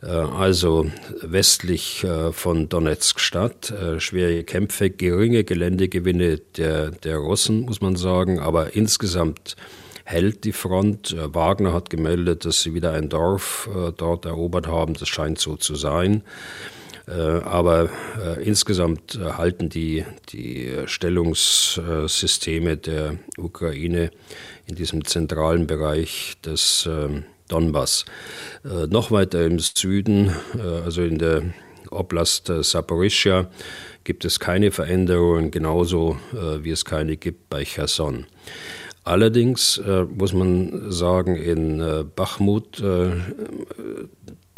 äh, 0.01 0.07
also 0.07 0.89
westlich 1.21 2.05
äh, 2.05 2.31
von 2.31 2.69
Donetsk 2.69 3.19
Stadt. 3.19 3.71
Äh, 3.71 3.99
schwere 3.99 4.45
Kämpfe, 4.45 4.89
geringe 4.89 5.43
Geländegewinne 5.43 6.37
der, 6.55 6.91
der 6.91 7.17
Russen, 7.17 7.61
muss 7.61 7.81
man 7.81 7.97
sagen, 7.97 8.39
aber 8.39 8.75
insgesamt 8.75 9.57
hält 10.05 10.45
die 10.45 10.53
Front. 10.53 11.11
Äh, 11.11 11.35
Wagner 11.35 11.73
hat 11.73 11.89
gemeldet, 11.89 12.45
dass 12.45 12.61
sie 12.61 12.73
wieder 12.73 12.93
ein 12.93 13.09
Dorf 13.09 13.69
äh, 13.75 13.91
dort 13.91 14.23
erobert 14.23 14.67
haben. 14.67 14.93
Das 14.93 15.09
scheint 15.09 15.39
so 15.39 15.57
zu 15.57 15.75
sein. 15.75 16.23
Äh, 17.09 17.41
aber 17.43 17.89
insgesamt 18.43 19.19
halten 19.19 19.69
die, 19.69 20.05
die 20.29 20.71
Stellungssysteme 20.85 22.77
der 22.77 23.17
Ukraine 23.37 24.11
in 24.67 24.75
diesem 24.75 25.03
zentralen 25.05 25.65
Bereich 25.65 26.35
des 26.45 26.87
ähm, 26.89 27.23
Donbass. 27.47 28.05
Noch 28.63 29.09
weiter 29.09 29.43
im 29.43 29.57
Süden, 29.57 30.31
also 30.85 31.01
in 31.01 31.17
der 31.17 31.41
Oblast 31.89 32.51
Saporischia, 32.61 33.49
gibt 34.03 34.23
es 34.23 34.39
keine 34.39 34.69
Veränderungen, 34.69 35.49
genauso 35.49 36.19
wie 36.31 36.69
es 36.69 36.85
keine 36.85 37.17
gibt 37.17 37.49
bei 37.49 37.63
Cherson. 37.63 38.27
Allerdings 39.09 39.79
äh, 39.79 40.03
muss 40.03 40.33
man 40.33 40.91
sagen, 40.91 41.35
in 41.35 41.79
äh, 41.79 42.03
Bachmut 42.03 42.79
äh, 42.79 43.11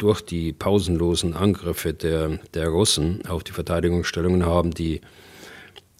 durch 0.02 0.20
die 0.20 0.52
pausenlosen 0.52 1.34
Angriffe 1.34 1.94
der, 1.94 2.40
der 2.54 2.68
Russen 2.68 3.24
auf 3.28 3.44
die 3.44 3.52
Verteidigungsstellungen 3.52 4.44
haben 4.44 4.72
die, 4.72 5.00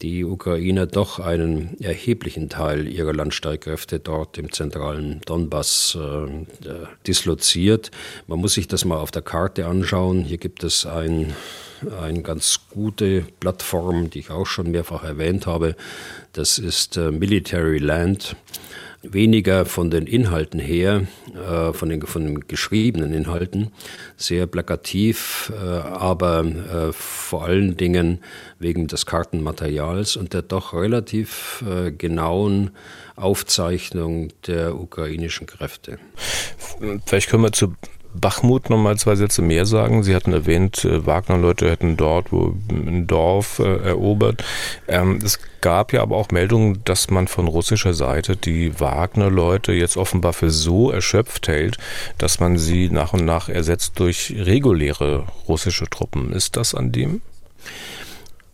die 0.02 0.24
Ukrainer 0.24 0.86
doch 0.86 1.20
einen 1.20 1.80
erheblichen 1.80 2.48
Teil 2.48 2.88
ihrer 2.88 3.12
Landstreitkräfte 3.12 4.00
dort 4.00 4.38
im 4.38 4.50
zentralen 4.50 5.20
Donbass 5.24 5.96
äh, 5.96 6.50
disloziert. 7.06 7.92
Man 8.26 8.40
muss 8.40 8.54
sich 8.54 8.66
das 8.66 8.84
mal 8.84 8.98
auf 8.98 9.12
der 9.12 9.22
Karte 9.22 9.66
anschauen. 9.66 10.24
Hier 10.24 10.38
gibt 10.38 10.64
es 10.64 10.84
ein 10.84 11.32
eine 12.00 12.22
ganz 12.22 12.60
gute 12.70 13.24
Plattform, 13.40 14.08
die 14.08 14.20
ich 14.20 14.30
auch 14.30 14.46
schon 14.46 14.70
mehrfach 14.70 15.02
erwähnt 15.02 15.48
habe. 15.48 15.74
Das 16.32 16.58
ist 16.58 16.96
äh, 16.96 17.10
Military 17.10 17.78
Land. 17.78 18.36
Weniger 19.02 19.64
von 19.64 19.90
den 19.90 20.06
Inhalten 20.06 20.60
her, 20.60 21.06
äh, 21.34 21.72
von, 21.72 21.88
den, 21.88 22.02
von 22.02 22.24
den 22.24 22.40
geschriebenen 22.46 23.12
Inhalten, 23.12 23.72
sehr 24.16 24.46
plakativ, 24.46 25.52
äh, 25.54 25.66
aber 25.66 26.44
äh, 26.44 26.92
vor 26.92 27.44
allen 27.44 27.76
Dingen 27.76 28.20
wegen 28.58 28.86
des 28.86 29.06
Kartenmaterials 29.06 30.16
und 30.16 30.34
der 30.34 30.42
doch 30.42 30.72
relativ 30.72 31.64
äh, 31.68 31.90
genauen 31.90 32.70
Aufzeichnung 33.16 34.28
der 34.46 34.78
ukrainischen 34.78 35.46
Kräfte. 35.46 35.98
Vielleicht 37.06 37.28
können 37.28 37.42
wir 37.42 37.52
zu 37.52 37.74
Bachmut 38.14 38.70
noch 38.70 38.78
mal 38.78 38.96
zwei 38.98 39.16
Sätze 39.16 39.42
mehr 39.42 39.66
sagen. 39.66 40.02
Sie 40.02 40.14
hatten 40.14 40.32
erwähnt, 40.32 40.84
äh, 40.84 41.06
Wagner-Leute 41.06 41.70
hätten 41.70 41.96
dort 41.96 42.32
wo 42.32 42.54
ein 42.70 43.06
Dorf 43.06 43.58
äh, 43.58 43.88
erobert. 43.88 44.44
Ähm, 44.88 45.18
es 45.24 45.38
gab 45.60 45.92
ja 45.92 46.02
aber 46.02 46.16
auch 46.16 46.30
Meldungen, 46.30 46.82
dass 46.84 47.10
man 47.10 47.28
von 47.28 47.48
russischer 47.48 47.94
Seite 47.94 48.36
die 48.36 48.78
Wagner-Leute 48.78 49.72
jetzt 49.72 49.96
offenbar 49.96 50.32
für 50.32 50.50
so 50.50 50.90
erschöpft 50.90 51.48
hält, 51.48 51.78
dass 52.18 52.40
man 52.40 52.58
sie 52.58 52.90
nach 52.90 53.12
und 53.12 53.24
nach 53.24 53.48
ersetzt 53.48 53.98
durch 53.98 54.34
reguläre 54.36 55.26
russische 55.48 55.88
Truppen. 55.88 56.32
Ist 56.32 56.56
das 56.56 56.74
an 56.74 56.92
dem? 56.92 57.22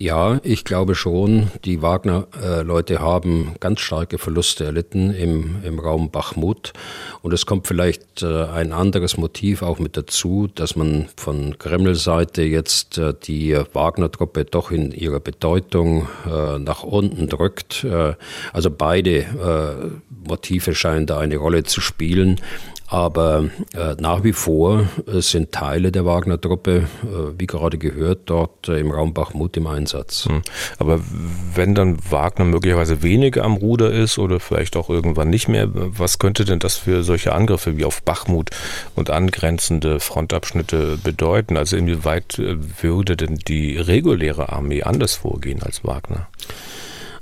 Ja, 0.00 0.38
ich 0.44 0.64
glaube 0.64 0.94
schon, 0.94 1.50
die 1.64 1.82
Wagner-Leute 1.82 3.00
haben 3.00 3.56
ganz 3.58 3.80
starke 3.80 4.18
Verluste 4.18 4.64
erlitten 4.64 5.12
im, 5.12 5.56
im 5.64 5.80
Raum 5.80 6.12
Bachmut. 6.12 6.72
Und 7.20 7.32
es 7.32 7.46
kommt 7.46 7.66
vielleicht 7.66 8.22
äh, 8.22 8.44
ein 8.44 8.72
anderes 8.72 9.16
Motiv 9.16 9.62
auch 9.62 9.80
mit 9.80 9.96
dazu, 9.96 10.46
dass 10.54 10.76
man 10.76 11.08
von 11.16 11.58
Kreml-Seite 11.58 12.42
jetzt 12.42 12.96
äh, 12.96 13.12
die 13.24 13.58
Wagner-Truppe 13.72 14.44
doch 14.44 14.70
in 14.70 14.92
ihrer 14.92 15.18
Bedeutung 15.18 16.06
äh, 16.26 16.60
nach 16.60 16.84
unten 16.84 17.28
drückt. 17.28 17.84
Also 18.52 18.70
beide 18.70 19.98
Motive 20.26 20.74
scheinen 20.74 21.06
da 21.06 21.18
eine 21.18 21.36
Rolle 21.36 21.64
zu 21.64 21.80
spielen. 21.80 22.40
Aber 22.88 23.50
äh, 23.74 23.94
nach 24.00 24.24
wie 24.24 24.32
vor 24.32 24.86
äh, 25.06 25.20
sind 25.20 25.52
Teile 25.52 25.92
der 25.92 26.06
Wagner-Truppe, 26.06 26.88
äh, 27.02 27.38
wie 27.38 27.46
gerade 27.46 27.76
gehört, 27.76 28.20
dort 28.26 28.68
äh, 28.68 28.80
im 28.80 28.90
Raum 28.90 29.12
Bachmut 29.12 29.58
im 29.58 29.66
Einsatz. 29.66 30.24
Hm. 30.24 30.40
Aber 30.78 30.98
wenn 31.54 31.74
dann 31.74 31.98
Wagner 32.10 32.46
möglicherweise 32.46 33.02
weniger 33.02 33.44
am 33.44 33.56
Ruder 33.56 33.92
ist 33.92 34.18
oder 34.18 34.40
vielleicht 34.40 34.74
auch 34.74 34.88
irgendwann 34.88 35.28
nicht 35.28 35.48
mehr, 35.48 35.68
was 35.70 36.18
könnte 36.18 36.46
denn 36.46 36.60
das 36.60 36.76
für 36.76 37.02
solche 37.02 37.34
Angriffe 37.34 37.76
wie 37.76 37.84
auf 37.84 38.02
Bachmut 38.02 38.50
und 38.96 39.10
angrenzende 39.10 40.00
Frontabschnitte 40.00 40.98
bedeuten? 41.02 41.58
Also 41.58 41.76
inwieweit 41.76 42.38
äh, 42.38 42.56
würde 42.82 43.18
denn 43.18 43.34
die 43.36 43.76
reguläre 43.76 44.50
Armee 44.50 44.82
anders 44.82 45.14
vorgehen 45.14 45.62
als 45.62 45.84
Wagner? 45.84 46.28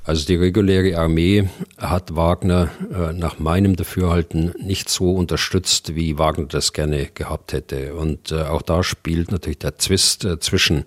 Also 0.06 0.24
die 0.24 0.36
reguläre 0.36 0.96
Armee 0.96 1.48
hat 1.78 2.14
Wagner 2.14 2.70
äh, 2.94 3.12
nach 3.12 3.40
meinem 3.40 3.74
Dafürhalten 3.74 4.54
nicht 4.56 4.88
so 4.88 5.10
unterstützt, 5.10 5.96
wie 5.96 6.16
Wagner 6.16 6.46
das 6.46 6.72
gerne 6.72 7.06
gehabt 7.12 7.52
hätte. 7.52 7.96
Und 7.96 8.30
äh, 8.30 8.42
auch 8.42 8.62
da 8.62 8.84
spielt 8.84 9.32
natürlich 9.32 9.58
der 9.58 9.78
Zwist 9.78 10.24
äh, 10.24 10.38
zwischen 10.38 10.84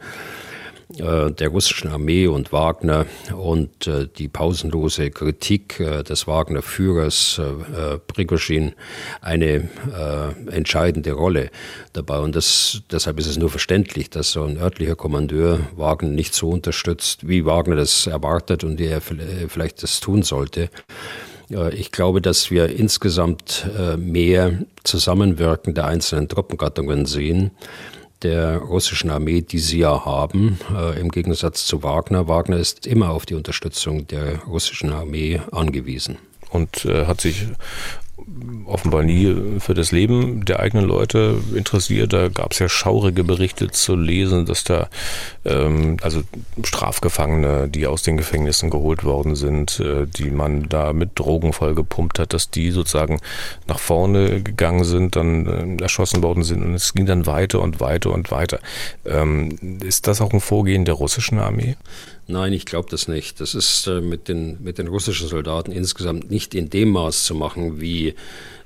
äh, 0.98 1.32
der 1.32 1.50
russischen 1.50 1.92
Armee 1.92 2.26
und 2.26 2.52
Wagner 2.52 3.06
und 3.38 3.86
äh, 3.86 4.08
die 4.08 4.28
pausenlose 4.28 5.12
Kritik 5.12 5.80
äh, 5.80 6.02
des 6.02 6.26
Wagner-Führers 6.26 7.40
Prigozhin 8.08 8.74
eine 9.22 9.70
entscheidende 10.52 11.12
Rolle 11.12 11.52
dabei. 11.94 12.20
Und 12.20 12.36
das, 12.36 12.82
deshalb 12.92 13.20
ist 13.20 13.28
es 13.28 13.38
nur 13.38 13.50
verständlich, 13.50 14.10
dass 14.10 14.32
so 14.32 14.44
ein 14.44 14.58
örtlicher 14.58 14.96
Kommandeur 14.96 15.60
Wagner 15.76 16.10
nicht 16.10 16.34
so 16.34 16.50
unterstützt, 16.50 17.28
wie 17.28 17.46
Wagner 17.46 17.76
das 17.76 18.08
erwartet 18.08 18.64
und 18.64 18.80
wie 18.80 18.88
er 18.88 19.02
vielleicht 19.02 19.84
das 19.84 20.00
tun 20.00 20.24
sollte. 20.24 20.70
Ich 21.74 21.92
glaube, 21.92 22.22
dass 22.22 22.52
wir 22.52 22.70
insgesamt 22.70 23.68
mehr 23.98 24.60
Zusammenwirken 24.84 25.74
der 25.74 25.86
einzelnen 25.86 26.28
Truppengattungen 26.28 27.06
sehen 27.06 27.52
der 28.24 28.58
russischen 28.58 29.10
Armee, 29.10 29.42
die 29.42 29.60
sie 29.60 29.80
ja 29.80 30.06
haben, 30.06 30.60
äh, 30.76 31.00
im 31.00 31.10
Gegensatz 31.10 31.66
zu 31.66 31.84
Wagner. 31.84 32.28
Wagner 32.28 32.58
ist 32.58 32.86
immer 32.86 33.12
auf 33.12 33.26
die 33.26 33.36
Unterstützung 33.36 34.08
der 34.08 34.40
russischen 34.44 34.92
Armee 34.92 35.42
angewiesen. 35.52 36.18
Und 36.50 36.86
äh, 36.86 37.06
hat 37.06 37.22
sich 37.22 37.48
offenbar 38.66 39.04
nie 39.04 39.60
für 39.60 39.74
das 39.74 39.92
Leben 39.92 40.46
der 40.46 40.60
eigenen 40.60 40.86
Leute 40.86 41.42
interessiert. 41.56 42.14
Da 42.14 42.28
gab 42.28 42.52
es 42.52 42.60
ja 42.60 42.70
schaurige 42.70 43.24
Berichte 43.24 43.70
zu 43.72 43.96
lesen, 43.96 44.46
dass 44.46 44.64
da 44.64 44.90
ähm, 45.46 45.98
also 46.02 46.22
Strafgefangene, 46.64 47.68
die 47.68 47.88
aus 47.88 48.04
den 48.04 48.18
Gefängnissen 48.18 48.70
geholt 48.70 49.04
worden 49.04 49.36
sind, 49.36 49.80
äh, 49.80 50.06
die 50.06 50.32
man 50.32 50.70
da 50.70 50.94
mit 50.94 51.18
Drogen 51.18 51.54
vollgepumpt 51.54 52.20
hat, 52.20 52.34
dass 52.34 52.52
die 52.52 52.72
sozusagen 52.72 53.20
nach 53.68 53.80
vorne 53.80 54.42
gegangen 54.42 54.84
sind, 54.84 55.16
dann 55.16 55.80
äh, 55.80 55.82
erschossen 55.82 56.24
worden 56.24 56.44
sind 56.44 56.64
und 56.64 56.74
es 56.74 56.94
ging 56.94 57.06
dann 57.06 57.26
weiter 57.26 57.62
und 57.62 57.80
weiter 57.80 58.12
und 58.12 58.32
weiter. 58.32 58.60
Ähm, 59.06 59.80
ist 59.82 60.08
das 60.08 60.22
auch 60.22 60.34
ein 60.34 60.42
Vorgehen 60.42 60.86
der 60.86 60.96
russischen 60.96 61.40
Armee? 61.40 61.76
Nein, 62.30 62.54
ich 62.54 62.66
glaube 62.66 62.88
das 62.92 63.08
nicht. 63.08 63.42
Das 63.42 63.56
ist 63.56 63.88
äh, 63.88 64.02
mit, 64.02 64.28
den, 64.28 64.64
mit 64.64 64.78
den 64.78 64.88
russischen 64.88 65.28
Soldaten 65.28 65.72
insgesamt 65.72 66.30
nicht 66.30 66.54
in 66.54 66.70
dem 66.70 66.92
Maß 66.92 67.24
zu 67.24 67.34
machen, 67.34 67.82
wie 67.82 68.10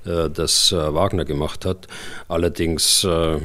äh, 0.04 0.28
das 0.28 0.70
äh, 0.70 0.94
Wagner 0.94 1.24
gemacht 1.24 1.64
hat. 1.64 1.88
Allerdings 2.28 3.04
äh, 3.04 3.38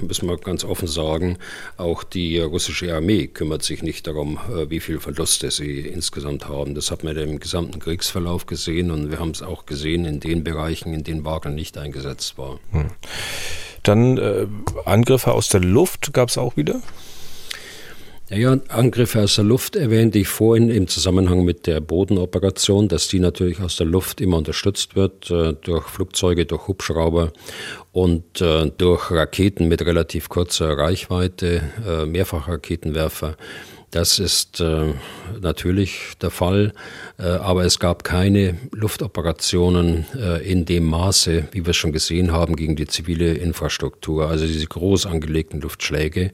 müssen 0.00 0.26
wir 0.26 0.38
ganz 0.38 0.64
offen 0.64 0.88
sagen, 0.88 1.36
auch 1.76 2.02
die 2.02 2.38
russische 2.38 2.94
Armee 2.94 3.26
kümmert 3.26 3.62
sich 3.62 3.82
nicht 3.82 4.06
darum, 4.06 4.38
äh, 4.56 4.70
wie 4.70 4.80
viele 4.80 5.00
Verluste 5.00 5.50
sie 5.50 5.80
insgesamt 5.80 6.48
haben. 6.48 6.74
Das 6.74 6.90
hat 6.90 7.04
man 7.04 7.14
im 7.18 7.40
gesamten 7.40 7.78
Kriegsverlauf 7.78 8.46
gesehen 8.46 8.90
und 8.90 9.10
wir 9.10 9.18
haben 9.18 9.32
es 9.32 9.42
auch 9.42 9.66
gesehen 9.66 10.06
in 10.06 10.20
den 10.20 10.44
Bereichen, 10.44 10.94
in 10.94 11.04
denen 11.04 11.26
Wagner 11.26 11.50
nicht 11.50 11.76
eingesetzt 11.76 12.38
war. 12.38 12.58
Hm. 12.70 12.86
Dann 13.82 14.16
äh, 14.16 14.46
Angriffe 14.86 15.32
aus 15.32 15.50
der 15.50 15.60
Luft 15.60 16.14
gab 16.14 16.30
es 16.30 16.38
auch 16.38 16.56
wieder? 16.56 16.80
Ja, 18.32 18.56
Angriffe 18.68 19.22
aus 19.22 19.34
der 19.34 19.44
Luft 19.44 19.74
erwähnte 19.74 20.20
ich 20.20 20.28
vorhin 20.28 20.70
im 20.70 20.86
Zusammenhang 20.86 21.44
mit 21.44 21.66
der 21.66 21.80
Bodenoperation, 21.80 22.86
dass 22.86 23.08
die 23.08 23.18
natürlich 23.18 23.60
aus 23.60 23.74
der 23.74 23.88
Luft 23.88 24.20
immer 24.20 24.36
unterstützt 24.36 24.94
wird 24.94 25.32
äh, 25.32 25.54
durch 25.54 25.88
Flugzeuge, 25.88 26.46
durch 26.46 26.68
Hubschrauber 26.68 27.32
und 27.90 28.40
äh, 28.40 28.70
durch 28.78 29.10
Raketen 29.10 29.66
mit 29.66 29.84
relativ 29.84 30.28
kurzer 30.28 30.78
Reichweite, 30.78 31.62
äh, 31.84 32.06
Mehrfachraketenwerfer. 32.06 33.36
Das 33.90 34.20
ist 34.20 34.60
äh, 34.60 34.94
natürlich 35.40 36.12
der 36.22 36.30
Fall, 36.30 36.72
äh, 37.18 37.24
aber 37.24 37.64
es 37.64 37.80
gab 37.80 38.04
keine 38.04 38.56
Luftoperationen 38.70 40.06
äh, 40.16 40.48
in 40.48 40.64
dem 40.64 40.84
Maße, 40.84 41.48
wie 41.50 41.66
wir 41.66 41.72
schon 41.72 41.90
gesehen 41.90 42.30
haben, 42.30 42.54
gegen 42.54 42.76
die 42.76 42.86
zivile 42.86 43.34
Infrastruktur. 43.34 44.28
Also 44.28 44.46
diese 44.46 44.66
groß 44.66 45.06
angelegten 45.06 45.60
Luftschläge, 45.60 46.30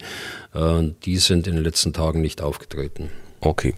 äh, 0.55 0.83
die 1.05 1.17
sind 1.17 1.47
in 1.47 1.55
den 1.55 1.65
letzten 1.65 1.95
Tagen 1.95 2.21
nicht 2.21 2.43
aufgetreten. 2.43 3.11
Okay. 3.41 3.75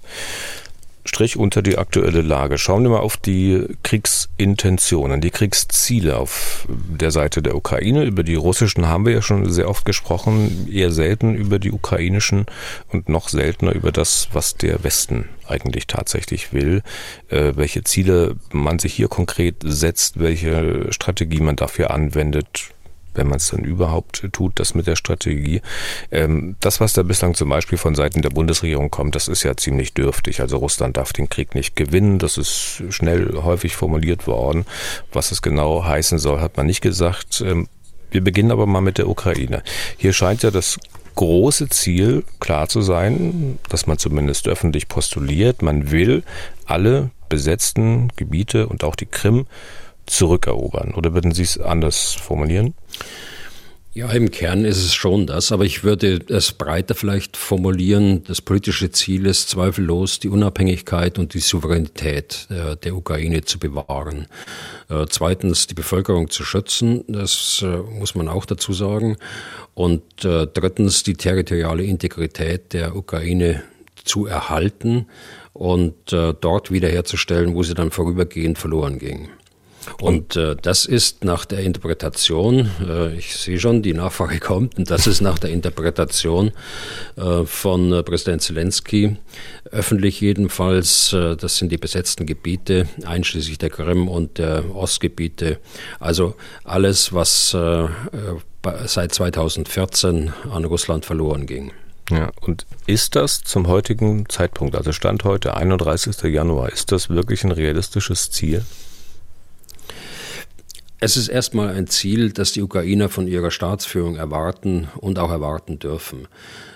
Strich 1.04 1.36
unter 1.36 1.62
die 1.62 1.78
aktuelle 1.78 2.20
Lage. 2.20 2.58
Schauen 2.58 2.82
wir 2.82 2.90
mal 2.90 3.00
auf 3.00 3.16
die 3.16 3.66
Kriegsintentionen, 3.82 5.20
die 5.20 5.30
Kriegsziele 5.30 6.16
auf 6.16 6.66
der 6.68 7.10
Seite 7.10 7.40
der 7.40 7.54
Ukraine. 7.54 8.04
Über 8.04 8.22
die 8.22 8.34
russischen 8.34 8.88
haben 8.88 9.06
wir 9.06 9.14
ja 9.14 9.22
schon 9.22 9.50
sehr 9.50 9.68
oft 9.68 9.84
gesprochen, 9.84 10.68
eher 10.70 10.90
selten 10.90 11.34
über 11.34 11.58
die 11.58 11.72
ukrainischen 11.72 12.46
und 12.92 13.08
noch 13.08 13.28
seltener 13.28 13.74
über 13.74 13.92
das, 13.92 14.28
was 14.32 14.56
der 14.56 14.84
Westen 14.84 15.28
eigentlich 15.46 15.86
tatsächlich 15.86 16.52
will, 16.52 16.82
äh, 17.30 17.52
welche 17.56 17.84
Ziele 17.84 18.36
man 18.52 18.78
sich 18.78 18.92
hier 18.92 19.08
konkret 19.08 19.56
setzt, 19.64 20.20
welche 20.20 20.92
Strategie 20.92 21.40
man 21.40 21.56
dafür 21.56 21.90
anwendet 21.90 22.70
wenn 23.18 23.28
man 23.28 23.36
es 23.36 23.48
dann 23.48 23.64
überhaupt 23.64 24.24
tut, 24.32 24.58
das 24.58 24.74
mit 24.74 24.86
der 24.86 24.96
Strategie. 24.96 25.60
Ähm, 26.10 26.56
das, 26.60 26.80
was 26.80 26.94
da 26.94 27.02
bislang 27.02 27.34
zum 27.34 27.50
Beispiel 27.50 27.76
von 27.76 27.94
Seiten 27.94 28.22
der 28.22 28.30
Bundesregierung 28.30 28.90
kommt, 28.90 29.14
das 29.14 29.28
ist 29.28 29.42
ja 29.42 29.56
ziemlich 29.56 29.92
dürftig. 29.92 30.40
Also 30.40 30.56
Russland 30.56 30.96
darf 30.96 31.12
den 31.12 31.28
Krieg 31.28 31.54
nicht 31.54 31.76
gewinnen. 31.76 32.18
Das 32.18 32.38
ist 32.38 32.82
schnell 32.90 33.42
häufig 33.42 33.76
formuliert 33.76 34.26
worden. 34.26 34.64
Was 35.12 35.32
es 35.32 35.42
genau 35.42 35.84
heißen 35.84 36.18
soll, 36.18 36.40
hat 36.40 36.56
man 36.56 36.66
nicht 36.66 36.80
gesagt. 36.80 37.42
Ähm, 37.44 37.68
wir 38.10 38.22
beginnen 38.22 38.52
aber 38.52 38.66
mal 38.66 38.80
mit 38.80 38.96
der 38.96 39.08
Ukraine. 39.08 39.62
Hier 39.98 40.14
scheint 40.14 40.42
ja 40.42 40.50
das 40.50 40.78
große 41.16 41.68
Ziel 41.68 42.22
klar 42.38 42.68
zu 42.68 42.80
sein, 42.80 43.58
dass 43.68 43.88
man 43.88 43.98
zumindest 43.98 44.46
öffentlich 44.46 44.86
postuliert, 44.86 45.62
man 45.62 45.90
will 45.90 46.22
alle 46.64 47.10
besetzten 47.28 48.12
Gebiete 48.14 48.68
und 48.68 48.84
auch 48.84 48.94
die 48.94 49.06
Krim 49.06 49.46
zurückerobern. 50.08 50.94
Oder 50.94 51.14
würden 51.14 51.32
Sie 51.32 51.42
es 51.42 51.58
anders 51.58 52.14
formulieren? 52.14 52.74
Ja, 53.98 54.10
im 54.10 54.30
Kern 54.30 54.64
ist 54.64 54.76
es 54.76 54.94
schon 54.94 55.26
das, 55.26 55.50
aber 55.50 55.64
ich 55.64 55.82
würde 55.82 56.20
es 56.28 56.52
breiter 56.52 56.94
vielleicht 56.94 57.36
formulieren. 57.36 58.22
Das 58.28 58.40
politische 58.40 58.92
Ziel 58.92 59.26
ist 59.26 59.48
zweifellos, 59.48 60.20
die 60.20 60.28
Unabhängigkeit 60.28 61.18
und 61.18 61.34
die 61.34 61.40
Souveränität 61.40 62.46
der, 62.48 62.76
der 62.76 62.94
Ukraine 62.94 63.42
zu 63.42 63.58
bewahren. 63.58 64.26
Äh, 64.88 65.06
zweitens, 65.08 65.66
die 65.66 65.74
Bevölkerung 65.74 66.30
zu 66.30 66.44
schützen, 66.44 67.02
das 67.08 67.64
äh, 67.66 67.78
muss 67.98 68.14
man 68.14 68.28
auch 68.28 68.44
dazu 68.44 68.72
sagen. 68.72 69.16
Und 69.74 70.24
äh, 70.24 70.46
drittens, 70.46 71.02
die 71.02 71.14
territoriale 71.14 71.82
Integrität 71.82 72.74
der 72.74 72.94
Ukraine 72.94 73.64
zu 74.04 74.26
erhalten 74.26 75.06
und 75.54 76.12
äh, 76.12 76.34
dort 76.40 76.70
wiederherzustellen, 76.70 77.54
wo 77.54 77.64
sie 77.64 77.74
dann 77.74 77.90
vorübergehend 77.90 78.58
verloren 78.58 79.00
ging. 79.00 79.28
Und 80.00 80.36
äh, 80.36 80.56
das 80.60 80.84
ist 80.84 81.24
nach 81.24 81.44
der 81.44 81.60
Interpretation, 81.60 82.70
äh, 82.86 83.14
ich 83.16 83.36
sehe 83.36 83.58
schon, 83.58 83.82
die 83.82 83.94
Nachfrage 83.94 84.38
kommt, 84.40 84.78
und 84.78 84.90
das 84.90 85.06
ist 85.06 85.20
nach 85.20 85.38
der 85.38 85.50
Interpretation 85.50 86.52
äh, 87.16 87.44
von 87.44 87.92
äh, 87.92 88.02
Präsident 88.02 88.42
Zelensky, 88.42 89.16
öffentlich 89.70 90.20
jedenfalls, 90.20 91.12
äh, 91.12 91.36
das 91.36 91.58
sind 91.58 91.72
die 91.72 91.78
besetzten 91.78 92.26
Gebiete, 92.26 92.88
einschließlich 93.04 93.58
der 93.58 93.70
Krim 93.70 94.08
und 94.08 94.38
der 94.38 94.64
Ostgebiete, 94.74 95.58
also 96.00 96.34
alles, 96.64 97.12
was 97.12 97.54
äh, 97.54 97.86
seit 98.86 99.14
2014 99.14 100.32
an 100.50 100.64
Russland 100.64 101.04
verloren 101.04 101.46
ging. 101.46 101.72
Ja, 102.10 102.30
und 102.40 102.66
ist 102.86 103.16
das 103.16 103.42
zum 103.42 103.68
heutigen 103.68 104.28
Zeitpunkt, 104.28 104.74
also 104.74 104.92
Stand 104.92 105.24
heute, 105.24 105.54
31. 105.56 106.22
Januar, 106.22 106.72
ist 106.72 106.90
das 106.90 107.10
wirklich 107.10 107.44
ein 107.44 107.52
realistisches 107.52 108.30
Ziel? 108.30 108.64
Es 111.00 111.16
ist 111.16 111.28
erstmal 111.28 111.68
ein 111.68 111.86
Ziel, 111.86 112.32
das 112.32 112.50
die 112.50 112.62
Ukrainer 112.62 113.08
von 113.08 113.28
ihrer 113.28 113.52
Staatsführung 113.52 114.16
erwarten 114.16 114.88
und 114.96 115.20
auch 115.20 115.30
erwarten 115.30 115.78
dürfen. 115.78 116.26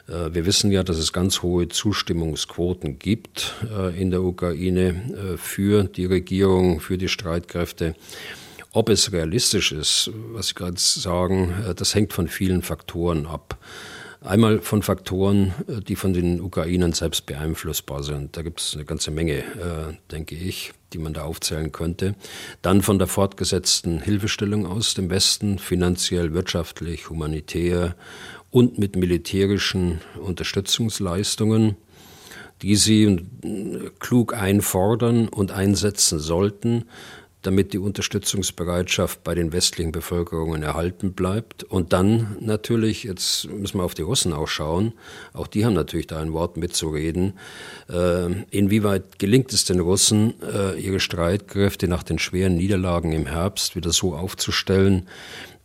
Äh, 0.07 0.33
wir 0.33 0.47
wissen 0.47 0.71
ja, 0.71 0.85
dass 0.85 0.99
es 0.99 1.13
ganz 1.13 1.43
hohe 1.43 1.67
Zustimmungsquoten 1.67 3.01
gibt 3.01 3.55
äh, 3.77 4.01
in 4.01 4.13
der 4.13 4.23
Ukraine 4.23 5.35
äh, 5.35 5.37
für 5.37 5.85
die 5.85 6.07
Regierung, 6.07 6.79
für 6.79 6.99
die 6.99 7.09
Streitkräfte. 7.09 7.97
Ob 8.71 8.91
es 8.91 9.13
realistisch 9.13 9.73
ist, 9.73 10.13
was 10.31 10.49
Sie 10.49 10.55
gerade 10.55 10.79
sagen, 10.79 11.53
das 11.77 11.95
hängt 11.95 12.13
von 12.15 12.29
vielen 12.29 12.63
Faktoren 12.63 13.27
ab. 13.27 13.59
Einmal 14.25 14.61
von 14.61 14.83
Faktoren, 14.83 15.53
die 15.89 15.97
von 15.97 16.13
den 16.13 16.41
Ukrainern 16.41 16.93
selbst 16.93 17.27
beeinflussbar 17.27 18.03
sind. 18.03 18.37
Da 18.37 18.43
gibt 18.43 18.61
es 18.61 18.75
eine 18.75 18.85
ganze 18.85 19.11
Menge, 19.11 19.45
denke 20.11 20.35
ich 20.35 20.73
die 20.93 20.99
man 20.99 21.15
da 21.15 21.23
aufzählen 21.23 21.73
könnte. 21.73 22.15
Dann 22.61 22.83
von 22.83 22.99
der 22.99 23.09
fortgesetzten 23.09 24.01
Hilfestellung 24.01 24.67
aus 24.67 24.95
dem 24.95 25.11
Westen, 25.11 25.59
finanziell, 25.59 26.35
wirtschaftlich, 26.35 27.11
humanitär 27.11 27.97
und 28.51 28.79
mit 28.79 28.97
militärischen 28.97 30.01
Unterstützungsleistungen, 30.21 31.77
die 32.63 32.77
sie 32.77 33.27
klug 33.99 34.35
einfordern 34.35 35.29
und 35.29 35.51
einsetzen 35.51 36.21
sollten, 36.21 36.85
damit 37.43 37.73
die 37.73 37.79
Unterstützungsbereitschaft 37.79 39.25
bei 39.25 39.35
den 39.35 39.53
westlichen 39.53 39.93
Bevölkerungen 39.93 40.63
erhalten 40.63 41.13
bleibt. 41.13 41.65
Und 41.65 41.93
dann 41.93 42.37
natürlich, 42.41 43.05
jetzt 43.05 43.49
müssen 43.51 43.79
wir 43.79 43.85
auf 43.85 43.95
die 43.95 44.03
Russen 44.03 44.33
auch 44.33 44.49
schauen, 44.49 44.93
auch 45.33 45.47
die 45.47 45.65
haben 45.65 45.75
natürlich 45.75 46.07
da 46.07 46.21
ein 46.21 46.33
Wort 46.33 46.57
mitzureden, 46.57 47.35
äh, 47.89 48.33
inwieweit 48.51 49.19
gelingt 49.19 49.53
es 49.53 49.65
den 49.65 49.81
Russen, 49.81 50.35
äh, 50.43 50.81
ihre 50.81 51.01
Streitkräfte 51.01 51.89
nach 51.89 52.03
den 52.03 52.19
schweren 52.19 52.57
Niederlagen 52.57 53.13
im 53.13 53.27
Herbst 53.27 53.77
wieder 53.77 53.93
so 53.93 54.15
aufzustellen, 54.15 55.09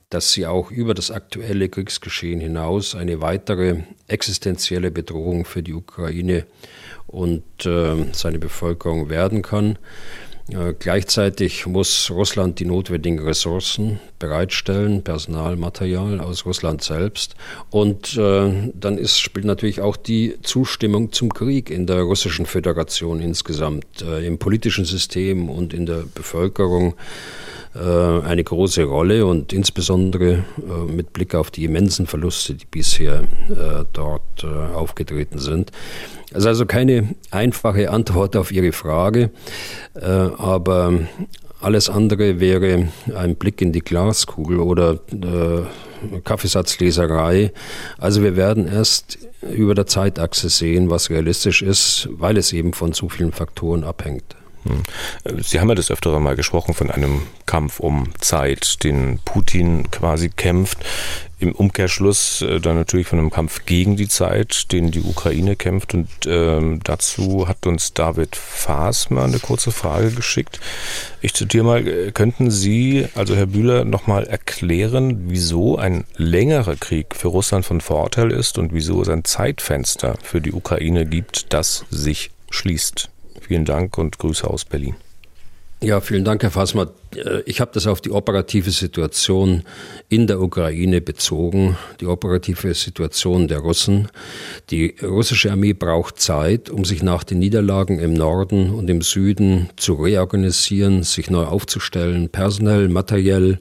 dass 0.10 0.32
sie 0.32 0.46
auch 0.46 0.72
über 0.72 0.94
das 0.94 1.12
aktuelle 1.12 1.68
Kriegsgeschehen 1.68 2.40
hinaus 2.40 2.96
eine 2.96 3.22
weitere 3.22 3.84
existenzielle 4.08 4.90
Bedrohung 4.90 5.44
für 5.44 5.62
die 5.62 5.74
Ukraine 5.74 6.46
und 7.08 7.66
äh, 7.66 8.06
seine 8.13 8.40
Bevölkerung 8.40 9.10
werden 9.10 9.42
kann. 9.42 9.78
Gleichzeitig 10.79 11.65
muss 11.65 12.10
Russland 12.10 12.60
die 12.60 12.65
notwendigen 12.65 13.19
Ressourcen 13.19 13.99
bereitstellen, 14.17 15.03
Personal, 15.03 15.57
Material 15.57 16.21
aus 16.21 16.45
Russland 16.45 16.81
selbst. 16.81 17.36
Und 17.69 18.15
äh, 18.15 18.71
dann 18.73 18.97
ist, 18.97 19.19
spielt 19.19 19.45
natürlich 19.45 19.81
auch 19.81 19.97
die 19.97 20.38
Zustimmung 20.43 21.12
zum 21.12 21.33
Krieg 21.33 21.69
in 21.69 21.86
der 21.86 22.01
russischen 22.01 22.45
Föderation 22.45 23.19
insgesamt, 23.19 24.01
äh, 24.01 24.25
im 24.25 24.38
politischen 24.38 24.86
System 24.86 25.49
und 25.49 25.73
in 25.73 25.86
der 25.86 26.05
Bevölkerung 26.15 26.93
äh, 26.93 26.95
eine 27.73 28.43
große 28.43 28.84
Rolle 28.86 29.25
und 29.25 29.53
insbesondere 29.53 30.34
äh, 30.34 30.91
mit 30.91 31.13
Blick 31.13 31.36
auf 31.36 31.51
die 31.51 31.65
immensen 31.65 32.08
Verluste, 32.08 32.56
die 32.56 32.65
bisher 32.65 33.23
äh, 33.49 33.86
dort 33.93 34.43
aufgetreten 34.73 35.39
sind. 35.39 35.71
Es 36.32 36.39
ist 36.39 36.45
also 36.45 36.65
keine 36.65 37.15
einfache 37.32 37.89
Antwort 37.89 38.36
auf 38.36 38.51
Ihre 38.51 38.71
Frage, 38.71 39.32
aber 39.93 40.93
alles 41.62 41.89
andere 41.89 42.39
wäre 42.39 42.89
ein 43.15 43.36
Blick 43.36 43.62
in 43.62 43.71
die 43.71 43.82
Glaskugel 43.82 44.60
oder 44.60 44.99
Kaffeesatzleserei. 46.23 47.51
Also 47.97 48.21
wir 48.23 48.36
werden 48.36 48.67
erst 48.67 49.17
über 49.41 49.73
der 49.73 49.88
Zeitachse 49.88 50.49
sehen, 50.49 50.89
was 50.89 51.10
realistisch 51.10 51.62
ist, 51.62 52.10
weil 52.12 52.38
es 52.38 52.53
eben 52.53 52.73
von 52.73 52.93
zu 52.93 53.10
vielen 53.10 53.32
Faktoren 53.32 53.84
abhängt. 53.84 54.36
Hm. 54.67 54.84
Sie 55.41 55.60
haben 55.60 55.69
ja 55.69 55.75
das 55.75 55.91
öftere 55.91 56.19
mal 56.19 56.36
gesprochen 56.36 56.73
von 56.73 56.91
einem 56.91 57.23
Kampf 57.45 57.80
um 57.80 58.10
Zeit, 58.19 58.84
den 58.84 59.19
Putin 59.23 59.89
quasi 59.91 60.30
kämpft. 60.30 60.80
Im 61.39 61.51
Umkehrschluss 61.51 62.41
äh, 62.41 62.60
dann 62.60 62.77
natürlich 62.77 63.08
von 63.08 63.19
einem 63.19 63.30
Kampf 63.30 63.65
gegen 63.65 63.95
die 63.95 64.08
Zeit, 64.08 64.71
den 64.71 64.89
die 64.89 65.01
Ukraine 65.01 65.56
kämpft. 65.56 65.93
Und 65.93 66.10
ähm, 66.25 66.80
dazu 66.84 67.47
hat 67.47 67.67
uns 67.67 67.93
David 67.93 68.36
Faas 68.36 69.10
eine 69.12 69.39
kurze 69.39 69.71
Frage 69.71 70.12
geschickt. 70.12 70.60
Ich 71.21 71.36
zitiere 71.36 71.63
mal, 71.63 71.88
äh, 71.88 72.12
könnten 72.12 72.49
Sie, 72.49 73.08
also 73.13 73.36
Herr 73.36 73.45
Bühler, 73.45 73.86
nochmal 73.86 74.25
erklären, 74.25 75.30
wieso 75.30 75.77
ein 75.77 76.06
längerer 76.15 76.75
Krieg 76.75 77.15
für 77.15 77.27
Russland 77.27 77.65
von 77.65 77.82
Vorteil 77.82 78.32
ist 78.32 78.58
und 78.58 78.73
wieso 78.73 79.01
es 79.03 79.10
ein 79.10 79.23
Zeitfenster 79.23 80.15
für 80.23 80.41
die 80.41 80.53
Ukraine 80.53 81.06
gibt, 81.06 81.53
das 81.53 81.86
sich 81.91 82.32
schließt? 82.49 83.10
Vielen 83.47 83.63
Dank 83.63 83.97
und 83.97 84.19
Grüße 84.19 84.45
aus 84.45 84.65
Berlin. 84.65 84.95
Ja, 85.79 86.01
vielen 86.01 86.25
Dank, 86.25 86.43
Herr 86.43 86.51
Fassmer. 86.51 86.91
Äh, 87.15 87.43
ich 87.45 87.62
habe 87.62 87.71
das 87.73 87.88
auf 87.88 88.01
die 88.01 88.12
operative 88.12 88.71
Situation 88.71 89.63
in 90.10 90.27
der 90.27 90.41
Ukraine 90.41 90.99
bezogen, 90.99 91.77
die 92.01 92.07
operative 92.07 92.73
Situation 92.73 93.47
der 93.47 93.60
Russen. 93.60 94.10
Die 94.69 94.95
russische 95.01 95.49
Armee 95.49 95.71
braucht 95.71 96.19
Zeit, 96.19 96.69
um 96.69 96.83
sich 96.83 97.03
nach 97.03 97.23
den 97.23 97.39
Niederlagen 97.39 97.99
im 97.99 98.13
Norden 98.13 98.71
und 98.71 98.89
im 98.89 99.01
Süden 99.01 99.69
zu 99.77 99.93
reorganisieren, 99.93 101.03
sich 101.03 101.29
neu 101.29 101.45
aufzustellen, 101.45 102.27
personell, 102.27 102.89
materiell 102.89 103.60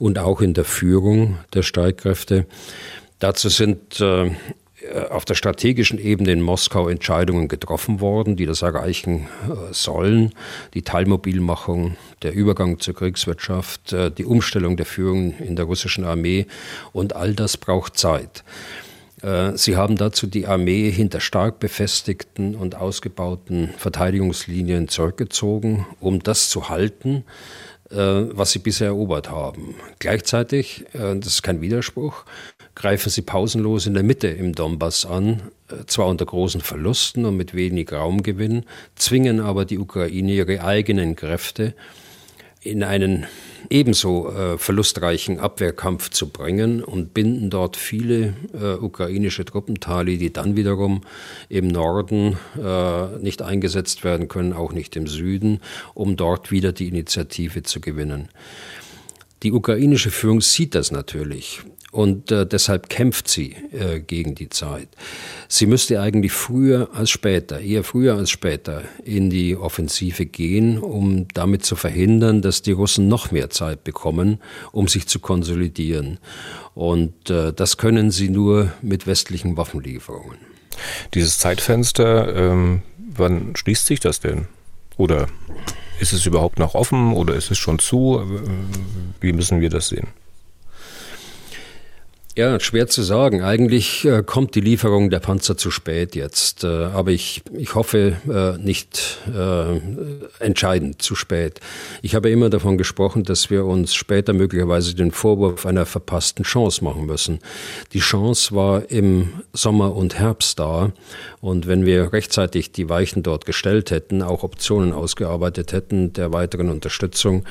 und 0.00 0.18
auch 0.18 0.40
in 0.40 0.54
der 0.54 0.64
Führung 0.64 1.36
der 1.54 1.62
Streitkräfte. 1.62 2.46
Dazu 3.20 3.50
sind 3.50 4.00
äh, 4.00 4.30
auf 5.10 5.24
der 5.24 5.34
strategischen 5.34 5.98
Ebene 5.98 6.32
in 6.32 6.40
Moskau 6.40 6.88
Entscheidungen 6.88 7.48
getroffen 7.48 8.00
worden, 8.00 8.36
die 8.36 8.46
das 8.46 8.62
erreichen 8.62 9.28
äh, 9.48 9.72
sollen. 9.72 10.32
Die 10.74 10.82
Teilmobilmachung, 10.82 11.96
der 12.22 12.34
Übergang 12.34 12.80
zur 12.80 12.94
Kriegswirtschaft, 12.94 13.92
äh, 13.92 14.10
die 14.10 14.24
Umstellung 14.24 14.76
der 14.76 14.86
Führung 14.86 15.34
in 15.38 15.56
der 15.56 15.66
russischen 15.66 16.04
Armee 16.04 16.46
und 16.92 17.14
all 17.14 17.34
das 17.34 17.56
braucht 17.56 17.98
Zeit. 17.98 18.44
Äh, 19.22 19.56
sie 19.56 19.76
haben 19.76 19.96
dazu 19.96 20.26
die 20.26 20.46
Armee 20.46 20.90
hinter 20.90 21.20
stark 21.20 21.58
befestigten 21.58 22.54
und 22.54 22.74
ausgebauten 22.74 23.70
Verteidigungslinien 23.76 24.88
zurückgezogen, 24.88 25.86
um 26.00 26.22
das 26.22 26.50
zu 26.50 26.68
halten, 26.68 27.24
äh, 27.90 27.96
was 27.96 28.52
sie 28.52 28.58
bisher 28.58 28.88
erobert 28.88 29.30
haben. 29.30 29.74
Gleichzeitig, 29.98 30.84
äh, 30.92 31.16
das 31.16 31.26
ist 31.26 31.42
kein 31.42 31.60
Widerspruch, 31.60 32.24
greifen 32.78 33.10
sie 33.10 33.22
pausenlos 33.22 33.86
in 33.86 33.94
der 33.94 34.04
Mitte 34.04 34.28
im 34.28 34.54
Donbass 34.54 35.04
an, 35.04 35.42
zwar 35.88 36.06
unter 36.06 36.24
großen 36.24 36.60
Verlusten 36.60 37.24
und 37.24 37.36
mit 37.36 37.52
wenig 37.52 37.92
Raumgewinn, 37.92 38.64
zwingen 38.94 39.40
aber 39.40 39.64
die 39.64 39.78
Ukraine 39.78 40.32
ihre 40.32 40.62
eigenen 40.62 41.16
Kräfte 41.16 41.74
in 42.60 42.84
einen 42.84 43.26
ebenso 43.68 44.30
äh, 44.30 44.58
verlustreichen 44.58 45.40
Abwehrkampf 45.40 46.10
zu 46.10 46.28
bringen 46.28 46.84
und 46.84 47.14
binden 47.14 47.50
dort 47.50 47.76
viele 47.76 48.34
äh, 48.52 48.74
ukrainische 48.74 49.44
Truppenteile, 49.44 50.16
die 50.16 50.32
dann 50.32 50.56
wiederum 50.56 51.02
im 51.48 51.66
Norden 51.66 52.36
äh, 52.56 53.18
nicht 53.18 53.42
eingesetzt 53.42 54.04
werden 54.04 54.28
können, 54.28 54.52
auch 54.52 54.72
nicht 54.72 54.94
im 54.94 55.08
Süden, 55.08 55.60
um 55.94 56.16
dort 56.16 56.52
wieder 56.52 56.72
die 56.72 56.88
Initiative 56.88 57.64
zu 57.64 57.80
gewinnen. 57.80 58.28
Die 59.42 59.52
ukrainische 59.52 60.10
Führung 60.10 60.40
sieht 60.40 60.74
das 60.74 60.90
natürlich 60.90 61.60
und 61.90 62.30
äh, 62.30 62.46
deshalb 62.46 62.88
kämpft 62.88 63.28
sie 63.28 63.56
äh, 63.72 64.00
gegen 64.00 64.34
die 64.34 64.50
Zeit. 64.50 64.88
Sie 65.48 65.66
müsste 65.66 66.00
eigentlich 66.00 66.32
früher 66.32 66.90
als 66.92 67.10
später, 67.10 67.60
eher 67.60 67.82
früher 67.82 68.16
als 68.16 68.30
später 68.30 68.82
in 69.04 69.30
die 69.30 69.56
Offensive 69.56 70.26
gehen, 70.26 70.78
um 70.78 71.28
damit 71.32 71.64
zu 71.64 71.76
verhindern, 71.76 72.42
dass 72.42 72.62
die 72.62 72.72
Russen 72.72 73.08
noch 73.08 73.30
mehr 73.30 73.48
Zeit 73.48 73.84
bekommen, 73.84 74.40
um 74.72 74.88
sich 74.88 75.06
zu 75.06 75.18
konsolidieren. 75.18 76.18
Und 76.74 77.30
äh, 77.30 77.52
das 77.52 77.78
können 77.78 78.10
sie 78.10 78.28
nur 78.28 78.72
mit 78.82 79.06
westlichen 79.06 79.56
Waffenlieferungen. 79.56 80.38
Dieses 81.14 81.38
Zeitfenster, 81.38 82.34
ähm, 82.36 82.82
wann 82.98 83.56
schließt 83.56 83.86
sich 83.86 84.00
das 84.00 84.20
denn? 84.20 84.46
Oder 84.96 85.28
ist 86.00 86.12
es 86.12 86.26
überhaupt 86.26 86.58
noch 86.58 86.74
offen 86.74 87.12
oder 87.12 87.34
ist 87.34 87.50
es 87.50 87.58
schon 87.58 87.78
zu? 87.78 88.22
Wie 89.20 89.32
müssen 89.32 89.60
wir 89.60 89.70
das 89.70 89.88
sehen? 89.88 90.08
Ja, 92.38 92.60
schwer 92.60 92.86
zu 92.86 93.02
sagen. 93.02 93.42
Eigentlich 93.42 94.04
äh, 94.04 94.22
kommt 94.24 94.54
die 94.54 94.60
Lieferung 94.60 95.10
der 95.10 95.18
Panzer 95.18 95.56
zu 95.56 95.72
spät 95.72 96.14
jetzt. 96.14 96.62
Äh, 96.62 96.68
aber 96.68 97.10
ich, 97.10 97.42
ich 97.52 97.74
hoffe 97.74 98.16
äh, 98.28 98.64
nicht 98.64 99.18
äh, 99.26 99.80
entscheidend 100.38 101.02
zu 101.02 101.16
spät. 101.16 101.58
Ich 102.00 102.14
habe 102.14 102.30
immer 102.30 102.48
davon 102.48 102.78
gesprochen, 102.78 103.24
dass 103.24 103.50
wir 103.50 103.64
uns 103.64 103.92
später 103.92 104.34
möglicherweise 104.34 104.94
den 104.94 105.10
Vorwurf 105.10 105.66
einer 105.66 105.84
verpassten 105.84 106.44
Chance 106.44 106.84
machen 106.84 107.06
müssen. 107.06 107.40
Die 107.92 107.98
Chance 107.98 108.54
war 108.54 108.88
im 108.88 109.32
Sommer 109.52 109.96
und 109.96 110.16
Herbst 110.20 110.60
da. 110.60 110.92
Und 111.40 111.66
wenn 111.66 111.86
wir 111.86 112.12
rechtzeitig 112.12 112.70
die 112.70 112.88
Weichen 112.88 113.24
dort 113.24 113.46
gestellt 113.46 113.90
hätten, 113.90 114.22
auch 114.22 114.44
Optionen 114.44 114.92
ausgearbeitet 114.92 115.72
hätten 115.72 116.12
der 116.12 116.32
weiteren 116.32 116.70
Unterstützung, 116.70 117.44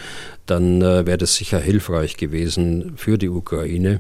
dann 0.46 0.82
äh, 0.82 1.06
wäre 1.06 1.18
das 1.18 1.36
sicher 1.36 1.60
hilfreich 1.60 2.16
gewesen 2.16 2.94
für 2.96 3.18
die 3.18 3.28
Ukraine. 3.28 4.00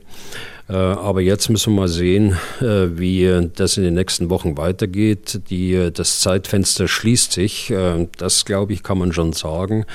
Äh, 0.70 0.74
aber 0.74 1.22
jetzt 1.22 1.50
müssen 1.50 1.74
wir 1.74 1.82
mal 1.82 1.88
sehen, 1.88 2.38
äh, 2.60 2.98
wie 2.98 3.50
das 3.56 3.78
in 3.78 3.84
den 3.84 3.94
nächsten 3.94 4.30
Wochen 4.30 4.58
weitergeht. 4.58 5.42
Die, 5.50 5.90
das 5.94 6.20
Zeitfenster 6.20 6.88
schließt 6.88 7.32
sich. 7.32 7.70
Äh, 7.72 8.08
das, 8.18 8.44
glaube 8.44 8.74
ich, 8.74 8.84
kann 8.84 8.98
man 8.98 9.14
schon 9.14 9.34
sagen. 9.34 9.86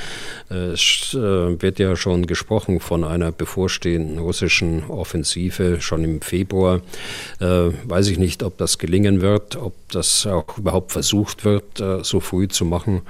Es 0.49 1.15
wird 1.15 1.79
ja 1.79 1.97
schon 1.97 2.27
gesprochen 2.27 2.81
von 2.81 3.05
einer 3.05 3.33
bevorstehenden 3.33 4.19
russischen 4.19 4.85
Offensive 4.85 5.81
schon 5.81 6.05
im 6.05 6.21
Februar. 6.21 6.83
Weiß 7.39 8.09
ich 8.09 8.19
nicht, 8.19 8.43
ob 8.43 8.59
das 8.59 8.79
gelingen 8.79 9.21
wird, 9.21 9.57
ob 9.57 9.75
das 9.91 10.27
auch 10.27 10.59
überhaupt 10.59 10.93
versucht 10.93 11.45
wird, 11.45 11.83
so 12.03 12.21
früh 12.21 12.49
zu 12.49 12.65
machen. 12.65 13.03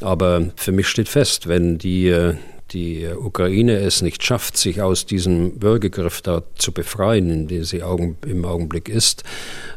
Aber 0.00 0.46
für 0.56 0.72
mich 0.72 0.88
steht 0.88 1.08
fest, 1.08 1.46
wenn 1.46 1.78
die 1.78 2.34
die 2.70 3.06
Ukraine 3.06 3.78
es 3.78 4.02
nicht 4.02 4.22
schafft, 4.22 4.56
sich 4.56 4.82
aus 4.82 5.06
diesem 5.06 5.62
Würgegriff 5.62 6.20
da 6.20 6.42
zu 6.56 6.72
befreien, 6.72 7.30
in 7.30 7.48
dem 7.48 7.64
sie 7.64 7.78
im 7.78 8.44
Augenblick 8.44 8.88
ist, 8.88 9.24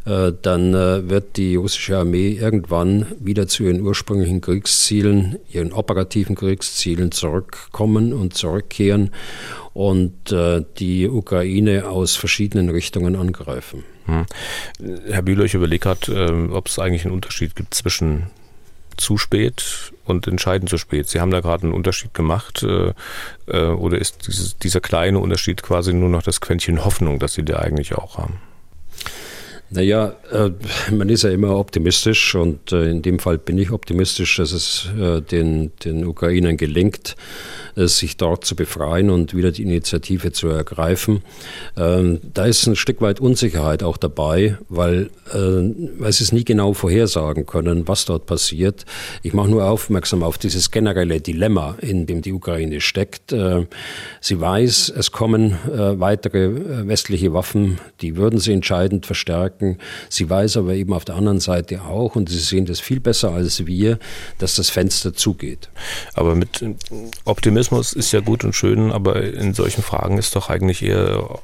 äh, 0.06 0.32
dann 0.42 0.74
äh, 0.74 1.10
wird 1.10 1.38
die 1.38 1.56
russische 1.56 1.98
Armee 1.98 2.32
irgendwann 2.32 3.06
wieder 3.20 3.48
zu 3.48 3.64
ihren 3.64 3.82
ursprünglichen 3.82 4.42
Kriegszielen, 4.42 5.38
ihren 5.52 5.72
operativen 5.72 6.36
Kriegszielen 6.36 7.12
zurückkommen 7.12 8.14
und 8.14 8.34
zurückkehren 8.34 9.12
und 9.74 10.32
äh, 10.32 10.64
die 10.80 11.08
Ukraine 11.08 11.88
aus 11.88 12.16
verschiedenen 12.16 12.70
Richtungen 12.70 13.16
angreifen. 13.16 13.84
Hm. 14.06 14.26
Herr 15.08 15.22
Bühler, 15.22 15.46
ich 15.46 15.54
überlege 15.54 15.80
gerade, 15.80 16.50
ob 16.52 16.68
es 16.68 16.80
eigentlich 16.80 17.06
einen 17.06 17.14
Unterschied 17.14 17.56
gibt 17.56 17.74
zwischen 17.74 18.28
zu 19.02 19.18
spät 19.18 19.92
und 20.06 20.28
entscheidend 20.28 20.70
zu 20.70 20.78
spät. 20.78 21.08
Sie 21.10 21.20
haben 21.20 21.32
da 21.32 21.42
gerade 21.42 21.64
einen 21.64 21.74
Unterschied 21.74 22.14
gemacht 22.14 22.64
äh, 22.64 22.94
äh, 23.48 23.68
oder 23.68 23.98
ist 23.98 24.28
dieses, 24.28 24.58
dieser 24.58 24.80
kleine 24.80 25.20
Unterschied 25.20 25.64
quasi 25.64 25.94
nur 25.94 26.10
noch 26.10 26.24
das 26.24 26.42
Quäntchen 26.42 26.86
Hoffnung, 26.86 27.20
dass 27.20 27.34
Sie 27.34 27.44
da 27.44 27.58
eigentlich 27.58 27.96
auch 27.96 28.18
haben? 28.18 28.40
Naja, 29.70 30.16
äh, 30.32 30.52
man 30.92 31.10
ist 31.10 31.24
ja 31.24 31.30
immer 31.32 31.58
optimistisch 31.58 32.36
und 32.36 32.72
äh, 32.72 32.90
in 32.90 33.02
dem 33.02 33.20
Fall 33.20 33.38
bin 33.38 33.58
ich 33.58 33.72
optimistisch, 33.72 34.38
dass 34.38 34.52
es 34.52 34.90
den, 35.32 35.72
den 35.84 36.06
Ukrainern 36.06 36.58
gelingt, 36.58 37.16
sich 37.76 38.18
dort 38.18 38.46
zu 38.46 38.56
befreien 38.56 39.10
und 39.10 39.36
wieder 39.36 39.52
die 39.52 39.64
Initiative 39.64 40.32
zu 40.32 40.48
ergreifen. 40.48 41.24
Ähm, 41.78 42.20
da 42.34 42.46
ist 42.46 42.68
ein 42.68 42.76
Stück 42.76 43.02
weit 43.02 43.20
Unsicherheit 43.20 43.84
auch 43.84 43.98
dabei, 43.98 44.58
weil, 44.70 45.10
äh, 45.34 45.38
weil 45.98 46.12
sie 46.12 46.24
es 46.24 46.32
nie 46.32 46.44
genau 46.44 46.74
vorhersagen 46.74 47.46
können, 47.46 47.88
was 47.88 48.06
dort 48.06 48.26
passiert. 48.26 48.86
Ich 49.24 49.34
mache 49.34 49.50
nur 49.50 49.66
aufmerksam 49.66 50.24
auf 50.24 50.38
dieses 50.38 50.72
generelle 50.72 51.22
Dilemma, 51.22 51.78
in 51.82 52.06
dem 52.06 52.22
die 52.22 52.34
Ukraine 52.34 52.82
steckt. 52.82 53.32
Äh, 53.32 53.66
sie 54.20 54.40
weiß, 54.40 54.94
es 54.96 55.12
kommen 55.12 55.58
weitere 55.64 56.88
westliche 56.88 57.34
Waffen, 57.34 57.80
die 58.02 58.16
würden 58.16 58.40
sie 58.40 58.52
entscheidend 58.54 59.06
verstärken. 59.06 59.78
Sie 60.10 60.30
weiß 60.30 60.58
aber 60.58 60.74
eben 60.74 60.94
auf 60.94 61.06
der 61.06 61.16
anderen 61.16 61.40
Seite 61.40 61.82
auch, 61.84 62.16
und 62.16 62.30
sie 62.30 62.40
sehen 62.40 62.66
das 62.66 62.80
viel 62.80 63.00
besser 63.00 63.32
als 63.32 63.66
wir, 63.66 64.00
dass 64.40 64.56
das 64.56 64.70
Fenster 64.70 65.14
zugeht. 65.14 65.70
Aber 66.14 66.36
mit 66.36 66.64
Optimismus 67.26 67.61
Optimismus 67.62 67.94
ist 67.94 68.12
ja 68.12 68.22
gut 68.22 68.44
und 68.44 68.56
schön, 68.56 68.92
aber 68.92 69.22
in 69.22 69.54
solchen 69.54 69.84
Fragen 69.84 70.18
ist 70.18 70.36
doch 70.36 70.50
eigentlich 70.50 70.82
eher, 70.82 71.40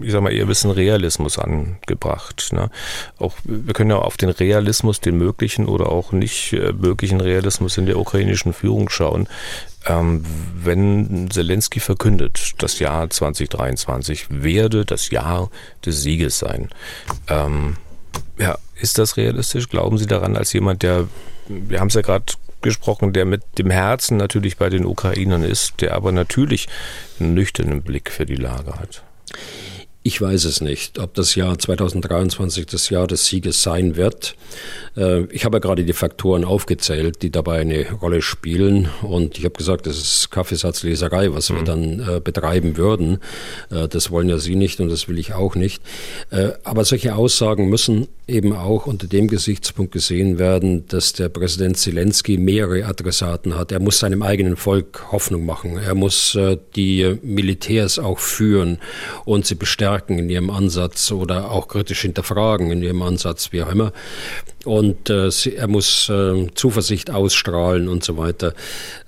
ich 0.00 0.12
sag 0.12 0.22
mal, 0.22 0.32
eher 0.32 0.46
bisschen 0.46 0.70
Realismus 0.70 1.38
angebracht. 1.38 2.48
Ne? 2.52 2.70
Auch, 3.18 3.34
wir 3.44 3.74
können 3.74 3.90
ja 3.90 3.98
auf 3.98 4.16
den 4.16 4.30
Realismus, 4.30 5.02
den 5.02 5.18
möglichen 5.18 5.66
oder 5.66 5.92
auch 5.92 6.12
nicht 6.12 6.54
äh, 6.54 6.72
möglichen 6.72 7.20
Realismus 7.20 7.76
in 7.76 7.84
der 7.84 7.98
ukrainischen 7.98 8.54
Führung 8.54 8.88
schauen. 8.88 9.28
Ähm, 9.84 10.24
wenn 10.56 11.30
Zelensky 11.30 11.80
verkündet, 11.80 12.52
das 12.56 12.78
Jahr 12.78 13.10
2023 13.10 14.28
werde 14.30 14.86
das 14.86 15.10
Jahr 15.10 15.50
des 15.84 16.00
Sieges 16.00 16.38
sein, 16.38 16.70
ähm, 17.28 17.76
ja, 18.38 18.56
ist 18.80 18.96
das 18.96 19.18
realistisch? 19.18 19.68
Glauben 19.68 19.98
Sie 19.98 20.06
daran 20.06 20.34
als 20.34 20.54
jemand, 20.54 20.82
der, 20.82 21.08
wir 21.46 21.78
haben 21.78 21.88
es 21.88 21.94
ja 21.94 22.00
gerade 22.00 22.24
gesprochen, 22.62 23.12
der 23.12 23.24
mit 23.24 23.42
dem 23.58 23.70
Herzen 23.70 24.16
natürlich 24.16 24.56
bei 24.56 24.70
den 24.70 24.84
Ukrainern 24.84 25.42
ist, 25.42 25.80
der 25.80 25.94
aber 25.94 26.12
natürlich 26.12 26.68
einen 27.20 27.34
nüchternen 27.34 27.82
Blick 27.82 28.10
für 28.10 28.26
die 28.26 28.36
Lage 28.36 28.74
hat. 28.74 29.02
Ich 30.02 30.22
weiß 30.22 30.44
es 30.44 30.60
nicht, 30.60 30.98
ob 30.98 31.14
das 31.14 31.34
Jahr 31.34 31.58
2023 31.58 32.66
das 32.66 32.88
Jahr 32.88 33.06
des 33.06 33.26
Sieges 33.26 33.62
sein 33.62 33.96
wird. 33.96 34.36
Äh, 34.98 35.24
ich 35.30 35.44
habe 35.44 35.56
ja 35.56 35.60
gerade 35.60 35.84
die 35.84 35.92
Faktoren 35.92 36.44
aufgezählt, 36.44 37.22
die 37.22 37.30
dabei 37.30 37.60
eine 37.60 37.90
Rolle 37.92 38.22
spielen. 38.22 38.88
Und 39.02 39.38
ich 39.38 39.44
habe 39.44 39.54
gesagt, 39.54 39.86
das 39.86 39.96
ist 39.98 40.30
Kaffeesatzleserei, 40.30 41.32
was 41.32 41.50
wir 41.50 41.60
mhm. 41.60 41.64
dann 41.64 42.00
äh, 42.00 42.20
betreiben 42.20 42.76
würden. 42.76 43.18
Äh, 43.70 43.88
das 43.88 44.10
wollen 44.10 44.28
ja 44.28 44.38
Sie 44.38 44.56
nicht 44.56 44.80
und 44.80 44.88
das 44.88 45.08
will 45.08 45.18
ich 45.18 45.34
auch 45.34 45.54
nicht. 45.54 45.82
Aber 46.64 46.84
solche 46.84 47.14
Aussagen 47.14 47.68
müssen 47.68 48.08
eben 48.26 48.52
auch 48.54 48.86
unter 48.86 49.06
dem 49.06 49.28
Gesichtspunkt 49.28 49.92
gesehen 49.92 50.38
werden, 50.38 50.86
dass 50.88 51.12
der 51.12 51.28
Präsident 51.28 51.76
Zelensky 51.76 52.36
mehrere 52.38 52.84
Adressaten 52.84 53.56
hat. 53.56 53.72
Er 53.72 53.80
muss 53.80 53.98
seinem 53.98 54.22
eigenen 54.22 54.56
Volk 54.56 55.12
Hoffnung 55.12 55.46
machen. 55.46 55.78
Er 55.78 55.94
muss 55.94 56.38
die 56.76 57.18
Militärs 57.22 57.98
auch 57.98 58.18
führen 58.18 58.78
und 59.24 59.46
sie 59.46 59.54
bestärken 59.54 60.18
in 60.18 60.30
ihrem 60.30 60.50
Ansatz 60.50 61.10
oder 61.12 61.50
auch 61.50 61.68
kritisch 61.68 62.02
hinterfragen 62.02 62.70
in 62.70 62.82
ihrem 62.82 63.02
Ansatz, 63.02 63.52
wie 63.52 63.62
auch 63.62 63.70
immer. 63.70 63.92
Und 64.68 65.08
äh, 65.08 65.30
er 65.56 65.66
muss 65.66 66.10
äh, 66.10 66.46
Zuversicht 66.54 67.10
ausstrahlen 67.10 67.88
und 67.88 68.04
so 68.04 68.18
weiter, 68.18 68.52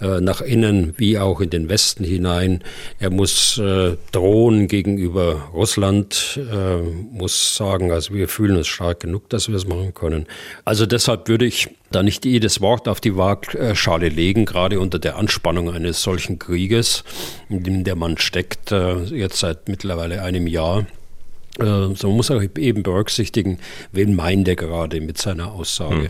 äh, 0.01 0.23
nach 0.23 0.41
innen 0.41 0.95
wie 0.97 1.19
auch 1.19 1.43
in 1.43 1.51
den 1.51 1.69
Westen 1.69 2.03
hinein. 2.03 2.65
Er 2.99 3.11
muss 3.11 3.59
äh, 3.59 3.99
drohen 4.11 4.69
gegenüber 4.69 5.51
Russland, 5.53 6.41
äh, 6.51 6.79
muss 7.13 7.57
sagen, 7.57 7.93
also 7.93 8.15
wir 8.15 8.27
fühlen 8.29 8.57
uns 8.57 8.69
stark 8.69 9.01
genug, 9.01 9.29
dass 9.29 9.49
wir 9.49 9.55
es 9.55 9.67
machen 9.67 9.93
können. 9.93 10.27
Also 10.65 10.87
deshalb 10.87 11.29
würde 11.29 11.45
ich 11.45 11.69
da 11.91 12.03
nicht 12.03 12.25
jedes 12.25 12.63
Wort 12.63 12.89
auf 12.89 13.03
die 13.03 13.19
Waagschale 13.19 14.09
legen, 14.09 14.47
gerade 14.47 14.81
unter 14.81 14.99
der 14.99 15.17
Anspannung 15.19 15.71
eines 15.71 16.03
solchen 16.03 16.39
Krieges, 16.39 17.05
in 17.51 17.65
dem 17.65 17.85
der 17.85 17.97
Mann 17.97 18.17
steckt, 18.17 18.73
äh, 18.73 19.03
jetzt 19.05 19.41
seit 19.41 19.69
mittlerweile 19.69 20.23
einem 20.23 20.47
Jahr. 20.47 20.87
Äh, 21.59 21.95
so 21.95 22.09
man 22.09 22.17
muss 22.17 22.31
auch 22.31 22.43
eben 22.57 22.83
berücksichtigen, 22.83 23.59
wen 23.93 24.15
meint 24.15 24.49
er 24.49 24.57
gerade 24.57 25.01
mit 25.01 25.19
seiner 25.19 25.53
Aussage. 25.53 25.95
Mhm. 25.95 26.09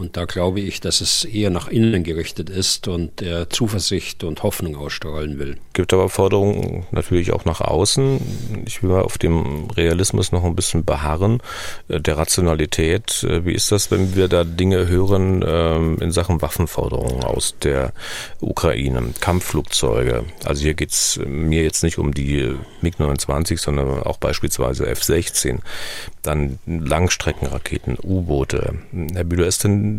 Und 0.00 0.16
da 0.16 0.24
glaube 0.24 0.60
ich, 0.60 0.80
dass 0.80 1.02
es 1.02 1.26
eher 1.26 1.50
nach 1.50 1.68
innen 1.68 2.04
gerichtet 2.04 2.48
ist 2.48 2.88
und 2.88 3.20
der 3.20 3.50
Zuversicht 3.50 4.24
und 4.24 4.42
Hoffnung 4.42 4.74
ausstrahlen 4.74 5.38
will. 5.38 5.58
Gibt 5.74 5.92
aber 5.92 6.08
Forderungen 6.08 6.86
natürlich 6.90 7.32
auch 7.32 7.44
nach 7.44 7.60
außen. 7.60 8.18
Ich 8.64 8.82
will 8.82 8.88
mal 8.88 9.02
auf 9.02 9.18
dem 9.18 9.68
Realismus 9.76 10.32
noch 10.32 10.42
ein 10.42 10.56
bisschen 10.56 10.86
beharren, 10.86 11.42
äh, 11.88 12.00
der 12.00 12.16
Rationalität. 12.16 13.24
Äh, 13.24 13.44
wie 13.44 13.52
ist 13.52 13.72
das, 13.72 13.90
wenn 13.90 14.16
wir 14.16 14.28
da 14.28 14.44
Dinge 14.44 14.88
hören 14.88 15.44
ähm, 15.46 15.98
in 16.00 16.12
Sachen 16.12 16.40
Waffenforderungen 16.40 17.22
aus 17.22 17.56
der 17.62 17.92
Ukraine, 18.40 19.12
Kampfflugzeuge? 19.20 20.24
Also 20.46 20.62
hier 20.62 20.72
geht 20.72 20.92
es 20.92 21.20
mir 21.26 21.62
jetzt 21.62 21.82
nicht 21.82 21.98
um 21.98 22.14
die 22.14 22.54
MiG-29, 22.80 23.58
sondern 23.58 24.02
auch 24.04 24.16
beispielsweise 24.16 24.86
F-16, 24.86 25.58
dann 26.22 26.58
Langstreckenraketen, 26.64 27.98
U-Boote. 28.02 28.76
Herr 29.12 29.24
Bühler, 29.24 29.46
ist 29.46 29.64
denn 29.64 29.89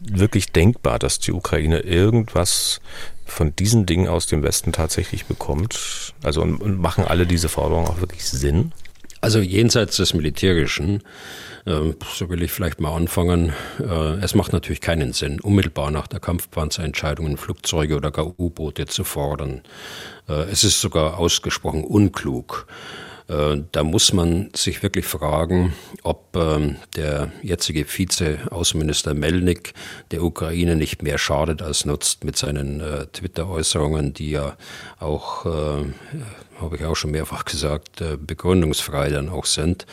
wirklich 0.00 0.52
denkbar, 0.52 0.98
dass 0.98 1.18
die 1.18 1.32
Ukraine 1.32 1.80
irgendwas 1.80 2.80
von 3.24 3.54
diesen 3.56 3.86
Dingen 3.86 4.08
aus 4.08 4.26
dem 4.26 4.42
Westen 4.42 4.72
tatsächlich 4.72 5.26
bekommt? 5.26 6.14
Also 6.22 6.42
und, 6.42 6.80
machen 6.80 7.04
alle 7.04 7.26
diese 7.26 7.48
Forderungen 7.48 7.88
auch 7.88 8.00
wirklich 8.00 8.24
Sinn? 8.24 8.72
Also 9.20 9.40
jenseits 9.40 9.96
des 9.96 10.14
Militärischen, 10.14 11.02
äh, 11.66 11.92
so 12.14 12.28
will 12.28 12.42
ich 12.42 12.52
vielleicht 12.52 12.80
mal 12.80 12.94
anfangen, 12.94 13.52
äh, 13.80 14.14
es 14.22 14.36
macht 14.36 14.52
natürlich 14.52 14.80
keinen 14.80 15.12
Sinn, 15.12 15.40
unmittelbar 15.40 15.90
nach 15.90 16.06
der 16.06 16.20
Kampfpanzerentscheidung 16.20 17.36
Flugzeuge 17.36 17.96
oder 17.96 18.12
gar 18.12 18.38
U-Boote 18.38 18.86
zu 18.86 19.02
fordern. 19.02 19.62
Äh, 20.28 20.44
es 20.52 20.62
ist 20.62 20.80
sogar 20.80 21.18
ausgesprochen 21.18 21.82
unklug. 21.82 22.68
Äh, 23.28 23.62
da 23.72 23.84
muss 23.84 24.12
man 24.12 24.50
sich 24.54 24.82
wirklich 24.82 25.06
fragen, 25.06 25.74
ob 26.02 26.34
ähm, 26.34 26.76
der 26.96 27.30
jetzige 27.42 27.84
Vize-Außenminister 27.84 29.14
Melnik 29.14 29.74
der 30.10 30.22
Ukraine 30.22 30.76
nicht 30.76 31.02
mehr 31.02 31.18
schadet 31.18 31.60
als 31.62 31.84
nutzt 31.84 32.24
mit 32.24 32.36
seinen 32.36 32.80
äh, 32.80 33.06
Twitter-Äußerungen, 33.06 34.14
die 34.14 34.30
ja 34.30 34.56
auch, 34.98 35.46
äh, 35.46 35.84
habe 36.60 36.76
ich 36.76 36.84
auch 36.84 36.96
schon 36.96 37.10
mehrfach 37.10 37.44
gesagt, 37.44 38.02
begründungsfrei 38.26 39.10
dann 39.10 39.28
auch 39.28 39.44
sind. 39.44 39.86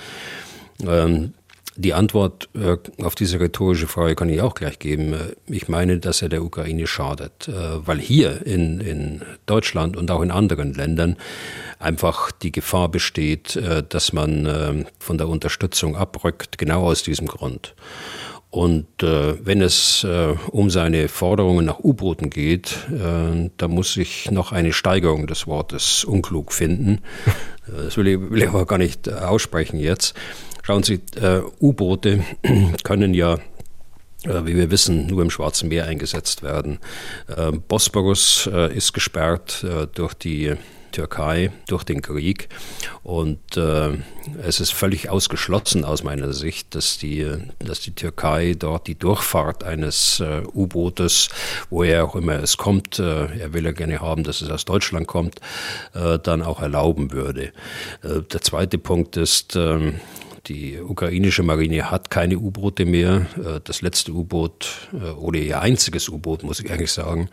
Ähm, 0.85 1.33
die 1.77 1.93
Antwort 1.93 2.49
äh, 2.53 2.77
auf 3.03 3.15
diese 3.15 3.39
rhetorische 3.39 3.87
Frage 3.87 4.15
kann 4.15 4.29
ich 4.29 4.41
auch 4.41 4.55
gleich 4.55 4.79
geben. 4.79 5.13
Äh, 5.13 5.35
ich 5.47 5.67
meine, 5.67 5.99
dass 5.99 6.21
er 6.21 6.29
der 6.29 6.43
Ukraine 6.43 6.87
schadet, 6.87 7.47
äh, 7.47 7.53
weil 7.85 7.99
hier 7.99 8.45
in, 8.45 8.79
in 8.79 9.21
Deutschland 9.45 9.97
und 9.97 10.09
auch 10.09 10.21
in 10.21 10.31
anderen 10.31 10.73
Ländern 10.73 11.17
einfach 11.79 12.31
die 12.31 12.51
Gefahr 12.51 12.89
besteht, 12.89 13.59
dass 13.89 14.13
man 14.13 14.85
von 14.97 15.17
der 15.17 15.27
Unterstützung 15.27 15.95
abrückt, 15.97 16.57
genau 16.57 16.85
aus 16.85 17.03
diesem 17.03 17.27
Grund. 17.27 17.75
Und 18.55 19.03
äh, 19.03 19.45
wenn 19.45 19.61
es 19.61 20.05
äh, 20.05 20.33
um 20.49 20.69
seine 20.69 21.09
Forderungen 21.09 21.65
nach 21.65 21.79
U-Booten 21.79 22.29
geht, 22.29 22.77
äh, 22.89 23.49
da 23.57 23.67
muss 23.67 23.97
ich 23.97 24.31
noch 24.31 24.53
eine 24.53 24.71
Steigerung 24.71 25.27
des 25.27 25.45
Wortes 25.45 26.05
unklug 26.05 26.53
finden. 26.53 27.01
Das 27.67 27.97
will 27.97 28.05
ich, 28.07 28.19
will 28.19 28.43
ich 28.43 28.47
aber 28.47 28.67
gar 28.67 28.77
nicht 28.77 29.11
aussprechen 29.11 29.79
jetzt. 29.79 30.13
Schauen 30.65 30.81
Sie, 30.81 30.99
äh, 31.21 31.41
U-Boote 31.61 32.23
können 32.83 33.13
ja 33.13 33.35
äh, 34.23 34.45
wie 34.45 34.55
wir 34.55 34.71
wissen, 34.71 35.05
nur 35.05 35.21
im 35.21 35.29
Schwarzen 35.29 35.69
Meer 35.69 35.85
eingesetzt 35.85 36.41
werden. 36.41 36.79
Äh, 37.27 37.51
Bosporus 37.51 38.49
äh, 38.51 38.75
ist 38.75 38.93
gesperrt 38.93 39.63
durch 39.93 40.15
die 40.15 40.55
Türkei 40.91 41.51
durch 41.67 41.83
den 41.83 42.01
Krieg. 42.01 42.47
Und 43.03 43.57
äh, 43.57 43.97
es 44.41 44.61
ist 44.61 44.73
völlig 44.73 45.09
ausgeschlossen 45.09 45.83
aus 45.83 46.03
meiner 46.03 46.31
Sicht, 46.31 46.73
dass 46.73 46.97
die, 46.97 47.29
dass 47.59 47.81
die 47.81 47.93
Türkei 47.93 48.55
dort 48.57 48.87
die 48.87 48.97
Durchfahrt 48.97 49.65
eines 49.65 50.21
äh, 50.21 50.43
U-Bootes, 50.53 51.27
woher 51.69 52.05
auch 52.05 52.15
immer 52.15 52.41
es 52.41 52.55
kommt, 52.55 52.97
äh, 52.99 53.25
er 53.25 53.53
will 53.53 53.65
ja 53.65 53.73
gerne 53.73 53.99
haben, 53.99 54.23
dass 54.23 54.41
es 54.41 54.49
aus 54.49 54.63
Deutschland 54.63 55.05
kommt, 55.05 55.41
dann 55.93 56.41
auch 56.41 56.61
erlauben 56.61 57.11
würde. 57.11 57.51
der 58.03 58.41
zweite 58.41 58.77
Punkt 58.77 59.17
ist, 59.17 59.55
ähm, 59.55 59.95
die 60.47 60.79
ukrainische 60.79 61.43
Marine 61.43 61.89
hat 61.89 62.09
keine 62.09 62.37
U-Boote 62.37 62.85
mehr. 62.85 63.25
Äh, 63.37 63.59
das 63.63 63.81
letzte 63.81 64.11
U-Boot 64.11 64.89
äh, 64.93 65.11
oder 65.11 65.39
ihr 65.39 65.61
einziges 65.61 66.09
U-Boot, 66.09 66.43
muss 66.43 66.59
ich 66.59 66.71
eigentlich 66.71 66.91
sagen, 66.91 67.29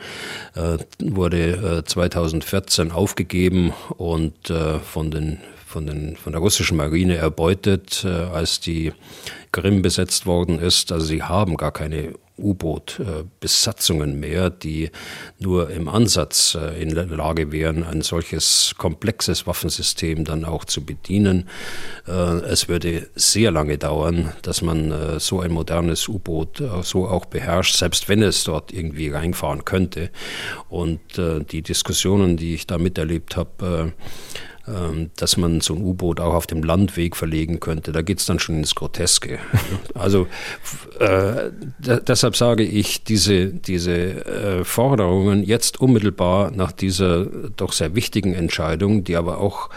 äh, 0.54 0.78
wurde 0.98 1.82
2014 1.84 2.90
aufgegeben 2.90 3.72
und 3.96 4.52
von 4.82 5.10
den 5.10 5.38
von, 5.72 5.86
den, 5.86 6.16
von 6.16 6.32
der 6.32 6.40
russischen 6.40 6.76
Marine 6.76 7.16
erbeutet, 7.16 8.04
als 8.04 8.60
die 8.60 8.92
Krim 9.52 9.82
besetzt 9.82 10.26
worden 10.26 10.58
ist. 10.58 10.92
Also 10.92 11.06
sie 11.06 11.22
haben 11.22 11.56
gar 11.56 11.72
keine 11.72 12.12
U-Boot-Besatzungen 12.38 14.18
mehr, 14.18 14.50
die 14.50 14.90
nur 15.38 15.70
im 15.70 15.88
Ansatz 15.88 16.56
äh, 16.60 16.80
in 16.80 16.94
der 16.94 17.06
Lage 17.06 17.52
wären, 17.52 17.84
ein 17.84 18.02
solches 18.02 18.74
komplexes 18.78 19.46
Waffensystem 19.46 20.24
dann 20.24 20.44
auch 20.44 20.64
zu 20.64 20.84
bedienen. 20.84 21.48
Äh, 22.06 22.12
es 22.12 22.68
würde 22.68 23.08
sehr 23.14 23.50
lange 23.50 23.78
dauern, 23.78 24.32
dass 24.42 24.62
man 24.62 24.90
äh, 24.90 25.20
so 25.20 25.40
ein 25.40 25.52
modernes 25.52 26.08
U-Boot 26.08 26.62
so 26.82 27.06
auch 27.06 27.26
beherrscht, 27.26 27.76
selbst 27.76 28.08
wenn 28.08 28.22
es 28.22 28.44
dort 28.44 28.72
irgendwie 28.72 29.08
reinfahren 29.08 29.64
könnte. 29.64 30.10
Und 30.68 31.00
die 31.16 31.62
Diskussionen, 31.62 32.36
die 32.36 32.54
ich 32.54 32.66
da 32.66 32.78
miterlebt 32.78 33.36
habe, 33.36 33.92
dass 35.16 35.36
man 35.36 35.60
so 35.60 35.74
ein 35.74 35.82
U-Boot 35.82 36.20
auch 36.20 36.34
auf 36.34 36.46
dem 36.46 36.62
Landweg 36.62 37.16
verlegen 37.16 37.58
könnte. 37.58 37.92
Da 37.92 38.02
geht 38.02 38.20
es 38.20 38.26
dann 38.26 38.38
schon 38.38 38.56
ins 38.56 38.74
Groteske. 38.74 39.38
Also 39.94 40.26
äh, 40.98 41.50
deshalb 41.78 42.34
sage 42.34 42.64
ich, 42.64 43.04
diese, 43.04 43.46
diese 43.48 43.92
äh, 43.92 44.64
Forderungen 44.64 45.44
jetzt 45.44 45.80
unmittelbar 45.80 46.50
nach 46.50 46.72
dieser 46.72 47.26
doch 47.56 47.72
sehr 47.72 47.94
wichtigen 47.94 48.34
Entscheidung, 48.34 49.04
die 49.04 49.16
aber 49.16 49.38
auch 49.38 49.70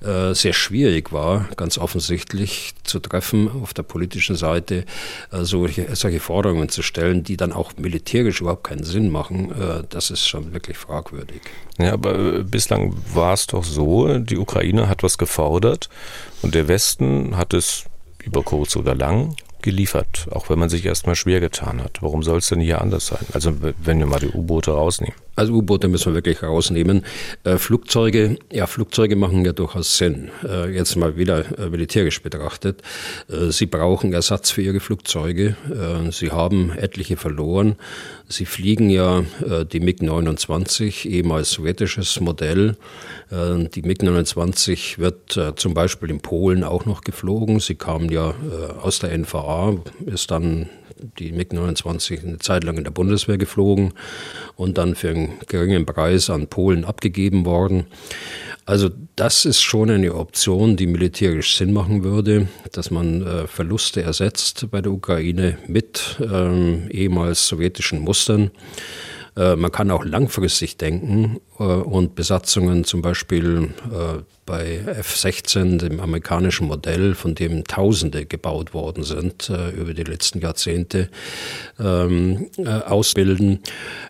äh, 0.00 0.34
sehr 0.34 0.52
schwierig 0.52 1.12
war, 1.12 1.48
ganz 1.56 1.78
offensichtlich 1.78 2.74
zu 2.84 2.98
treffen 2.98 3.50
auf 3.62 3.74
der 3.74 3.82
politischen 3.82 4.36
Seite, 4.36 4.84
äh, 5.32 5.42
solche, 5.42 5.94
solche 5.94 6.20
Forderungen 6.20 6.68
zu 6.68 6.82
stellen, 6.82 7.24
die 7.24 7.36
dann 7.36 7.52
auch 7.52 7.72
militärisch 7.76 8.40
überhaupt 8.40 8.64
keinen 8.64 8.84
Sinn 8.84 9.10
machen, 9.10 9.50
äh, 9.52 9.84
das 9.88 10.10
ist 10.10 10.26
schon 10.26 10.52
wirklich 10.52 10.76
fragwürdig. 10.76 11.42
Ja, 11.78 11.92
aber 11.92 12.18
äh, 12.18 12.42
bislang 12.42 12.94
war 13.14 13.34
es 13.34 13.46
doch 13.46 13.64
so, 13.64 14.18
die 14.30 14.38
Ukraine 14.38 14.88
hat 14.88 15.02
was 15.02 15.18
gefordert 15.18 15.88
und 16.42 16.54
der 16.54 16.68
Westen 16.68 17.36
hat 17.36 17.54
es 17.54 17.84
über 18.22 18.42
kurz 18.42 18.76
oder 18.76 18.94
lang 18.94 19.36
geliefert, 19.62 20.28
auch 20.30 20.50
wenn 20.50 20.58
man 20.58 20.68
sich 20.68 20.84
erstmal 20.86 21.16
schwer 21.16 21.40
getan 21.40 21.82
hat. 21.82 22.02
Warum 22.02 22.22
soll 22.22 22.38
es 22.38 22.48
denn 22.48 22.60
hier 22.60 22.80
anders 22.80 23.08
sein? 23.08 23.26
Also 23.32 23.54
wenn 23.60 23.98
wir 23.98 24.06
mal 24.06 24.20
die 24.20 24.28
U-Boote 24.28 24.70
rausnehmen. 24.70 25.16
Also 25.38 25.52
U-Boote 25.52 25.86
müssen 25.86 26.06
wir 26.06 26.14
wirklich 26.16 26.42
rausnehmen. 26.42 27.04
Äh, 27.44 27.58
Flugzeuge, 27.58 28.40
ja, 28.52 28.66
Flugzeuge 28.66 29.14
machen 29.14 29.44
ja 29.44 29.52
durchaus 29.52 29.96
Sinn. 29.96 30.32
Äh, 30.44 30.74
jetzt 30.74 30.96
mal 30.96 31.16
wieder 31.16 31.44
äh, 31.56 31.70
militärisch 31.70 32.20
betrachtet. 32.20 32.82
Äh, 33.30 33.52
sie 33.52 33.66
brauchen 33.66 34.12
Ersatz 34.12 34.50
für 34.50 34.62
ihre 34.62 34.80
Flugzeuge. 34.80 35.54
Äh, 35.70 36.10
sie 36.10 36.32
haben 36.32 36.72
etliche 36.72 37.16
verloren. 37.16 37.76
Sie 38.26 38.46
fliegen 38.46 38.90
ja 38.90 39.20
äh, 39.48 39.64
die 39.64 39.78
MiG-29, 39.78 41.06
ehemals 41.06 41.52
sowjetisches 41.52 42.18
Modell. 42.20 42.76
die 43.30 43.82
MiG-29 43.82 44.98
wird 44.98 45.38
zum 45.56 45.74
Beispiel 45.74 46.10
in 46.10 46.20
Polen 46.20 46.64
auch 46.64 46.86
noch 46.86 47.02
geflogen. 47.02 47.60
Sie 47.60 47.74
kamen 47.74 48.10
ja 48.10 48.34
aus 48.80 48.98
der 48.98 49.16
NVA, 49.16 49.76
ist 50.06 50.30
dann 50.30 50.68
die 51.18 51.32
MiG-29 51.32 52.24
eine 52.24 52.38
Zeit 52.38 52.64
lang 52.64 52.76
in 52.76 52.84
der 52.84 52.90
Bundeswehr 52.90 53.38
geflogen 53.38 53.94
und 54.56 54.78
dann 54.78 54.94
für 54.94 55.10
einen 55.10 55.32
geringen 55.46 55.86
Preis 55.86 56.30
an 56.30 56.48
Polen 56.48 56.84
abgegeben 56.84 57.44
worden. 57.44 57.86
Also 58.66 58.90
das 59.16 59.44
ist 59.46 59.62
schon 59.62 59.88
eine 59.88 60.14
Option, 60.14 60.76
die 60.76 60.86
militärisch 60.86 61.56
Sinn 61.56 61.72
machen 61.72 62.04
würde, 62.04 62.48
dass 62.72 62.90
man 62.90 63.26
äh, 63.26 63.46
Verluste 63.46 64.02
ersetzt 64.02 64.70
bei 64.70 64.82
der 64.82 64.92
Ukraine 64.92 65.56
mit 65.66 66.16
ähm, 66.20 66.88
ehemals 66.90 67.48
sowjetischen 67.48 68.00
Mustern. 68.00 68.50
Äh, 69.36 69.56
man 69.56 69.72
kann 69.72 69.90
auch 69.90 70.04
langfristig 70.04 70.76
denken 70.76 71.40
und 71.64 72.14
Besatzungen 72.14 72.84
zum 72.84 73.02
Beispiel 73.02 73.70
äh, 73.92 74.22
bei 74.48 74.80
F-16, 74.86 75.76
dem 75.76 76.00
amerikanischen 76.00 76.68
Modell, 76.68 77.14
von 77.14 77.34
dem 77.34 77.64
Tausende 77.64 78.24
gebaut 78.24 78.72
worden 78.72 79.04
sind 79.04 79.50
äh, 79.50 79.70
über 79.70 79.92
die 79.92 80.04
letzten 80.04 80.40
Jahrzehnte, 80.40 81.10
ähm, 81.78 82.48
äh, 82.56 82.66
ausbilden, 82.68 83.60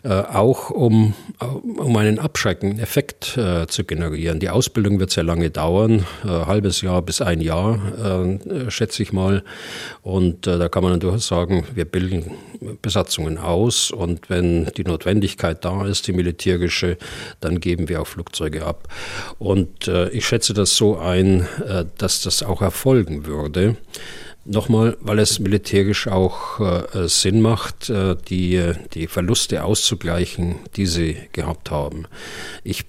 äh, 0.05 0.11
auch 0.11 0.71
um, 0.71 1.15
um 1.41 1.97
einen 1.97 2.21
abschreckenden 2.21 2.79
Effekt 2.79 3.37
äh, 3.37 3.67
zu 3.67 3.83
generieren. 3.83 4.39
Die 4.39 4.49
Ausbildung 4.49 5.01
wird 5.01 5.11
sehr 5.11 5.25
lange 5.25 5.51
dauern, 5.51 6.07
äh, 6.25 6.29
halbes 6.29 6.83
Jahr 6.83 7.03
bis 7.03 7.21
ein 7.21 7.41
Jahr, 7.41 7.81
äh, 8.29 8.71
schätze 8.71 9.03
ich 9.03 9.13
mal. 9.13 9.43
Und 10.03 10.47
da 10.47 10.69
kann 10.69 10.85
man 10.85 11.01
durchaus 11.01 11.27
sagen, 11.27 11.65
wir 11.75 11.85
bilden 11.85 12.31
Besatzungen 12.83 13.39
aus 13.39 13.91
und 13.91 14.31
wenn 14.31 14.67
die 14.77 14.85
Notwendigkeit 14.85 15.65
da 15.65 15.87
ist, 15.87 16.07
die 16.07 16.13
militärische, 16.13 16.97
dann 17.41 17.61
geben 17.61 17.89
wir 17.89 18.03
auch 18.03 18.07
Flugzeuge 18.07 18.67
ab. 18.67 18.89
Und 19.39 19.89
äh, 19.89 20.09
ich 20.11 20.27
schätze 20.27 20.55
das 20.55 20.77
so 20.77 20.99
ein, 20.99 21.47
äh, 21.67 21.85
dass 21.99 22.23
das 22.23 22.43
auch 22.43 22.63
erfolgen 22.63 23.27
würde. 23.27 23.77
Nochmal, 24.45 24.97
weil 25.01 25.19
es 25.19 25.41
militärisch 25.41 26.09
auch 26.09 26.61
äh, 26.61 27.07
Sinn 27.09 27.43
macht, 27.43 27.91
äh, 27.91 28.17
die, 28.29 28.73
die 28.95 29.07
Verluste 29.07 29.63
auszugleichen, 29.63 30.57
die 30.77 30.87
sie 30.87 31.17
gehabt 31.33 31.71
haben. 31.71 32.07
Ich 32.65 32.87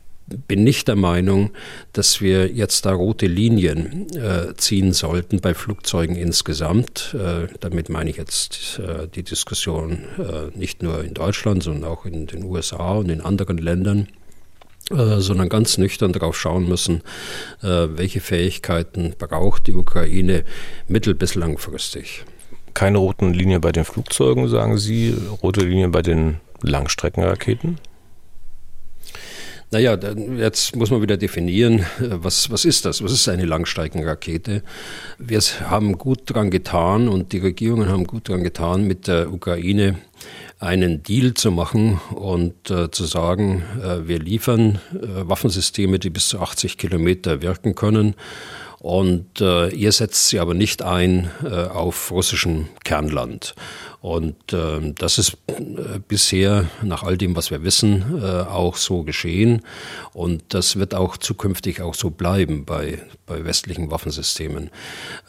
bin 0.47 0.63
nicht 0.63 0.87
der 0.87 0.95
Meinung, 0.95 1.51
dass 1.93 2.21
wir 2.21 2.47
jetzt 2.51 2.85
da 2.85 2.93
rote 2.93 3.27
Linien 3.27 4.07
äh, 4.15 4.53
ziehen 4.55 4.93
sollten 4.93 5.41
bei 5.41 5.53
Flugzeugen 5.53 6.15
insgesamt. 6.15 7.15
Äh, 7.15 7.47
damit 7.59 7.89
meine 7.89 8.09
ich 8.09 8.17
jetzt 8.17 8.79
äh, 8.79 9.07
die 9.07 9.23
Diskussion 9.23 10.05
äh, 10.17 10.57
nicht 10.57 10.83
nur 10.83 11.03
in 11.03 11.13
Deutschland, 11.13 11.63
sondern 11.63 11.89
auch 11.89 12.05
in 12.05 12.27
den 12.27 12.43
USA 12.43 12.93
und 12.93 13.09
in 13.09 13.21
anderen 13.21 13.57
Ländern 13.57 14.07
äh, 14.91 15.19
sondern 15.19 15.49
ganz 15.49 15.77
nüchtern 15.77 16.13
darauf 16.13 16.37
schauen 16.37 16.67
müssen, 16.67 17.01
äh, 17.61 17.87
welche 17.89 18.21
Fähigkeiten 18.21 19.13
braucht 19.17 19.67
die 19.67 19.73
Ukraine 19.73 20.43
mittel- 20.87 21.15
bis 21.15 21.35
langfristig. 21.35 22.25
Keine 22.73 22.99
roten 22.99 23.33
Linien 23.33 23.61
bei 23.61 23.71
den 23.71 23.85
Flugzeugen, 23.85 24.47
sagen 24.47 24.77
Sie, 24.77 25.15
rote 25.43 25.61
Linien 25.61 25.91
bei 25.91 26.01
den 26.01 26.39
Langstreckenraketen? 26.61 27.79
Naja, 29.71 29.95
jetzt 30.37 30.75
muss 30.75 30.89
man 30.89 31.03
wieder 31.03 31.15
definieren, 31.15 31.85
was, 31.99 32.49
was 32.49 32.65
ist 32.65 32.85
das? 32.85 33.03
Was 33.03 33.11
ist 33.11 33.29
eine 33.29 33.45
Langstreckenrakete? 33.45 34.63
Wir 35.19 35.39
haben 35.69 35.99
gut 35.99 36.21
daran 36.25 36.49
getan 36.49 37.07
und 37.07 37.33
die 37.33 37.37
Regierungen 37.37 37.87
haben 37.87 38.07
gut 38.07 38.29
daran 38.29 38.43
getan, 38.43 38.87
mit 38.87 39.07
der 39.07 39.31
Ukraine 39.31 39.99
einen 40.57 41.03
Deal 41.03 41.35
zu 41.35 41.51
machen 41.51 42.01
und 42.15 42.71
äh, 42.71 42.89
zu 42.89 43.05
sagen, 43.05 43.61
äh, 43.79 44.07
wir 44.07 44.17
liefern 44.17 44.79
äh, 44.91 45.29
Waffensysteme, 45.29 45.99
die 45.99 46.09
bis 46.09 46.29
zu 46.29 46.39
80 46.39 46.79
Kilometer 46.79 47.43
wirken 47.43 47.75
können. 47.75 48.15
Und 48.79 49.41
äh, 49.41 49.69
ihr 49.69 49.91
setzt 49.91 50.29
sie 50.29 50.39
aber 50.39 50.53
nicht 50.53 50.81
ein 50.81 51.29
äh, 51.43 51.47
auf 51.49 52.11
russischem 52.11 52.69
Kernland. 52.85 53.53
Und 54.01 54.53
äh, 54.53 54.93
das 54.95 55.17
ist 55.17 55.37
äh, 55.47 55.99
bisher, 56.07 56.69
nach 56.81 57.03
all 57.03 57.17
dem, 57.17 57.35
was 57.35 57.51
wir 57.51 57.63
wissen, 57.63 58.21
äh, 58.23 58.41
auch 58.43 58.77
so 58.77 59.03
geschehen. 59.03 59.61
Und 60.13 60.41
das 60.49 60.77
wird 60.77 60.95
auch 60.95 61.17
zukünftig 61.17 61.81
auch 61.81 61.93
so 61.93 62.09
bleiben 62.09 62.63
bei, 62.63 62.99
bei 63.25 63.43
westlichen 63.43 63.91
Waffensystemen. 63.91 64.69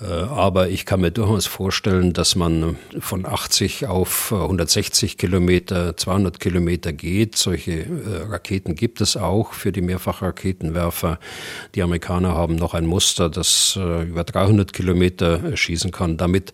Äh, 0.01 0.05
aber 0.05 0.68
ich 0.68 0.87
kann 0.87 1.01
mir 1.01 1.11
durchaus 1.11 1.47
vorstellen, 1.47 2.12
dass 2.12 2.37
man 2.37 2.77
von 3.01 3.27
80 3.27 3.87
auf 3.87 4.31
160 4.31 5.18
Kilometer, 5.18 5.97
200 5.97 6.39
Kilometer 6.39 6.93
geht. 6.93 7.37
Solche 7.37 7.73
äh, 7.73 8.23
Raketen 8.29 8.77
gibt 8.77 9.01
es 9.01 9.16
auch 9.16 9.53
für 9.53 9.73
die 9.73 9.83
Mehrfachraketenwerfer. 9.83 11.18
Die 11.75 11.83
Amerikaner 11.83 12.37
haben 12.37 12.55
noch 12.55 12.75
ein 12.75 12.87
Muster, 12.87 13.31
das 13.31 13.77
äh, 13.77 14.05
über 14.05 14.23
300 14.23 14.73
Kilometer 14.73 15.57
schießen 15.57 15.91
kann. 15.91 16.16
Damit 16.16 16.53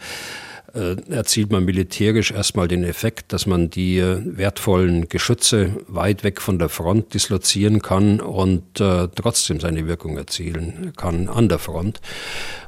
äh, 0.77 0.97
erzielt 1.11 1.51
man 1.51 1.65
militärisch 1.65 2.31
erstmal 2.31 2.69
den 2.69 2.85
Effekt, 2.85 3.33
dass 3.33 3.47
man 3.47 3.71
die 3.71 3.99
äh, 3.99 4.21
wertvollen 4.25 5.09
Geschütze 5.09 5.71
weit 5.89 6.23
weg 6.23 6.41
von 6.41 6.59
der 6.59 6.69
Front 6.69 7.15
dislozieren 7.15 7.81
kann 7.83 8.21
und 8.21 8.81
äh, 8.81 9.09
trotzdem 9.15 9.61
seine 9.61 9.89
Wirkung 9.89 10.17
erzielen 10.17 10.93
kann 10.97 11.29
an 11.29 11.49
der 11.49 11.59
Front. 11.59 12.01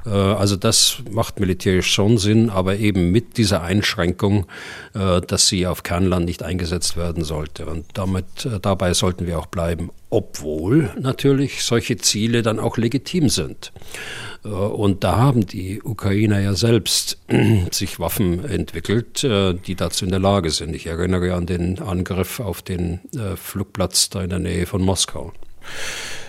Äh, 0.06 0.10
also 0.10 0.56
das 0.56 0.98
macht 1.10 1.40
militärisch 1.40 1.92
schon 1.92 2.18
Sinn, 2.18 2.50
aber 2.50 2.76
eben 2.76 3.10
mit 3.10 3.36
dieser 3.36 3.62
Einschränkung, 3.62 4.46
äh, 4.94 5.20
dass 5.20 5.48
sie 5.48 5.66
auf 5.66 5.82
Kernland 5.82 6.24
nicht 6.26 6.42
eingesetzt 6.42 6.96
werden 6.96 7.24
sollte. 7.24 7.66
Und 7.66 7.86
damit, 7.94 8.46
äh, 8.46 8.58
dabei 8.60 8.94
sollten 8.94 9.26
wir 9.26 9.38
auch 9.38 9.46
bleiben, 9.46 9.90
obwohl 10.10 10.90
natürlich 10.98 11.62
solche 11.62 11.96
Ziele 11.96 12.42
dann 12.42 12.58
auch 12.58 12.76
legitim 12.76 13.28
sind. 13.28 13.72
Äh, 14.44 14.48
und 14.48 15.04
da 15.04 15.16
haben 15.16 15.46
die 15.46 15.82
Ukrainer 15.82 16.40
ja 16.40 16.54
selbst 16.54 17.18
sich 17.70 18.00
Waffen 18.00 18.44
entwickelt, 18.44 19.24
äh, 19.24 19.54
die 19.54 19.74
dazu 19.74 20.04
in 20.04 20.10
der 20.10 20.20
Lage 20.20 20.50
sind. 20.50 20.74
Ich 20.74 20.86
erinnere 20.86 21.34
an 21.34 21.46
den 21.46 21.80
Angriff 21.80 22.40
auf 22.40 22.62
den 22.62 23.00
äh, 23.14 23.36
Flugplatz 23.36 24.10
da 24.10 24.22
in 24.22 24.30
der 24.30 24.38
Nähe 24.38 24.66
von 24.66 24.82
Moskau. 24.82 25.32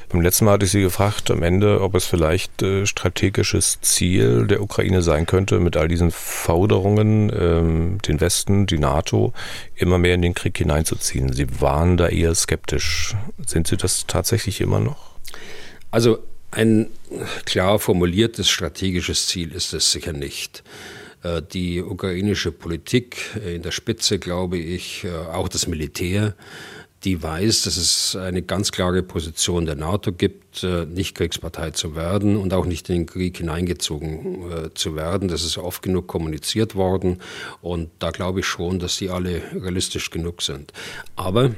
Beim 0.09 0.21
letzten 0.21 0.45
Mal 0.45 0.53
hatte 0.53 0.65
ich 0.65 0.71
Sie 0.71 0.81
gefragt 0.81 1.29
am 1.29 1.43
Ende, 1.43 1.81
ob 1.81 1.93
es 1.93 2.05
vielleicht 2.05 2.63
äh, 2.63 2.87
strategisches 2.87 3.79
Ziel 3.81 4.47
der 4.47 4.61
Ukraine 4.63 5.03
sein 5.03 5.27
könnte, 5.27 5.59
mit 5.59 5.77
all 5.77 5.87
diesen 5.87 6.09
Forderungen 6.09 7.31
ähm, 7.31 7.99
den 8.07 8.19
Westen, 8.19 8.65
die 8.65 8.79
NATO 8.79 9.33
immer 9.75 9.99
mehr 9.99 10.15
in 10.15 10.23
den 10.23 10.33
Krieg 10.33 10.57
hineinzuziehen. 10.57 11.31
Sie 11.31 11.61
waren 11.61 11.95
da 11.95 12.07
eher 12.07 12.33
skeptisch. 12.33 13.15
Sind 13.45 13.67
Sie 13.67 13.77
das 13.77 14.07
tatsächlich 14.07 14.61
immer 14.61 14.79
noch? 14.79 15.11
Also 15.91 16.17
ein 16.49 16.87
klar 17.45 17.77
formuliertes 17.77 18.49
strategisches 18.49 19.27
Ziel 19.27 19.51
ist 19.51 19.73
es 19.73 19.91
sicher 19.91 20.13
nicht. 20.13 20.63
Äh, 21.21 21.43
die 21.53 21.83
ukrainische 21.83 22.51
Politik 22.51 23.37
in 23.45 23.61
der 23.61 23.71
Spitze, 23.71 24.17
glaube 24.17 24.57
ich, 24.57 25.03
äh, 25.03 25.09
auch 25.09 25.49
das 25.49 25.67
Militär, 25.67 26.33
die 27.03 27.21
weiß, 27.21 27.63
dass 27.63 27.77
es 27.77 28.15
eine 28.15 28.41
ganz 28.41 28.71
klare 28.71 29.03
Position 29.03 29.65
der 29.65 29.75
NATO 29.75 30.11
gibt, 30.11 30.63
äh, 30.63 30.85
nicht 30.85 31.15
Kriegspartei 31.15 31.71
zu 31.71 31.95
werden 31.95 32.35
und 32.35 32.53
auch 32.53 32.65
nicht 32.65 32.89
in 32.89 32.95
den 32.95 33.05
Krieg 33.05 33.37
hineingezogen 33.37 34.71
zu 34.73 34.95
werden. 34.95 35.27
Das 35.27 35.43
ist 35.43 35.57
oft 35.57 35.81
genug 35.81 36.07
kommuniziert 36.07 36.75
worden 36.75 37.19
und 37.61 37.89
da 37.99 38.11
glaube 38.11 38.41
ich 38.41 38.45
schon, 38.45 38.79
dass 38.79 38.97
die 38.97 39.09
alle 39.09 39.41
realistisch 39.53 40.09
genug 40.09 40.41
sind. 40.41 40.73
Aber 41.15 41.51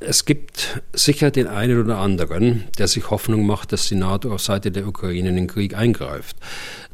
es 0.00 0.24
gibt 0.24 0.82
sicher 0.92 1.30
den 1.30 1.46
einen 1.46 1.80
oder 1.80 1.98
anderen, 1.98 2.64
der 2.78 2.88
sich 2.88 3.10
Hoffnung 3.10 3.46
macht, 3.46 3.72
dass 3.72 3.88
die 3.88 3.94
NATO 3.94 4.32
auf 4.32 4.42
Seite 4.42 4.70
der 4.70 4.86
Ukraine 4.86 5.28
in 5.28 5.36
den 5.36 5.46
Krieg 5.46 5.76
eingreift. 5.76 6.36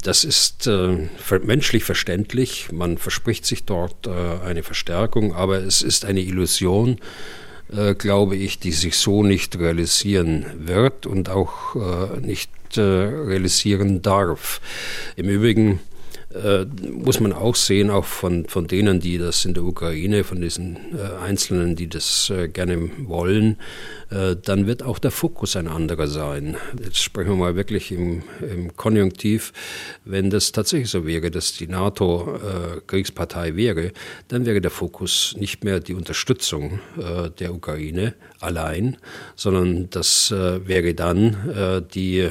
Das 0.02 0.24
ist 0.24 0.66
äh, 0.66 1.08
menschlich 1.42 1.84
verständlich. 1.84 2.70
Man 2.70 2.98
verspricht 2.98 3.46
sich 3.46 3.64
dort 3.64 4.06
äh, 4.06 4.10
eine 4.44 4.62
Verstärkung, 4.62 5.34
aber 5.34 5.58
es 5.58 5.82
ist 5.82 6.04
eine 6.04 6.20
Illusion, 6.20 6.98
äh, 7.72 7.94
glaube 7.94 8.36
ich, 8.36 8.58
die 8.58 8.72
sich 8.72 8.96
so 8.96 9.22
nicht 9.22 9.58
realisieren 9.58 10.46
wird 10.58 11.06
und 11.06 11.28
auch 11.28 11.76
äh, 11.76 12.20
nicht 12.20 12.50
äh, 12.76 12.80
realisieren 12.80 14.02
darf. 14.02 14.60
Im 15.16 15.28
Übrigen 15.28 15.80
äh, 16.34 16.66
muss 16.90 17.20
man 17.20 17.32
auch 17.32 17.54
sehen, 17.54 17.90
auch 17.90 18.04
von, 18.04 18.44
von 18.46 18.66
denen, 18.66 19.00
die 19.00 19.16
das 19.16 19.44
in 19.46 19.54
der 19.54 19.62
Ukraine, 19.64 20.24
von 20.24 20.40
diesen 20.40 20.76
äh, 20.76 21.22
Einzelnen, 21.22 21.74
die 21.74 21.88
das 21.88 22.30
äh, 22.30 22.48
gerne 22.48 22.90
wollen, 22.98 23.56
äh, 24.10 24.36
dann 24.42 24.66
wird 24.66 24.82
auch 24.82 24.98
der 24.98 25.10
Fokus 25.10 25.56
ein 25.56 25.68
anderer 25.68 26.06
sein. 26.06 26.56
Jetzt 26.82 27.02
sprechen 27.02 27.30
wir 27.30 27.36
mal 27.36 27.56
wirklich 27.56 27.92
im, 27.92 28.22
im 28.40 28.76
Konjunktiv. 28.76 29.52
Wenn 30.04 30.28
das 30.28 30.52
tatsächlich 30.52 30.90
so 30.90 31.06
wäre, 31.06 31.30
dass 31.30 31.54
die 31.54 31.66
NATO 31.66 32.36
äh, 32.36 32.80
Kriegspartei 32.86 33.56
wäre, 33.56 33.92
dann 34.28 34.44
wäre 34.44 34.60
der 34.60 34.70
Fokus 34.70 35.34
nicht 35.38 35.64
mehr 35.64 35.80
die 35.80 35.94
Unterstützung 35.94 36.80
äh, 36.98 37.30
der 37.30 37.54
Ukraine 37.54 38.14
allein, 38.40 38.98
sondern 39.34 39.90
das 39.90 40.30
wäre 40.30 40.94
dann 40.94 41.88
die, 41.92 42.28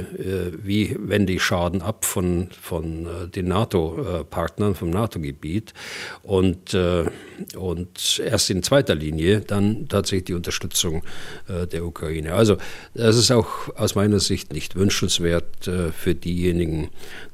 wie 0.64 0.96
wende 0.98 1.34
ich 1.34 1.44
Schaden 1.44 1.82
ab 1.82 2.06
von, 2.06 2.48
von 2.62 3.08
den 3.36 3.50
NATO-Partnern, 3.98 4.76
vom 4.76 4.90
NATO-Gebiet 4.90 5.74
und, 6.24 6.78
und 7.58 8.22
erst 8.24 8.50
in 8.50 8.64
zweiter 8.64 8.96
Linie 8.96 9.42
dann 9.42 9.88
tatsächlich 9.88 10.26
die 10.26 10.34
Unterstützung 10.34 11.04
der 11.48 11.86
Ukraine. 11.86 12.34
Also 12.34 12.58
das 12.94 13.18
ist 13.18 13.32
auch 13.32 13.76
aus 13.76 13.96
meiner 13.96 14.20
Sicht 14.20 14.54
nicht 14.54 14.76
wünschenswert 14.76 15.68
äh, 15.68 15.92
für 15.92 16.16
diejenigen, 16.16 16.90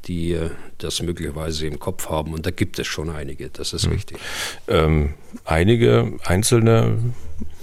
die 0.05 0.33
äh, 0.33 0.49
das 0.77 1.01
möglicherweise 1.01 1.67
im 1.67 1.79
Kopf 1.79 2.09
haben. 2.09 2.33
Und 2.33 2.45
da 2.45 2.51
gibt 2.51 2.79
es 2.79 2.87
schon 2.87 3.09
einige, 3.09 3.49
das 3.49 3.73
ist 3.73 3.87
mhm. 3.87 3.93
richtig. 3.93 4.17
Ähm, 4.67 5.13
einige 5.45 6.13
einzelne 6.25 6.97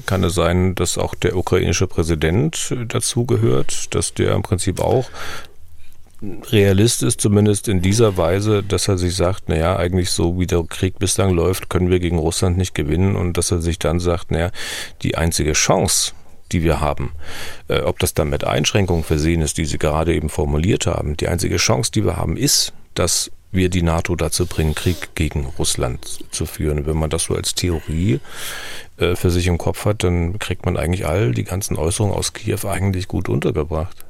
kann 0.07 0.25
es 0.25 0.35
sein, 0.35 0.75
dass 0.75 0.99
auch 0.99 1.15
der 1.15 1.37
ukrainische 1.37 1.87
Präsident 1.87 2.75
dazugehört, 2.89 3.95
dass 3.95 4.15
der 4.15 4.35
im 4.35 4.43
Prinzip 4.43 4.81
auch 4.81 5.11
Realist 6.23 7.03
ist, 7.03 7.21
zumindest 7.21 7.67
in 7.69 7.81
dieser 7.81 8.17
Weise, 8.17 8.63
dass 8.63 8.89
er 8.89 8.99
sich 8.99 9.17
sagt, 9.17 9.49
naja, 9.49 9.77
eigentlich 9.77 10.11
so 10.11 10.39
wie 10.39 10.47
der 10.47 10.63
Krieg 10.65 10.99
bislang 10.99 11.31
läuft, 11.31 11.71
können 11.71 11.91
wir 11.91 11.99
gegen 11.99 12.19
Russland 12.19 12.59
nicht 12.59 12.75
gewinnen 12.75 13.17
und 13.17 13.39
dass 13.39 13.51
er 13.51 13.63
sich 13.63 13.79
dann 13.79 14.01
sagt, 14.01 14.31
naja, 14.31 14.51
die 15.03 15.17
einzige 15.17 15.53
Chance, 15.53 16.13
die 16.53 16.63
wir 16.63 16.81
haben. 16.81 17.13
Äh, 17.69 17.81
ob 17.81 17.99
das 17.99 18.13
dann 18.13 18.29
mit 18.29 18.45
Einschränkungen 18.45 19.05
versehen 19.05 19.41
ist, 19.41 19.57
die 19.57 19.65
Sie 19.65 19.79
gerade 19.79 20.15
eben 20.15 20.29
formuliert 20.29 20.87
haben. 20.87 21.17
Die 21.17 21.29
einzige 21.29 21.57
Chance, 21.57 21.91
die 21.93 22.05
wir 22.05 22.17
haben, 22.17 22.37
ist, 22.37 22.73
dass 22.95 23.31
wir 23.53 23.69
die 23.69 23.83
NATO 23.83 24.15
dazu 24.15 24.47
bringen, 24.47 24.75
Krieg 24.75 25.15
gegen 25.15 25.47
Russland 25.59 26.21
zu 26.31 26.47
führen. 26.47 26.87
Wenn 26.87 26.97
man 26.97 27.11
das 27.11 27.25
so 27.25 27.35
als 27.35 27.55
Theorie 27.55 28.21
äh, 28.99 29.17
für 29.17 29.31
sich 29.31 29.47
im 29.47 29.59
Kopf 29.59 29.87
hat, 29.87 30.05
dann 30.05 30.39
kriegt 30.39 30.67
man 30.67 30.77
eigentlich 30.77 31.07
all 31.07 31.33
die 31.33 31.45
ganzen 31.45 31.77
Äußerungen 31.77 32.15
aus 32.15 32.33
Kiew 32.33 32.69
eigentlich 32.69 33.09
gut 33.09 33.29
untergebracht. 33.29 34.05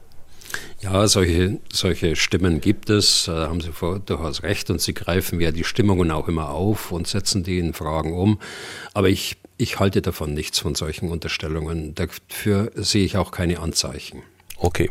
Ja, 0.83 1.07
solche, 1.09 1.59
solche 1.73 2.17
Stimmen 2.17 2.61
gibt 2.61 2.89
es, 2.89 3.25
da 3.27 3.49
haben 3.49 3.61
Sie 3.61 3.71
durchaus 4.07 4.43
recht 4.43 4.71
und 4.71 4.81
Sie 4.81 4.95
greifen 4.95 5.39
ja 5.41 5.51
die 5.51 5.65
Stimmungen 5.65 6.11
auch 6.11 6.27
immer 6.27 6.51
auf 6.51 6.91
und 6.91 7.07
setzen 7.07 7.43
die 7.43 7.59
in 7.59 7.75
Fragen 7.75 8.15
um. 8.15 8.41
Aber 8.95 9.09
ich 9.09 9.37
ich 9.61 9.79
halte 9.79 10.01
davon 10.01 10.33
nichts 10.33 10.59
von 10.59 10.75
solchen 10.75 11.11
Unterstellungen. 11.11 11.95
Dafür 11.95 12.73
sehe 12.75 13.05
ich 13.05 13.19
auch 13.19 13.31
keine 13.31 13.61
Anzeichen. 13.61 14.23
Okay. 14.57 14.91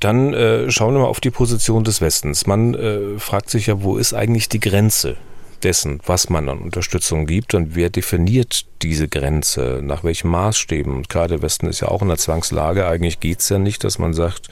Dann 0.00 0.34
äh, 0.34 0.70
schauen 0.70 0.94
wir 0.94 1.02
mal 1.02 1.06
auf 1.06 1.20
die 1.20 1.30
Position 1.30 1.84
des 1.84 2.00
Westens. 2.00 2.46
Man 2.46 2.74
äh, 2.74 3.18
fragt 3.18 3.50
sich 3.50 3.68
ja, 3.68 3.82
wo 3.82 3.96
ist 3.96 4.12
eigentlich 4.12 4.48
die 4.48 4.60
Grenze 4.60 5.16
dessen, 5.64 6.00
was 6.06 6.28
man 6.28 6.48
an 6.48 6.58
Unterstützung 6.58 7.26
gibt 7.26 7.54
und 7.54 7.74
wer 7.74 7.90
definiert 7.90 8.66
diese 8.82 9.08
Grenze, 9.08 9.80
nach 9.82 10.04
welchen 10.04 10.28
Maßstäben. 10.28 10.94
Und 10.94 11.08
klar, 11.08 11.28
der 11.28 11.42
Westen 11.42 11.66
ist 11.66 11.80
ja 11.80 11.88
auch 11.88 12.02
in 12.02 12.08
der 12.08 12.18
Zwangslage. 12.18 12.86
Eigentlich 12.86 13.20
geht 13.20 13.40
es 13.40 13.48
ja 13.48 13.58
nicht, 13.58 13.82
dass 13.82 13.98
man 13.98 14.14
sagt, 14.14 14.48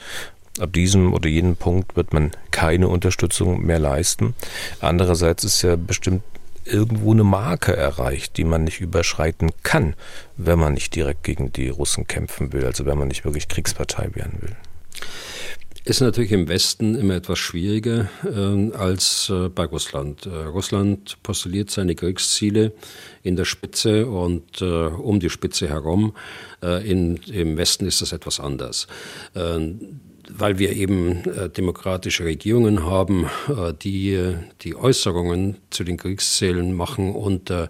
ab 0.59 0.73
diesem 0.73 1.13
oder 1.13 1.29
jenem 1.29 1.55
Punkt 1.55 1.95
wird 1.95 2.13
man 2.13 2.31
keine 2.51 2.87
Unterstützung 2.87 3.65
mehr 3.65 3.79
leisten. 3.79 4.33
Andererseits 4.79 5.43
ist 5.43 5.61
ja 5.61 5.75
bestimmt 5.75 6.23
irgendwo 6.65 7.11
eine 7.11 7.23
Marke 7.23 7.75
erreicht, 7.75 8.37
die 8.37 8.45
man 8.45 8.63
nicht 8.63 8.79
überschreiten 8.79 9.51
kann, 9.63 9.95
wenn 10.37 10.59
man 10.59 10.73
nicht 10.73 10.95
direkt 10.95 11.23
gegen 11.23 11.51
die 11.51 11.69
Russen 11.69 12.07
kämpfen 12.07 12.53
will, 12.53 12.65
also 12.65 12.85
wenn 12.85 12.97
man 12.97 13.09
nicht 13.09 13.25
wirklich 13.25 13.47
Kriegspartei 13.47 14.09
werden 14.13 14.41
will. 14.41 14.55
Ist 15.85 15.99
natürlich 15.99 16.31
im 16.31 16.47
Westen 16.47 16.95
immer 16.95 17.15
etwas 17.15 17.39
schwieriger 17.39 18.09
äh, 18.23 18.73
als 18.73 19.29
äh, 19.29 19.49
bei 19.49 19.65
Russland. 19.65 20.25
Äh, 20.25 20.29
Russland 20.29 21.21
postuliert 21.23 21.71
seine 21.71 21.93
Kriegsziele 21.93 22.71
in 23.21 23.35
der 23.35 23.43
Spitze 23.43 24.07
und 24.07 24.61
äh, 24.61 24.65
um 24.65 25.19
die 25.19 25.29
Spitze 25.29 25.67
herum. 25.67 26.15
Äh, 26.63 26.89
in, 26.89 27.17
Im 27.17 27.57
Westen 27.57 27.85
ist 27.85 28.01
das 28.01 28.13
etwas 28.13 28.39
anders. 28.39 28.87
Äh, 29.33 29.73
weil 30.29 30.57
wir 30.59 30.71
eben 30.73 31.23
äh, 31.25 31.49
demokratische 31.49 32.25
Regierungen 32.25 32.85
haben, 32.85 33.25
äh, 33.49 33.73
die 33.73 34.35
die 34.61 34.75
Äußerungen 34.75 35.57
zu 35.69 35.83
den 35.83 35.97
Kriegszielen 35.97 36.73
machen 36.73 37.13
unter 37.13 37.69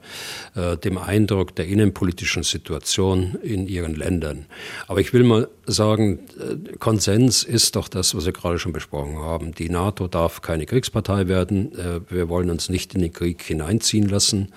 äh, 0.55 0.77
dem 0.77 0.97
Eindruck 0.97 1.55
der 1.55 1.67
innenpolitischen 1.67 2.43
Situation 2.43 3.37
in 3.41 3.67
ihren 3.67 3.95
Ländern. 3.95 4.45
Aber 4.87 4.99
ich 4.99 5.13
will 5.13 5.23
mal 5.23 5.47
sagen, 5.65 6.19
äh, 6.39 6.77
Konsens 6.77 7.43
ist 7.43 7.75
doch 7.75 7.87
das, 7.87 8.15
was 8.15 8.25
wir 8.25 8.33
gerade 8.33 8.59
schon 8.59 8.73
besprochen 8.73 9.17
haben. 9.17 9.53
Die 9.53 9.69
NATO 9.69 10.07
darf 10.07 10.41
keine 10.41 10.65
Kriegspartei 10.65 11.27
werden. 11.27 11.77
Äh, 11.77 12.01
wir 12.09 12.29
wollen 12.29 12.49
uns 12.49 12.69
nicht 12.69 12.93
in 12.95 13.01
den 13.01 13.13
Krieg 13.13 13.41
hineinziehen 13.41 14.07
lassen. 14.07 14.51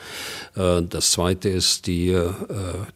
Äh, 0.57 0.83
das 0.83 1.13
Zweite 1.13 1.49
ist, 1.49 1.87
die 1.87 2.17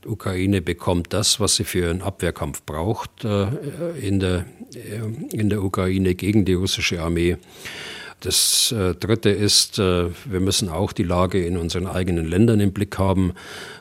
Ukraine 0.06 0.62
bekommt 0.62 1.12
das, 1.12 1.40
was 1.40 1.56
sie 1.56 1.64
für 1.64 1.90
einen 1.90 2.02
Abwehrkampf 2.02 2.62
braucht 2.62 3.24
in 3.24 4.20
der, 4.20 4.46
in 5.30 5.48
der 5.48 5.62
Ukraine 5.62 6.14
gegen 6.14 6.44
die 6.44 6.54
russische 6.54 7.00
Armee. 7.02 7.36
Das 8.20 8.70
äh, 8.72 8.94
Dritte 8.94 9.30
ist, 9.30 9.78
äh, 9.78 10.10
wir 10.26 10.40
müssen 10.40 10.68
auch 10.68 10.92
die 10.92 11.04
Lage 11.04 11.44
in 11.44 11.56
unseren 11.56 11.86
eigenen 11.86 12.26
Ländern 12.26 12.60
im 12.60 12.72
Blick 12.72 12.98
haben. 12.98 13.32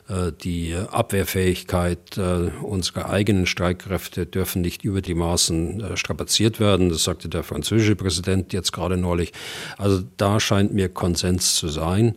Äh, 0.08 0.32
die 0.42 0.74
Abwehrfähigkeit 0.74 2.16
äh, 2.16 2.50
unserer 2.62 3.10
eigenen 3.10 3.44
Streitkräfte 3.44 4.24
dürfen 4.24 4.62
nicht 4.62 4.82
über 4.82 5.02
die 5.02 5.14
Maßen 5.14 5.96
strapaziert 5.96 6.58
werden. 6.58 6.88
Das 6.88 7.04
sagte 7.04 7.28
der 7.28 7.42
französische 7.42 7.96
Präsident 7.96 8.54
jetzt 8.54 8.72
gerade 8.72 8.96
neulich. 8.96 9.32
Also 9.76 10.02
da 10.16 10.40
scheint 10.40 10.72
mir 10.72 10.88
Konsens 10.88 11.56
zu 11.56 11.68
sein. 11.68 12.16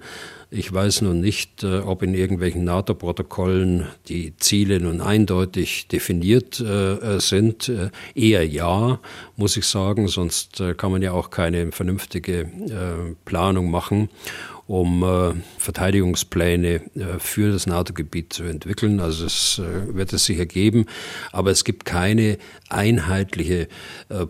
Ich 0.56 0.72
weiß 0.72 1.02
nun 1.02 1.20
nicht, 1.20 1.64
äh, 1.64 1.80
ob 1.80 2.04
in 2.04 2.14
irgendwelchen 2.14 2.64
NATO-Protokollen 2.64 3.88
die 4.08 4.38
Ziele 4.38 4.80
nun 4.80 5.02
eindeutig 5.02 5.88
definiert 5.88 6.60
äh, 6.60 7.20
sind. 7.20 7.70
Äh, 7.70 7.90
eher 8.14 8.48
ja, 8.48 9.00
muss 9.36 9.58
ich 9.58 9.66
sagen, 9.66 10.08
sonst 10.08 10.62
kann 10.78 10.92
man 10.92 11.02
ja 11.02 11.12
auch 11.12 11.32
keine 11.32 11.72
vernünftige 11.72 12.52
Planung 13.26 13.72
machen 13.72 14.10
um 14.66 15.04
äh, 15.04 15.34
Verteidigungspläne 15.58 16.76
äh, 16.96 17.20
für 17.20 17.52
das 17.52 17.68
NATO-Gebiet 17.68 18.34
zu 18.34 18.44
entwickeln. 18.44 19.00
Also 19.00 19.26
es 19.26 19.60
äh, 19.60 19.94
wird 19.94 20.14
es 20.14 20.26
sicher 20.26 20.46
geben, 20.46 20.86
aber 21.32 21.52
es 21.52 21.64
gibt 21.64 21.86
keine 21.86 22.38
einheitliche 22.70 23.68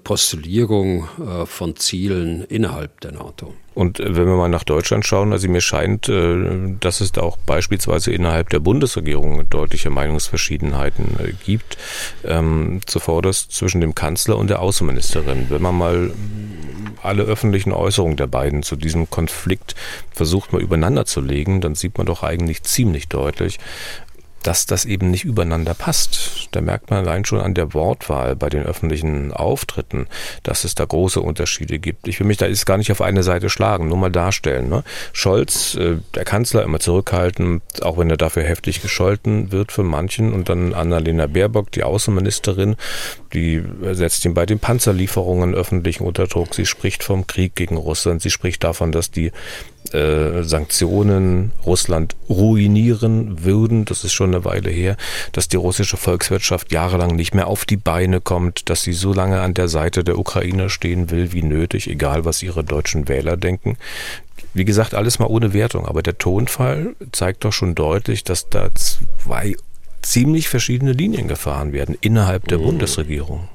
Postulierung 0.04 1.08
von 1.46 1.76
Zielen 1.78 2.44
innerhalb 2.44 3.00
der 3.02 3.14
NATO. 3.14 3.54
Und 3.74 4.00
wenn 4.00 4.26
wir 4.28 4.36
mal 4.36 4.50
nach 4.50 4.64
Deutschland 4.64 5.06
schauen, 5.06 5.32
also 5.34 5.48
mir 5.50 5.62
scheint, 5.62 6.10
äh, 6.10 6.76
dass 6.80 7.02
es 7.02 7.12
da 7.12 7.22
auch 7.22 7.38
beispielsweise 7.38 8.12
innerhalb 8.12 8.50
der 8.50 8.60
Bundesregierung 8.60 9.50
deutliche 9.50 9.90
Meinungsverschiedenheiten 9.90 11.18
äh, 11.20 11.34
gibt, 11.44 11.78
ähm, 12.24 12.82
zuvorderst 12.86 13.52
zwischen 13.52 13.82
dem 13.82 13.96
Kanzler 13.96 14.38
und 14.38 14.50
der 14.50 14.62
Außenministerin. 14.62 15.48
Wenn 15.50 15.62
man 15.62 15.78
mal 15.78 16.12
alle 17.02 17.24
öffentlichen 17.24 17.74
Äußerungen 17.74 18.18
der 18.18 18.28
beiden 18.28 18.64
zu 18.64 18.76
diesem 18.76 19.10
Konflikt 19.10 19.76
versucht 20.12 20.54
mal 20.54 20.62
übereinander 20.62 21.06
zu 21.06 21.22
legen, 21.22 21.60
dann 21.60 21.76
sieht 21.76 21.98
man 21.98 22.08
doch 22.08 22.24
eigentlich 22.24 22.64
ziemlich 22.64 23.08
deutlich, 23.10 23.60
dass 24.44 24.66
das 24.66 24.86
eben 24.86 25.10
nicht 25.10 25.24
übereinander 25.24 25.74
passt. 25.74 26.50
Da 26.52 26.62
merkt 26.62 26.90
man 26.90 27.00
allein 27.00 27.26
schon 27.26 27.40
an 27.40 27.54
der 27.54 27.74
Wortwahl 27.74 28.36
bei 28.36 28.50
den 28.50 28.64
öffentlichen 28.64 29.32
Auftritten, 29.32 30.08
dass 30.44 30.64
es 30.64 30.76
da 30.76 30.86
große 30.86 31.22
Unterschiede 31.22 31.80
gibt. 31.80 32.08
Ich 32.08 32.20
will 32.20 32.28
mich 32.28 32.38
da 32.38 32.46
jetzt 32.46 32.66
gar 32.66 32.78
nicht 32.78 32.92
auf 32.92 33.02
eine 33.02 33.24
Seite 33.24 33.50
schlagen, 33.50 33.88
nur 33.88 33.98
mal 33.98 34.12
darstellen. 34.12 34.70
Ne? 34.70 34.84
Scholz, 35.14 35.76
äh, 35.76 35.98
der 36.14 36.26
Kanzler, 36.26 36.64
immer 36.64 36.80
zurückhaltend, 36.80 37.64
auch 37.82 37.98
wenn 37.98 38.10
er 38.10 38.18
dafür 38.18 38.44
heftig 38.44 38.82
gescholten 38.82 39.52
wird 39.52 39.72
von 39.72 39.86
manchen. 39.86 40.34
Und 40.34 40.50
dann 40.50 40.74
Annalena 40.74 41.28
Baerbock, 41.28 41.72
die 41.72 41.84
Außenministerin, 41.84 42.76
die 43.34 43.64
setzt 43.92 44.26
ihn 44.26 44.34
bei 44.34 44.46
den 44.46 44.60
Panzerlieferungen 44.60 45.56
öffentlich 45.56 46.02
unter 46.02 46.28
Druck. 46.28 46.54
Sie 46.54 46.66
spricht 46.66 47.04
vom 47.04 47.28
Krieg 47.28 47.56
gegen 47.56 47.78
Russland. 47.78 48.22
Sie 48.22 48.30
spricht 48.30 48.64
davon, 48.64 48.92
dass 48.92 49.10
die 49.10 49.32
äh, 49.92 50.44
Sanktionen 50.44 51.52
Russland 51.66 52.16
ruinieren 52.30 53.44
würden. 53.44 53.86
Das 53.86 54.04
ist 54.04 54.14
schon 54.14 54.34
eine 54.34 54.46
Weile 54.46 54.70
her, 54.70 54.98
dass 55.32 55.48
die 55.48 55.58
russische 55.58 55.98
Volkswirtschaft 55.98 56.72
jahrelang 56.72 57.16
nicht 57.16 57.36
mehr 57.36 57.48
auf 57.48 57.66
die 57.66 57.78
Beine 57.78 58.22
kommt, 58.22 58.70
dass 58.70 58.82
sie 58.84 58.94
so 58.94 59.14
lange 59.14 59.42
an 59.42 59.54
der 59.54 59.68
Seite 59.68 60.04
der 60.04 60.18
Ukrainer 60.18 60.70
stehen 60.70 61.12
will 61.12 61.32
wie 61.32 61.44
nötig, 61.44 61.90
egal 61.90 62.26
was 62.26 62.42
ihre 62.44 62.64
deutschen 62.64 63.08
Wähler 63.08 63.38
denken. 63.38 63.78
Wie 64.54 64.66
gesagt, 64.66 64.94
alles 64.94 65.20
mal 65.20 65.28
ohne 65.28 65.54
Wertung, 65.54 65.86
aber 65.86 66.04
der 66.04 66.18
Tonfall 66.18 66.96
zeigt 67.12 67.44
doch 67.44 67.54
schon 67.54 67.76
deutlich, 67.76 68.24
dass 68.24 68.50
da 68.50 68.70
zwei 68.76 69.56
ziemlich 70.02 70.50
verschiedene 70.50 70.92
Linien 70.92 71.28
gefahren 71.28 71.74
werden 71.74 71.98
innerhalb 72.02 72.48
der 72.48 72.60
mhm. 72.60 72.64
Bundesregierung. 72.64 73.48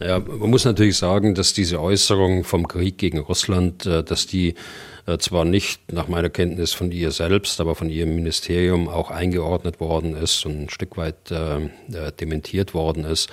Ja, 0.00 0.20
man 0.20 0.50
muss 0.50 0.64
natürlich 0.64 0.96
sagen, 0.96 1.34
dass 1.34 1.54
diese 1.54 1.80
Äußerung 1.80 2.44
vom 2.44 2.68
Krieg 2.68 2.98
gegen 2.98 3.18
Russland, 3.18 3.84
äh, 3.86 4.04
dass 4.04 4.26
die 4.26 4.54
zwar 5.16 5.44
nicht 5.44 5.92
nach 5.92 6.08
meiner 6.08 6.28
Kenntnis 6.28 6.72
von 6.72 6.92
ihr 6.92 7.10
selbst, 7.12 7.60
aber 7.60 7.74
von 7.74 7.88
ihrem 7.88 8.14
Ministerium 8.14 8.88
auch 8.88 9.10
eingeordnet 9.10 9.80
worden 9.80 10.14
ist 10.14 10.44
und 10.44 10.64
ein 10.64 10.68
Stück 10.68 10.96
weit 10.96 11.30
äh, 11.30 11.70
dementiert 12.20 12.74
worden 12.74 13.04
ist. 13.04 13.30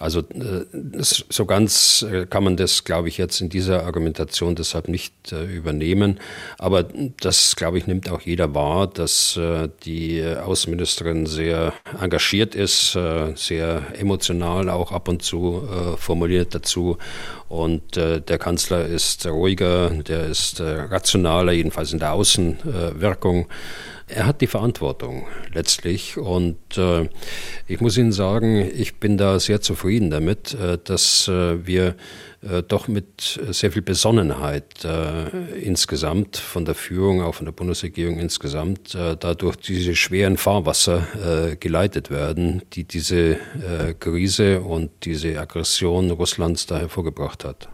Also 0.00 0.20
äh, 0.20 0.64
so 1.00 1.44
ganz 1.44 2.02
äh, 2.02 2.26
kann 2.26 2.44
man 2.44 2.56
das, 2.56 2.84
glaube 2.84 3.08
ich, 3.08 3.18
jetzt 3.18 3.40
in 3.40 3.50
dieser 3.50 3.84
Argumentation 3.84 4.54
deshalb 4.54 4.88
nicht 4.88 5.32
äh, 5.32 5.44
übernehmen. 5.44 6.18
Aber 6.58 6.84
das, 7.20 7.56
glaube 7.56 7.78
ich, 7.78 7.86
nimmt 7.86 8.08
auch 8.10 8.22
jeder 8.22 8.54
wahr, 8.54 8.86
dass 8.86 9.38
die 9.84 10.24
Außenministerin 10.24 11.26
sehr 11.26 11.72
engagiert 12.00 12.54
ist, 12.54 12.92
sehr 12.92 13.82
emotional 13.98 14.68
auch 14.68 14.92
ab 14.92 15.08
und 15.08 15.22
zu 15.22 15.68
formuliert 15.96 16.54
dazu. 16.54 16.98
Und 17.48 17.96
der 17.96 18.38
Kanzler 18.38 18.86
ist 18.86 19.26
ruhiger, 19.26 19.90
der 19.90 20.26
ist 20.26 20.60
rationaler, 20.60 21.52
jedenfalls 21.52 21.92
in 21.92 21.98
der 21.98 22.12
Außenwirkung 22.12 23.46
er 24.14 24.26
hat 24.26 24.40
die 24.40 24.46
Verantwortung 24.46 25.26
letztlich 25.52 26.16
und 26.16 26.56
äh, 26.76 27.08
ich 27.66 27.80
muss 27.80 27.96
Ihnen 27.96 28.12
sagen, 28.12 28.70
ich 28.76 28.96
bin 28.96 29.16
da 29.16 29.40
sehr 29.40 29.60
zufrieden 29.60 30.10
damit, 30.10 30.54
äh, 30.54 30.78
dass 30.82 31.28
äh, 31.28 31.66
wir 31.66 31.96
äh, 32.42 32.62
doch 32.62 32.88
mit 32.88 33.40
sehr 33.50 33.72
viel 33.72 33.82
Besonnenheit 33.82 34.84
äh, 34.84 35.28
insgesamt 35.60 36.36
von 36.36 36.64
der 36.64 36.74
Führung, 36.74 37.22
auch 37.22 37.36
von 37.36 37.46
der 37.46 37.52
Bundesregierung 37.52 38.18
insgesamt, 38.18 38.94
äh, 38.94 39.16
dadurch 39.18 39.56
diese 39.56 39.94
schweren 39.94 40.36
Fahrwasser 40.36 41.06
geleitet 41.58 42.10
werden, 42.10 42.62
die 42.72 42.84
diese 42.84 43.36
Krise 44.00 44.60
und 44.60 44.90
diese 45.04 45.38
Aggression 45.38 46.10
Russlands 46.10 46.66
da 46.66 46.78
hervorgebracht 46.78 47.44
hat. 47.44 47.68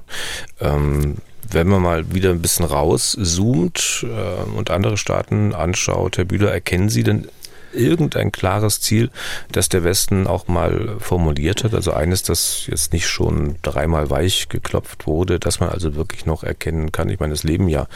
Ähm 0.61 1.17
wenn 1.51 1.69
man 1.69 1.83
mal 1.83 2.15
wieder 2.15 2.31
ein 2.31 2.43
bisschen 2.43 2.65
rauszoomt 2.65 4.05
äh, 4.05 4.57
und 4.57 4.71
andere 4.71 4.97
Staaten 4.97 5.55
anschaut, 5.55 6.19
Herr 6.19 6.25
Bühler, 6.25 6.53
erkennen 6.53 6.89
Sie 6.89 7.03
denn 7.03 7.29
irgendein 7.73 8.33
klares 8.33 8.81
Ziel, 8.81 9.11
das 9.53 9.69
der 9.69 9.85
Westen 9.85 10.27
auch 10.27 10.49
mal 10.49 10.97
formuliert 10.99 11.65
hat? 11.65 11.75
Also 11.75 11.93
eines, 11.93 12.23
das 12.23 12.67
jetzt 12.67 12.93
nicht 12.93 13.07
schon 13.07 13.57
dreimal 13.63 14.11
weich 14.11 14.49
geklopft 14.49 15.07
wurde, 15.07 15.39
dass 15.39 15.61
man 15.61 15.69
also 15.69 15.95
wirklich 15.95 16.27
noch 16.27 16.45
erkennen 16.45 16.93
kann. 16.93 17.11
Ich 17.11 17.21
meine, 17.21 17.35
es 17.35 17.45
leben 17.45 17.69
ja 17.69 17.87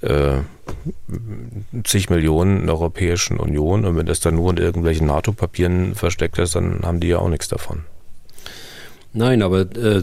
äh, 0.00 0.38
zig 1.84 2.10
Millionen 2.10 2.60
in 2.60 2.66
der 2.66 2.76
Europäischen 2.76 3.38
Union 3.38 3.84
und 3.84 3.96
wenn 3.96 4.06
das 4.06 4.20
dann 4.20 4.36
nur 4.36 4.50
in 4.50 4.58
irgendwelchen 4.58 5.06
NATO-Papieren 5.06 5.94
versteckt 5.94 6.38
ist, 6.38 6.54
dann 6.54 6.82
haben 6.82 7.00
die 7.00 7.08
ja 7.08 7.18
auch 7.18 7.28
nichts 7.28 7.48
davon. 7.48 7.84
Nein, 9.14 9.42
aber 9.42 9.60
äh, 9.60 10.02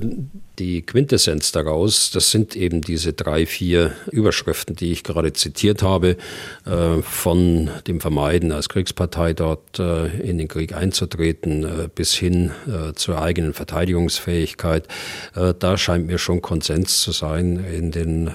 die 0.57 0.81
Quintessenz 0.81 1.51
daraus, 1.51 2.11
das 2.11 2.31
sind 2.31 2.55
eben 2.55 2.81
diese 2.81 3.13
drei, 3.13 3.45
vier 3.45 3.93
Überschriften, 4.11 4.75
die 4.75 4.91
ich 4.91 5.03
gerade 5.03 5.31
zitiert 5.33 5.83
habe, 5.83 6.17
äh, 6.65 7.01
von 7.01 7.69
dem 7.87 8.01
Vermeiden 8.01 8.51
als 8.51 8.67
Kriegspartei 8.69 9.33
dort 9.33 9.79
äh, 9.79 10.07
in 10.21 10.37
den 10.37 10.47
Krieg 10.47 10.73
einzutreten 10.73 11.63
äh, 11.63 11.89
bis 11.93 12.13
hin 12.13 12.51
äh, 12.67 12.93
zur 12.93 13.21
eigenen 13.21 13.53
Verteidigungsfähigkeit. 13.53 14.87
Äh, 15.35 15.53
da 15.57 15.77
scheint 15.77 16.07
mir 16.07 16.17
schon 16.17 16.41
Konsens 16.41 17.01
zu 17.01 17.11
sein 17.11 17.63
in 17.63 17.91
den 17.91 18.31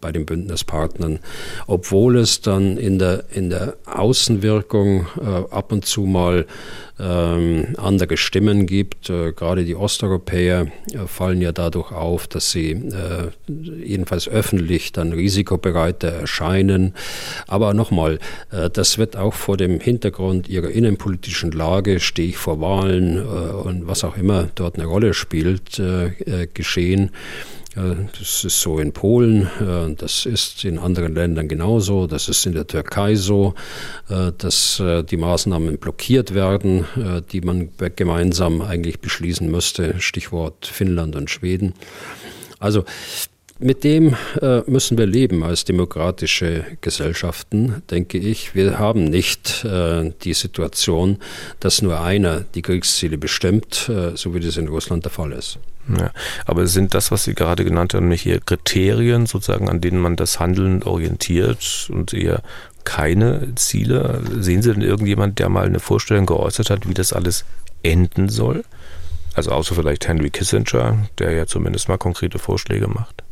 bei 0.00 0.12
den 0.12 0.26
Bündnispartnern, 0.26 1.20
obwohl 1.66 2.16
es 2.18 2.40
dann 2.40 2.76
in 2.76 2.98
der, 2.98 3.24
in 3.32 3.50
der 3.50 3.76
Außenwirkung 3.86 5.06
äh, 5.20 5.54
ab 5.54 5.72
und 5.72 5.84
zu 5.84 6.02
mal 6.02 6.46
ähm, 6.98 7.74
andere 7.76 8.16
Stimmen 8.16 8.66
gibt. 8.66 9.10
Äh, 9.10 9.32
gerade 9.32 9.64
die 9.64 9.74
Osteuropäer 9.74 10.66
äh, 10.92 10.98
fallen 11.06 11.40
ja 11.40 11.52
dadurch 11.52 11.90
auf, 11.90 12.28
dass 12.28 12.52
sie 12.52 12.70
äh, 12.70 13.30
jedenfalls 13.48 14.28
öffentlich 14.28 14.92
dann 14.92 15.12
risikobereiter 15.12 16.08
erscheinen. 16.08 16.94
Aber 17.48 17.74
nochmal, 17.74 18.18
äh, 18.52 18.70
das 18.70 18.98
wird 18.98 19.16
auch 19.16 19.34
vor 19.34 19.56
dem 19.56 19.80
Hintergrund 19.80 20.48
ihrer 20.48 20.70
innenpolitischen 20.70 21.50
Lage, 21.50 21.98
stehe 21.98 22.28
ich 22.28 22.36
vor 22.36 22.60
Wahlen 22.60 23.16
äh, 23.16 23.20
und 23.20 23.88
was 23.88 24.04
auch 24.04 24.16
immer 24.16 24.48
dort 24.54 24.76
eine 24.76 24.86
Rolle 24.86 25.14
spielt, 25.14 25.80
geschehen. 26.54 27.10
Das 27.74 28.44
ist 28.44 28.60
so 28.60 28.78
in 28.78 28.92
Polen, 28.92 29.48
äh, 29.60 29.94
das 29.96 30.26
ist 30.26 30.64
in 30.64 30.78
anderen 30.78 31.14
Ländern 31.14 31.48
genauso, 31.48 32.06
das 32.06 32.28
ist 32.28 32.46
in 32.46 32.52
der 32.52 32.68
Türkei 32.68 33.16
so, 33.16 33.54
äh, 34.08 34.30
dass 34.38 34.78
äh, 34.78 35.02
die 35.02 35.16
Maßnahmen 35.16 35.78
blockiert 35.78 36.34
werden, 36.34 36.84
die 37.32 37.40
man 37.40 37.70
gemeinsam 37.96 38.60
eigentlich 38.60 39.00
beschließen 39.00 39.50
müsste, 39.50 40.00
Stichwort 40.00 40.66
Finnland 40.66 41.16
und 41.16 41.30
Schweden. 41.30 41.74
Also 42.60 42.84
mit 43.58 43.84
dem 43.84 44.16
müssen 44.66 44.98
wir 44.98 45.06
leben 45.06 45.42
als 45.42 45.64
demokratische 45.64 46.64
Gesellschaften, 46.80 47.82
denke 47.90 48.18
ich. 48.18 48.54
Wir 48.54 48.78
haben 48.78 49.04
nicht 49.04 49.64
die 49.64 50.34
Situation, 50.34 51.18
dass 51.60 51.82
nur 51.82 52.00
einer 52.00 52.40
die 52.40 52.62
Kriegsziele 52.62 53.18
bestimmt, 53.18 53.90
so 54.14 54.34
wie 54.34 54.40
das 54.40 54.56
in 54.56 54.68
Russland 54.68 55.04
der 55.04 55.12
Fall 55.12 55.32
ist. 55.32 55.58
Ja, 55.98 56.12
aber 56.46 56.66
sind 56.66 56.94
das, 56.94 57.10
was 57.10 57.24
Sie 57.24 57.34
gerade 57.34 57.62
genannt 57.64 57.92
haben, 57.92 58.10
hier 58.12 58.40
Kriterien 58.40 59.26
sozusagen, 59.26 59.68
an 59.68 59.82
denen 59.82 60.00
man 60.00 60.16
das 60.16 60.40
Handeln 60.40 60.82
orientiert 60.82 61.90
und 61.92 62.14
eher 62.14 62.42
keine 62.84 63.54
Ziele? 63.56 64.22
Sehen 64.40 64.62
Sie 64.62 64.72
denn 64.72 64.82
irgendjemand, 64.82 65.38
der 65.38 65.50
mal 65.50 65.66
eine 65.66 65.80
Vorstellung 65.80 66.24
geäußert 66.24 66.70
hat, 66.70 66.88
wie 66.88 66.94
das 66.94 67.12
alles 67.12 67.44
enden 67.82 68.30
soll? 68.30 68.64
Also 69.34 69.50
außer 69.50 69.74
vielleicht 69.74 70.08
Henry 70.08 70.30
Kissinger, 70.30 71.06
der 71.18 71.32
ja 71.32 71.46
zumindest 71.46 71.88
mal 71.88 71.98
konkrete 71.98 72.38
Vorschläge 72.38 72.86
macht. 72.88 73.23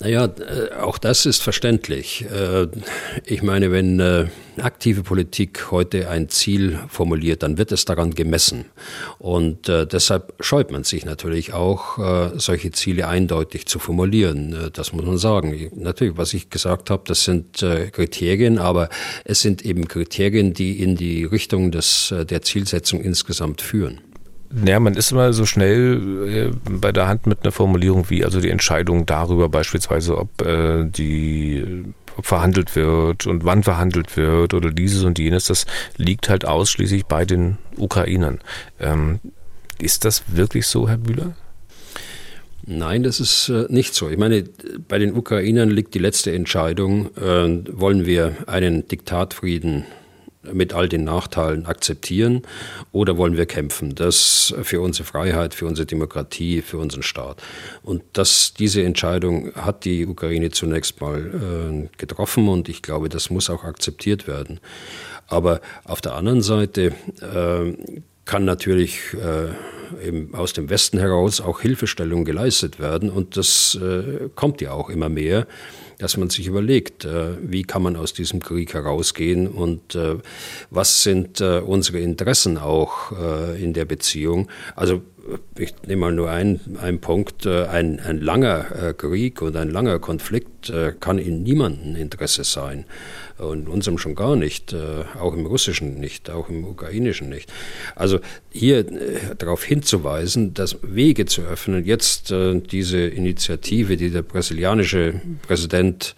Naja, 0.00 0.24
äh, 0.26 0.74
auch 0.74 0.98
das 0.98 1.24
ist 1.24 1.40
verständlich. 1.40 2.26
Äh, 2.30 2.66
ich 3.24 3.42
meine, 3.42 3.70
wenn 3.70 4.00
äh, 4.00 4.26
aktive 4.58 5.02
Politik 5.02 5.70
heute 5.70 6.10
ein 6.10 6.28
Ziel 6.28 6.80
formuliert, 6.88 7.44
dann 7.44 7.58
wird 7.58 7.70
es 7.70 7.84
daran 7.84 8.12
gemessen. 8.12 8.66
Und 9.18 9.66
deshalb 9.66 10.34
scheut 10.40 10.70
man 10.70 10.84
sich 10.84 11.04
natürlich 11.04 11.52
auch, 11.52 11.98
solche 12.38 12.70
Ziele 12.70 13.08
eindeutig 13.08 13.66
zu 13.66 13.80
formulieren. 13.80 14.70
Das 14.72 14.92
muss 14.92 15.04
man 15.04 15.18
sagen. 15.18 15.70
Natürlich, 15.74 16.16
was 16.16 16.34
ich 16.34 16.50
gesagt 16.50 16.90
habe, 16.90 17.02
das 17.04 17.24
sind 17.24 17.66
Kriterien, 17.92 18.58
aber 18.58 18.90
es 19.24 19.40
sind 19.40 19.64
eben 19.64 19.88
Kriterien, 19.88 20.54
die 20.54 20.80
in 20.80 20.94
die 20.94 21.24
Richtung 21.24 21.72
des, 21.72 22.14
der 22.30 22.42
Zielsetzung 22.42 23.00
insgesamt 23.00 23.60
führen. 23.60 24.00
Naja, 24.56 24.78
man 24.78 24.94
ist 24.94 25.10
immer 25.10 25.32
so 25.32 25.46
schnell 25.46 26.52
äh, 26.54 26.70
bei 26.70 26.92
der 26.92 27.08
Hand 27.08 27.26
mit 27.26 27.42
einer 27.42 27.50
Formulierung 27.50 28.08
wie 28.08 28.24
also 28.24 28.40
die 28.40 28.50
Entscheidung 28.50 29.04
darüber 29.04 29.48
beispielsweise, 29.48 30.16
ob 30.16 30.42
äh, 30.42 30.84
die 30.84 31.84
ob 32.16 32.26
verhandelt 32.26 32.76
wird 32.76 33.26
und 33.26 33.44
wann 33.44 33.64
verhandelt 33.64 34.16
wird 34.16 34.54
oder 34.54 34.70
dieses 34.70 35.02
und 35.02 35.18
jenes, 35.18 35.46
das 35.46 35.66
liegt 35.96 36.28
halt 36.28 36.44
ausschließlich 36.44 37.06
bei 37.06 37.24
den 37.24 37.58
Ukrainern. 37.76 38.38
Ähm, 38.78 39.18
ist 39.80 40.04
das 40.04 40.22
wirklich 40.28 40.68
so, 40.68 40.88
Herr 40.88 40.98
Bühler? 40.98 41.34
Nein, 42.64 43.02
das 43.02 43.18
ist 43.18 43.48
äh, 43.48 43.66
nicht 43.68 43.94
so. 43.94 44.08
Ich 44.08 44.16
meine, 44.16 44.44
bei 44.88 44.98
den 44.98 45.14
Ukrainern 45.14 45.70
liegt 45.70 45.94
die 45.94 45.98
letzte 45.98 46.32
Entscheidung, 46.32 47.14
äh, 47.16 47.64
wollen 47.72 48.06
wir 48.06 48.36
einen 48.46 48.86
Diktatfrieden 48.86 49.84
mit 50.52 50.72
all 50.72 50.88
den 50.88 51.04
Nachteilen 51.04 51.66
akzeptieren 51.66 52.42
oder 52.92 53.16
wollen 53.16 53.36
wir 53.36 53.46
kämpfen? 53.46 53.94
Das 53.94 54.54
für 54.62 54.80
unsere 54.80 55.04
Freiheit, 55.04 55.54
für 55.54 55.66
unsere 55.66 55.86
Demokratie, 55.86 56.62
für 56.62 56.78
unseren 56.78 57.02
Staat. 57.02 57.42
Und 57.82 58.02
das, 58.12 58.54
diese 58.54 58.82
Entscheidung 58.82 59.54
hat 59.54 59.84
die 59.84 60.06
Ukraine 60.06 60.50
zunächst 60.50 61.00
mal 61.00 61.88
äh, 61.90 61.96
getroffen 61.96 62.48
und 62.48 62.68
ich 62.68 62.82
glaube, 62.82 63.08
das 63.08 63.30
muss 63.30 63.50
auch 63.50 63.64
akzeptiert 63.64 64.26
werden. 64.26 64.60
Aber 65.26 65.60
auf 65.84 66.00
der 66.00 66.14
anderen 66.14 66.42
Seite 66.42 66.92
äh, 67.20 67.72
kann 68.24 68.44
natürlich 68.44 68.98
äh, 69.14 70.06
eben 70.06 70.34
aus 70.34 70.52
dem 70.52 70.70
Westen 70.70 70.98
heraus 70.98 71.40
auch 71.40 71.60
Hilfestellung 71.60 72.24
geleistet 72.24 72.78
werden 72.78 73.10
und 73.10 73.36
das 73.36 73.78
äh, 73.80 74.28
kommt 74.34 74.60
ja 74.60 74.72
auch 74.72 74.90
immer 74.90 75.08
mehr 75.08 75.46
dass 75.98 76.16
man 76.16 76.30
sich 76.30 76.46
überlegt, 76.46 77.04
äh, 77.04 77.36
wie 77.40 77.62
kann 77.62 77.82
man 77.82 77.96
aus 77.96 78.12
diesem 78.12 78.40
Krieg 78.40 78.74
herausgehen 78.74 79.48
und 79.48 79.94
äh, 79.94 80.16
was 80.70 81.02
sind 81.02 81.40
äh, 81.40 81.58
unsere 81.58 82.00
Interessen 82.00 82.58
auch 82.58 83.12
in 83.58 83.72
der 83.72 83.84
Beziehung. 83.84 84.48
Also 84.74 85.02
ich 85.56 85.74
nehme 85.86 86.00
mal 86.00 86.12
nur 86.12 86.30
einen, 86.30 86.76
einen 86.80 87.00
Punkt, 87.00 87.46
ein, 87.46 88.00
ein 88.00 88.20
langer 88.20 88.94
Krieg 88.94 89.42
und 89.42 89.56
ein 89.56 89.70
langer 89.70 89.98
Konflikt 89.98 90.72
kann 91.00 91.18
in 91.18 91.42
niemandem 91.42 91.96
Interesse 91.96 92.44
sein 92.44 92.84
und 93.38 93.68
unserem 93.68 93.98
schon 93.98 94.14
gar 94.14 94.36
nicht, 94.36 94.72
äh, 94.72 95.04
auch 95.18 95.34
im 95.34 95.46
russischen 95.46 95.98
nicht, 95.98 96.30
auch 96.30 96.48
im 96.48 96.64
ukrainischen 96.64 97.28
nicht. 97.28 97.52
Also 97.96 98.20
hier 98.50 98.78
äh, 98.78 99.34
darauf 99.36 99.64
hinzuweisen, 99.64 100.54
dass 100.54 100.78
Wege 100.82 101.26
zu 101.26 101.42
öffnen, 101.42 101.84
jetzt 101.84 102.30
äh, 102.30 102.60
diese 102.60 102.98
Initiative, 102.98 103.96
die 103.96 104.10
der 104.10 104.22
brasilianische 104.22 105.20
Präsident 105.46 106.14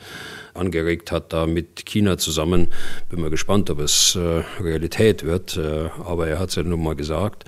angeregt 0.53 1.11
hat, 1.11 1.33
da 1.33 1.47
mit 1.47 1.87
China 1.87 2.19
zusammen. 2.19 2.69
Bin 3.09 3.21
mal 3.21 3.31
gespannt, 3.31 3.71
ob 3.71 3.81
es 3.81 4.17
äh, 4.17 4.43
Realität 4.63 5.25
wird, 5.25 5.57
äh, 5.57 5.89
aber 6.05 6.29
er 6.29 6.39
hat 6.39 6.51
es 6.51 6.57
ja 6.57 6.63
nun 6.63 6.83
mal 6.83 6.97
gesagt 6.97 7.45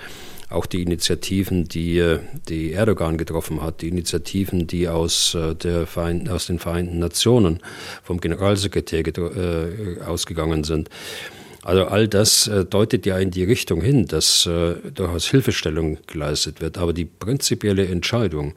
auch 0.50 0.66
die 0.66 0.82
Initiativen, 0.82 1.64
die, 1.64 1.98
äh, 1.98 2.20
die 2.48 2.72
Erdogan 2.72 3.18
getroffen 3.18 3.62
hat, 3.62 3.82
die 3.82 3.88
Initiativen, 3.88 4.66
die 4.66 4.88
aus, 4.88 5.34
äh, 5.34 5.54
der 5.54 5.86
Verein, 5.86 6.28
aus 6.28 6.46
den 6.46 6.58
Vereinten 6.58 6.98
Nationen 6.98 7.60
vom 8.02 8.20
Generalsekretär 8.20 9.06
äh, 9.06 10.02
ausgegangen 10.02 10.64
sind. 10.64 10.88
Also 11.62 11.84
all 11.84 12.08
das 12.08 12.46
äh, 12.46 12.64
deutet 12.64 13.04
ja 13.04 13.18
in 13.18 13.30
die 13.30 13.44
Richtung 13.44 13.82
hin, 13.82 14.06
dass 14.06 14.46
äh, 14.46 14.76
durchaus 14.94 15.28
Hilfestellung 15.28 15.98
geleistet 16.06 16.62
wird. 16.62 16.78
Aber 16.78 16.94
die 16.94 17.04
prinzipielle 17.04 17.86
Entscheidung, 17.86 18.54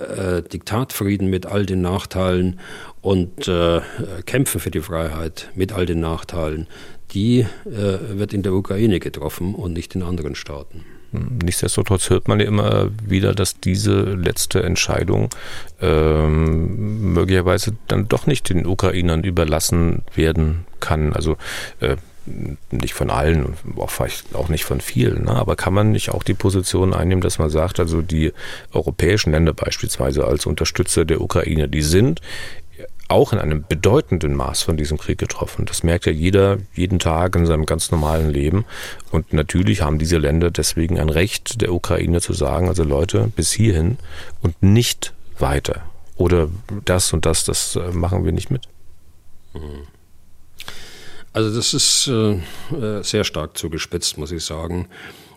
äh, 0.00 0.42
Diktatfrieden 0.42 1.30
mit 1.30 1.46
all 1.46 1.66
den 1.66 1.82
Nachteilen 1.82 2.58
und 3.00 3.46
äh, 3.46 3.80
Kämpfen 4.26 4.60
für 4.60 4.72
die 4.72 4.80
Freiheit 4.80 5.50
mit 5.54 5.72
all 5.72 5.86
den 5.86 6.00
Nachteilen, 6.00 6.66
die 7.12 7.46
wird 7.64 8.32
in 8.32 8.42
der 8.42 8.54
Ukraine 8.54 8.98
getroffen 8.98 9.54
und 9.54 9.74
nicht 9.74 9.94
in 9.94 10.02
anderen 10.02 10.34
Staaten. 10.34 10.82
Nichtsdestotrotz 11.12 12.08
hört 12.10 12.28
man 12.28 12.40
ja 12.40 12.46
immer 12.46 12.90
wieder, 13.06 13.34
dass 13.34 13.60
diese 13.60 14.02
letzte 14.02 14.62
Entscheidung 14.62 15.28
ähm, 15.80 17.12
möglicherweise 17.12 17.76
dann 17.86 18.08
doch 18.08 18.26
nicht 18.26 18.48
den 18.48 18.66
Ukrainern 18.66 19.22
überlassen 19.22 20.02
werden 20.14 20.64
kann. 20.80 21.12
Also 21.12 21.36
äh, 21.80 21.96
nicht 22.70 22.94
von 22.94 23.10
allen, 23.10 23.54
auch 23.76 23.90
vielleicht 23.90 24.34
auch 24.34 24.48
nicht 24.48 24.64
von 24.64 24.80
vielen, 24.80 25.24
ne? 25.24 25.32
aber 25.32 25.56
kann 25.56 25.74
man 25.74 25.90
nicht 25.90 26.10
auch 26.10 26.22
die 26.22 26.34
Position 26.34 26.94
einnehmen, 26.94 27.20
dass 27.20 27.38
man 27.38 27.50
sagt, 27.50 27.80
also 27.80 28.00
die 28.00 28.32
europäischen 28.72 29.32
Länder 29.32 29.52
beispielsweise 29.52 30.24
als 30.24 30.46
Unterstützer 30.46 31.04
der 31.04 31.20
Ukraine, 31.20 31.68
die 31.68 31.82
sind 31.82 32.20
auch 33.12 33.32
in 33.32 33.38
einem 33.38 33.64
bedeutenden 33.68 34.34
Maß 34.34 34.62
von 34.62 34.76
diesem 34.76 34.98
Krieg 34.98 35.18
getroffen. 35.18 35.66
Das 35.66 35.82
merkt 35.82 36.06
ja 36.06 36.12
jeder 36.12 36.58
jeden 36.74 36.98
Tag 36.98 37.36
in 37.36 37.46
seinem 37.46 37.66
ganz 37.66 37.90
normalen 37.90 38.30
Leben. 38.30 38.64
Und 39.10 39.32
natürlich 39.32 39.82
haben 39.82 39.98
diese 39.98 40.18
Länder 40.18 40.50
deswegen 40.50 40.98
ein 40.98 41.08
Recht 41.08 41.60
der 41.60 41.72
Ukraine 41.72 42.20
zu 42.20 42.32
sagen, 42.32 42.68
also 42.68 42.82
Leute, 42.82 43.30
bis 43.36 43.52
hierhin 43.52 43.98
und 44.40 44.60
nicht 44.62 45.12
weiter. 45.38 45.82
Oder 46.16 46.48
das 46.84 47.12
und 47.12 47.26
das, 47.26 47.44
das 47.44 47.76
äh, 47.76 47.90
machen 47.92 48.24
wir 48.24 48.32
nicht 48.32 48.50
mit. 48.50 48.62
Also 51.32 51.54
das 51.54 51.74
ist 51.74 52.08
äh, 52.08 52.32
äh, 52.74 53.02
sehr 53.02 53.24
stark 53.24 53.56
zugespitzt, 53.56 54.18
muss 54.18 54.32
ich 54.32 54.44
sagen. 54.44 54.88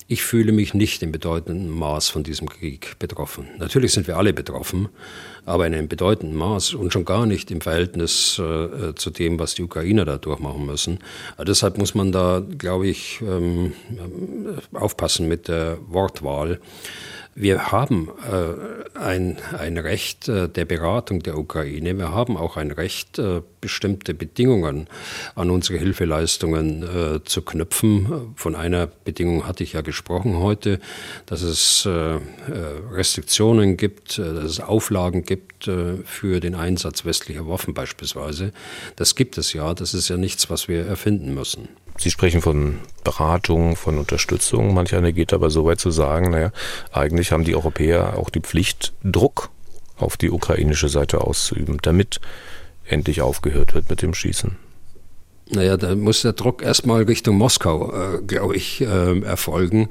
Ich 0.07 0.21
fühle 0.21 0.51
mich 0.51 0.75
nicht 0.75 1.01
in 1.01 1.11
bedeutendem 1.11 1.71
Maß 1.71 2.09
von 2.09 2.21
diesem 2.21 2.47
Krieg 2.47 2.99
betroffen. 2.99 3.47
Natürlich 3.57 3.91
sind 3.91 4.05
wir 4.05 4.17
alle 4.17 4.33
betroffen, 4.33 4.89
aber 5.45 5.65
in 5.65 5.73
einem 5.73 5.87
bedeutenden 5.87 6.37
Maß 6.37 6.75
und 6.75 6.93
schon 6.93 7.05
gar 7.05 7.25
nicht 7.25 7.49
im 7.49 7.59
Verhältnis 7.59 8.37
äh, 8.37 8.93
zu 8.93 9.09
dem, 9.09 9.39
was 9.39 9.55
die 9.55 9.63
Ukrainer 9.63 10.05
da 10.05 10.17
durchmachen 10.17 10.67
müssen. 10.67 10.99
Also 11.37 11.45
deshalb 11.45 11.79
muss 11.79 11.95
man 11.95 12.11
da, 12.11 12.43
glaube 12.55 12.87
ich, 12.87 13.19
ähm, 13.21 13.73
aufpassen 14.73 15.27
mit 15.27 15.47
der 15.47 15.79
Wortwahl. 15.87 16.59
Wir 17.37 17.73
haben 17.73 18.09
äh, 18.31 18.97
ein, 18.97 19.35
ein 19.59 19.77
Recht 19.77 20.29
äh, 20.29 20.47
der 20.47 20.63
Beratung 20.63 21.21
der 21.21 21.37
Ukraine. 21.37 21.97
Wir 21.97 22.13
haben 22.13 22.37
auch 22.37 22.55
ein 22.55 22.71
Recht, 22.71 23.19
äh, 23.19 23.41
bestimmte 23.59 24.13
Bedingungen 24.13 24.87
an 25.35 25.49
unsere 25.49 25.77
Hilfeleistungen 25.77 26.83
äh, 26.83 27.23
zu 27.25 27.41
knüpfen. 27.41 28.33
Von 28.37 28.55
einer 28.55 28.87
Bedingung 28.87 29.45
hatte 29.45 29.65
ich 29.65 29.73
ja 29.73 29.81
gesprochen 29.81 30.37
heute, 30.37 30.79
dass 31.25 31.41
es 31.41 31.85
äh, 31.85 31.89
äh, 31.89 32.19
Restriktionen 32.93 33.75
gibt, 33.75 34.17
dass 34.17 34.45
es 34.45 34.61
Auflagen 34.61 35.23
gibt 35.23 35.65
für 35.65 36.39
den 36.39 36.53
Einsatz 36.53 37.05
westlicher 37.05 37.47
Waffen 37.47 37.73
beispielsweise. 37.73 38.53
Das 38.95 39.15
gibt 39.15 39.37
es 39.37 39.51
ja. 39.51 39.73
Das 39.73 39.93
ist 39.93 40.09
ja 40.09 40.15
nichts, 40.15 40.49
was 40.49 40.67
wir 40.67 40.85
erfinden 40.85 41.33
müssen. 41.33 41.67
Sie 41.97 42.11
sprechen 42.11 42.41
von 42.41 42.79
Beratung, 43.03 43.75
von 43.75 43.97
Unterstützung. 43.97 44.73
Manch 44.73 44.93
einer 44.93 45.11
geht 45.11 45.33
aber 45.33 45.49
so 45.49 45.65
weit 45.65 45.79
zu 45.79 45.91
sagen, 45.91 46.31
naja, 46.31 46.51
eigentlich 46.91 47.31
haben 47.31 47.45
die 47.45 47.55
Europäer 47.55 48.17
auch 48.17 48.29
die 48.29 48.41
Pflicht, 48.41 48.93
Druck 49.03 49.49
auf 49.97 50.17
die 50.17 50.29
ukrainische 50.29 50.89
Seite 50.89 51.21
auszuüben, 51.21 51.77
damit 51.81 52.19
endlich 52.85 53.21
aufgehört 53.21 53.73
wird 53.73 53.89
mit 53.89 54.01
dem 54.01 54.13
Schießen. 54.13 54.57
Naja, 55.49 55.77
da 55.77 55.95
muss 55.95 56.23
der 56.23 56.33
Druck 56.33 56.63
erstmal 56.63 57.03
Richtung 57.03 57.37
Moskau, 57.37 57.91
äh, 57.93 58.21
glaube 58.23 58.55
ich, 58.55 58.81
äh, 58.81 59.21
erfolgen. 59.21 59.89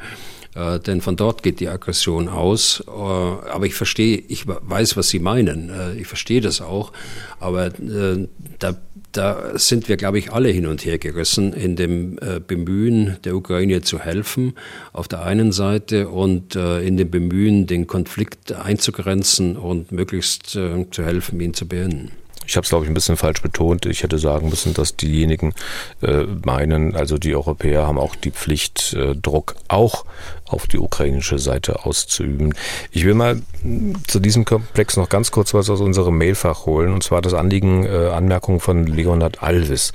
Äh, 0.55 0.81
denn 0.81 1.01
von 1.01 1.17
dort 1.17 1.43
geht 1.43 1.61
die 1.61 1.69
Aggression 1.69 2.29
aus. 2.29 2.83
Äh, 2.87 2.91
aber 2.91 3.67
ich 3.67 3.75
verstehe, 3.75 4.17
ich 4.17 4.47
weiß, 4.47 4.97
was 4.97 5.09
Sie 5.09 5.21
meinen. 5.21 5.71
Äh, 5.71 5.95
ich 5.95 6.07
verstehe 6.07 6.41
das 6.41 6.61
auch. 6.61 6.93
Aber 7.39 7.67
äh, 7.67 8.29
da 8.59 8.77
da 9.17 9.57
sind 9.59 9.89
wir, 9.89 9.97
glaube 9.97 10.19
ich, 10.19 10.33
alle 10.33 10.49
hin 10.49 10.67
und 10.67 10.85
her 10.85 10.99
gerissen 10.99 11.53
in 11.53 11.77
dem 11.77 12.19
äh, 12.19 12.41
Bemühen, 12.41 13.17
der 13.25 13.37
Ukraine 13.37 13.81
zu 13.83 14.01
helfen, 14.01 14.55
auf 14.93 15.09
der 15.09 15.23
einen 15.23 15.53
Seite 15.53 16.09
und 16.09 16.57
äh, 16.57 16.81
in 16.81 16.97
dem 16.97 17.11
Bemühen, 17.11 17.67
den 17.67 17.87
Konflikt 17.87 18.53
einzugrenzen 18.53 19.57
und 19.57 19.93
möglichst 19.93 20.57
äh, 20.57 20.85
zu 20.91 21.05
helfen, 21.05 21.41
ihn 21.41 21.55
zu 21.55 21.67
beenden. 21.67 22.24
Ich 22.47 22.57
habe 22.57 22.65
es, 22.65 22.69
glaube 22.69 22.85
ich, 22.85 22.91
ein 22.91 22.95
bisschen 22.95 23.17
falsch 23.17 23.43
betont. 23.43 23.87
Ich 23.87 24.03
hätte 24.03 24.19
sagen 24.19 24.49
müssen, 24.49 24.75
dass 24.75 24.97
diejenigen 24.97 25.55
äh, 26.03 26.25
meinen, 26.45 26.95
also 26.95 27.19
die 27.19 27.35
Europäer 27.35 27.87
haben 27.87 27.99
auch 27.99 28.15
die 28.17 28.31
Pflicht, 28.31 28.95
äh, 28.95 29.15
Druck 29.15 29.57
auch 29.69 30.05
auf 30.47 30.67
die 30.67 30.79
ukrainische 30.79 31.39
Seite 31.39 31.85
auszuüben. 31.85 32.55
Ich 32.91 33.05
will 33.05 33.15
mal 33.15 33.41
hm, 33.63 33.95
zu 34.07 34.21
diesem 34.21 34.45
Komplex 34.45 34.97
noch 34.97 35.09
ganz 35.09 35.31
kurz 35.31 35.55
was 35.55 35.71
aus 35.71 35.81
unserem 35.81 36.19
Mailfach 36.19 36.67
holen, 36.67 36.93
und 36.93 37.03
zwar 37.03 37.23
das 37.23 37.35
Anliegen, 37.35 37.85
äh, 37.85 38.09
Anmerkung 38.09 38.61
von 38.61 38.87
Leonard 38.87 39.43
Alvis. 39.43 39.93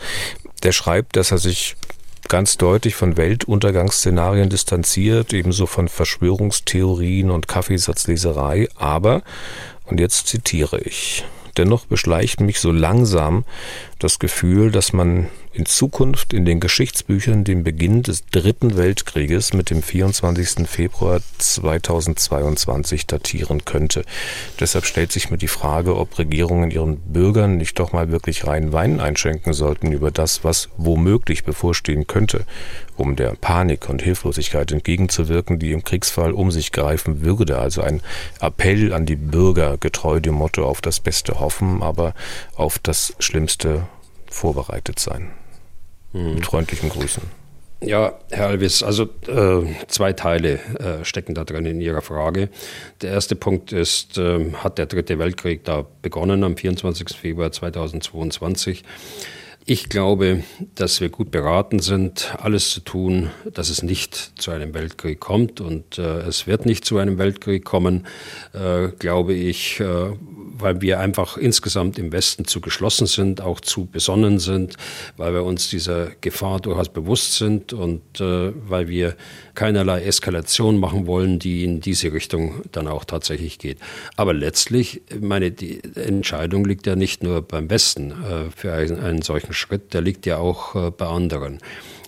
Der 0.63 0.71
schreibt, 0.71 1.15
dass 1.15 1.31
er 1.31 1.37
sich 1.37 1.75
ganz 2.27 2.57
deutlich 2.57 2.95
von 2.95 3.17
Weltuntergangsszenarien 3.17 4.49
distanziert, 4.49 5.33
ebenso 5.33 5.65
von 5.65 5.87
Verschwörungstheorien 5.87 7.31
und 7.31 7.47
Kaffeesatzleserei, 7.47 8.69
aber, 8.75 9.23
und 9.85 9.99
jetzt 9.99 10.27
zitiere 10.27 10.79
ich, 10.79 11.25
Dennoch 11.59 11.87
beschleicht 11.87 12.39
mich 12.39 12.61
so 12.61 12.71
langsam 12.71 13.43
das 13.99 14.17
Gefühl, 14.17 14.71
dass 14.71 14.93
man 14.93 15.27
in 15.51 15.65
Zukunft 15.65 16.31
in 16.31 16.45
den 16.45 16.61
Geschichtsbüchern 16.61 17.43
den 17.43 17.65
Beginn 17.65 18.01
des 18.01 18.25
Dritten 18.27 18.77
Weltkrieges 18.77 19.53
mit 19.53 19.69
dem 19.69 19.83
24. 19.83 20.67
Februar 20.67 21.19
2022 21.37 23.07
datieren 23.07 23.65
könnte. 23.65 24.05
Deshalb 24.59 24.85
stellt 24.85 25.11
sich 25.11 25.31
mir 25.31 25.37
die 25.37 25.49
Frage, 25.49 25.97
ob 25.97 26.17
Regierungen 26.17 26.71
ihren 26.71 26.97
Bürgern 27.01 27.57
nicht 27.57 27.77
doch 27.77 27.91
mal 27.91 28.09
wirklich 28.09 28.47
rein 28.47 28.71
Wein 28.71 29.01
einschenken 29.01 29.51
sollten 29.51 29.91
über 29.91 30.11
das, 30.11 30.45
was 30.45 30.69
womöglich 30.77 31.43
bevorstehen 31.43 32.07
könnte, 32.07 32.45
um 32.95 33.17
der 33.17 33.31
Panik 33.31 33.89
und 33.89 34.01
Hilflosigkeit 34.01 34.71
entgegenzuwirken, 34.71 35.59
die 35.59 35.73
im 35.73 35.83
Kriegsfall 35.83 36.31
um 36.31 36.51
sich 36.51 36.71
greifen 36.71 37.21
würde. 37.21 37.57
Also 37.57 37.81
ein 37.81 38.01
Appell 38.39 38.93
an 38.93 39.05
die 39.05 39.17
Bürger, 39.17 39.77
getreu 39.77 40.21
dem 40.21 40.35
Motto 40.35 40.65
auf 40.65 40.79
das 40.79 41.01
Beste 41.01 41.41
hoffen, 41.41 41.83
aber 41.83 42.13
auf 42.55 42.79
das 42.79 43.13
Schlimmste 43.19 43.88
vorbereitet 44.31 44.99
sein. 44.99 45.31
Mhm. 46.13 46.35
Mit 46.35 46.45
freundlichen 46.45 46.89
Grüßen. 46.89 47.23
Ja, 47.81 48.19
Herr 48.29 48.47
Alvis, 48.47 48.83
also 48.83 49.03
äh, 49.27 49.65
zwei 49.87 50.11
Teile 50.11 50.59
äh, 50.79 51.05
stecken 51.05 51.33
da 51.33 51.45
drin 51.45 51.65
in 51.65 51.79
Ihrer 51.79 52.01
Frage. 52.01 52.49
Der 53.01 53.11
erste 53.11 53.37
Punkt 53.37 53.71
ist, 53.71 54.17
äh, 54.17 54.51
hat 54.51 54.77
der 54.77 54.85
Dritte 54.85 55.17
Weltkrieg 55.17 55.63
da 55.63 55.85
begonnen 56.01 56.43
am 56.43 56.57
24. 56.57 57.17
Februar 57.17 57.53
2022? 57.53 58.83
Ich 59.65 59.87
glaube, 59.87 60.43
dass 60.75 60.99
wir 60.99 61.09
gut 61.09 61.31
beraten 61.31 61.79
sind, 61.79 62.33
alles 62.39 62.71
zu 62.71 62.79
tun, 62.79 63.29
dass 63.53 63.69
es 63.69 63.83
nicht 63.83 64.15
zu 64.41 64.51
einem 64.51 64.73
Weltkrieg 64.73 65.19
kommt. 65.19 65.61
Und 65.61 65.99
äh, 65.99 66.21
es 66.21 66.47
wird 66.47 66.65
nicht 66.65 66.85
zu 66.85 66.97
einem 66.97 67.17
Weltkrieg 67.17 67.63
kommen, 67.63 68.07
äh, 68.53 68.87
glaube 68.97 69.35
ich, 69.35 69.79
äh, 69.79 70.13
weil 70.59 70.81
wir 70.81 70.99
einfach 70.99 71.37
insgesamt 71.37 71.97
im 71.97 72.11
Westen 72.11 72.45
zu 72.45 72.61
geschlossen 72.61 73.07
sind, 73.07 73.41
auch 73.41 73.59
zu 73.59 73.85
besonnen 73.85 74.39
sind, 74.39 74.75
weil 75.17 75.33
wir 75.33 75.43
uns 75.43 75.69
dieser 75.69 76.11
Gefahr 76.21 76.59
durchaus 76.59 76.89
bewusst 76.89 77.33
sind 77.33 77.73
und 77.73 78.01
äh, 78.19 78.51
weil 78.67 78.87
wir 78.87 79.15
keinerlei 79.55 80.03
Eskalation 80.03 80.77
machen 80.77 81.07
wollen, 81.07 81.39
die 81.39 81.63
in 81.63 81.81
diese 81.81 82.13
Richtung 82.13 82.61
dann 82.71 82.87
auch 82.87 83.03
tatsächlich 83.03 83.59
geht. 83.59 83.77
Aber 84.15 84.33
letztlich, 84.33 85.01
meine, 85.19 85.51
die 85.51 85.81
Entscheidung 85.95 86.65
liegt 86.65 86.87
ja 86.87 86.95
nicht 86.95 87.23
nur 87.23 87.41
beim 87.41 87.69
Westen 87.69 88.11
äh, 88.11 88.51
für 88.55 88.73
einen, 88.73 89.21
solchen 89.21 89.53
Schritt, 89.53 89.93
der 89.93 90.01
liegt 90.01 90.25
ja 90.25 90.37
auch 90.37 90.75
äh, 90.75 90.91
bei 90.91 91.07
anderen. 91.07 91.59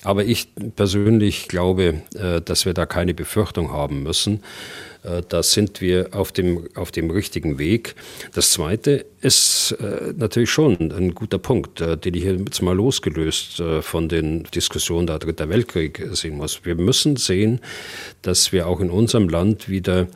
Aber 0.03 0.25
ich 0.25 0.47
persönlich 0.75 1.47
glaube, 1.47 2.01
äh, 2.15 2.41
dass 2.41 2.65
wir 2.65 2.73
da 2.73 2.85
keine 2.85 3.13
Befürchtung 3.13 3.71
haben 3.71 4.03
müssen. 4.03 4.41
Äh, 5.03 5.21
da 5.27 5.43
sind 5.43 5.79
wir 5.81 6.09
auf 6.13 6.31
dem, 6.31 6.67
auf 6.75 6.91
dem 6.91 7.11
richtigen 7.11 7.59
Weg. 7.59 7.95
Das 8.33 8.51
Zweite 8.51 9.05
ist 9.21 9.75
natürlich 10.17 10.49
schon 10.49 10.91
ein 10.91 11.13
guter 11.13 11.37
Punkt, 11.37 11.79
den 11.79 12.13
ich 12.15 12.23
jetzt 12.23 12.61
mal 12.63 12.75
losgelöst 12.75 13.61
von 13.81 14.09
den 14.09 14.45
Diskussionen 14.45 15.05
der 15.05 15.19
Dritter 15.19 15.47
Weltkrieg 15.47 16.09
sehen 16.13 16.37
muss. 16.37 16.65
Wir 16.65 16.73
müssen 16.73 17.17
sehen, 17.17 17.59
dass 18.23 18.51
wir 18.51 18.67
auch 18.67 18.79
in 18.79 18.89
unserem 18.89 19.29
Land 19.29 19.69
wieder 19.69 20.07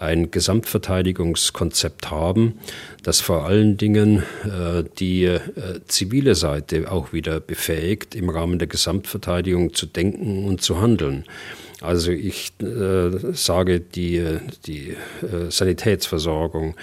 ein 0.00 0.30
Gesamtverteidigungskonzept 0.30 2.10
haben, 2.10 2.58
das 3.02 3.20
vor 3.20 3.46
allen 3.46 3.76
Dingen 3.76 4.22
äh, 4.44 4.84
die 4.98 5.24
äh, 5.24 5.40
zivile 5.86 6.34
Seite 6.34 6.90
auch 6.90 7.12
wieder 7.12 7.40
befähigt, 7.40 8.14
im 8.14 8.28
Rahmen 8.30 8.58
der 8.58 8.68
Gesamtverteidigung 8.68 9.74
zu 9.74 9.86
denken 9.86 10.44
und 10.46 10.62
zu 10.62 10.80
handeln. 10.80 11.24
Also 11.80 12.10
ich 12.10 12.52
äh, 12.60 13.10
sage, 13.34 13.78
die, 13.78 14.24
die 14.66 14.96
äh, 15.22 15.48
Sanitätsversorgung, 15.48 16.74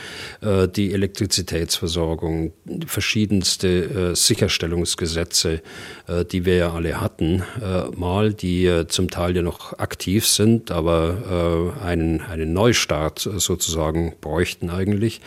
äh, 0.41 0.69
die 0.69 0.93
Elektrizitätsversorgung, 0.93 2.53
verschiedenste 2.87 4.11
äh, 4.11 4.15
Sicherstellungsgesetze, 4.15 5.61
äh, 6.07 6.23
die 6.23 6.45
wir 6.45 6.55
ja 6.55 6.73
alle 6.73 7.01
hatten, 7.01 7.43
äh, 7.61 7.93
mal, 7.95 8.33
die 8.33 8.83
zum 8.87 9.09
Teil 9.09 9.35
ja 9.35 9.41
noch 9.41 9.77
aktiv 9.79 10.25
sind, 10.25 10.71
aber 10.71 11.75
einen, 11.83 12.21
einen 12.21 12.53
Neustart 12.53 13.19
sozusagen 13.19 14.13
bräuchten 14.21 14.69
eigentlich. 14.69 15.21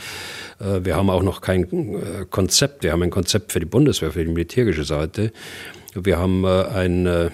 wir 0.59 0.97
haben 0.97 1.11
auch 1.11 1.23
noch 1.23 1.41
kein 1.41 2.27
Konzept. 2.31 2.83
Wir 2.83 2.93
haben 2.93 3.03
ein 3.03 3.11
Konzept 3.11 3.53
für 3.53 3.61
die 3.61 3.67
Bundeswehr, 3.67 4.13
für 4.13 4.25
die 4.25 4.31
militärische 4.31 4.85
Seite. 4.85 5.33
Wir 6.05 6.19
haben 6.19 6.45
äh, 6.45 6.65
ein 6.65 7.07
äh, 7.07 7.27
äh, 7.27 7.31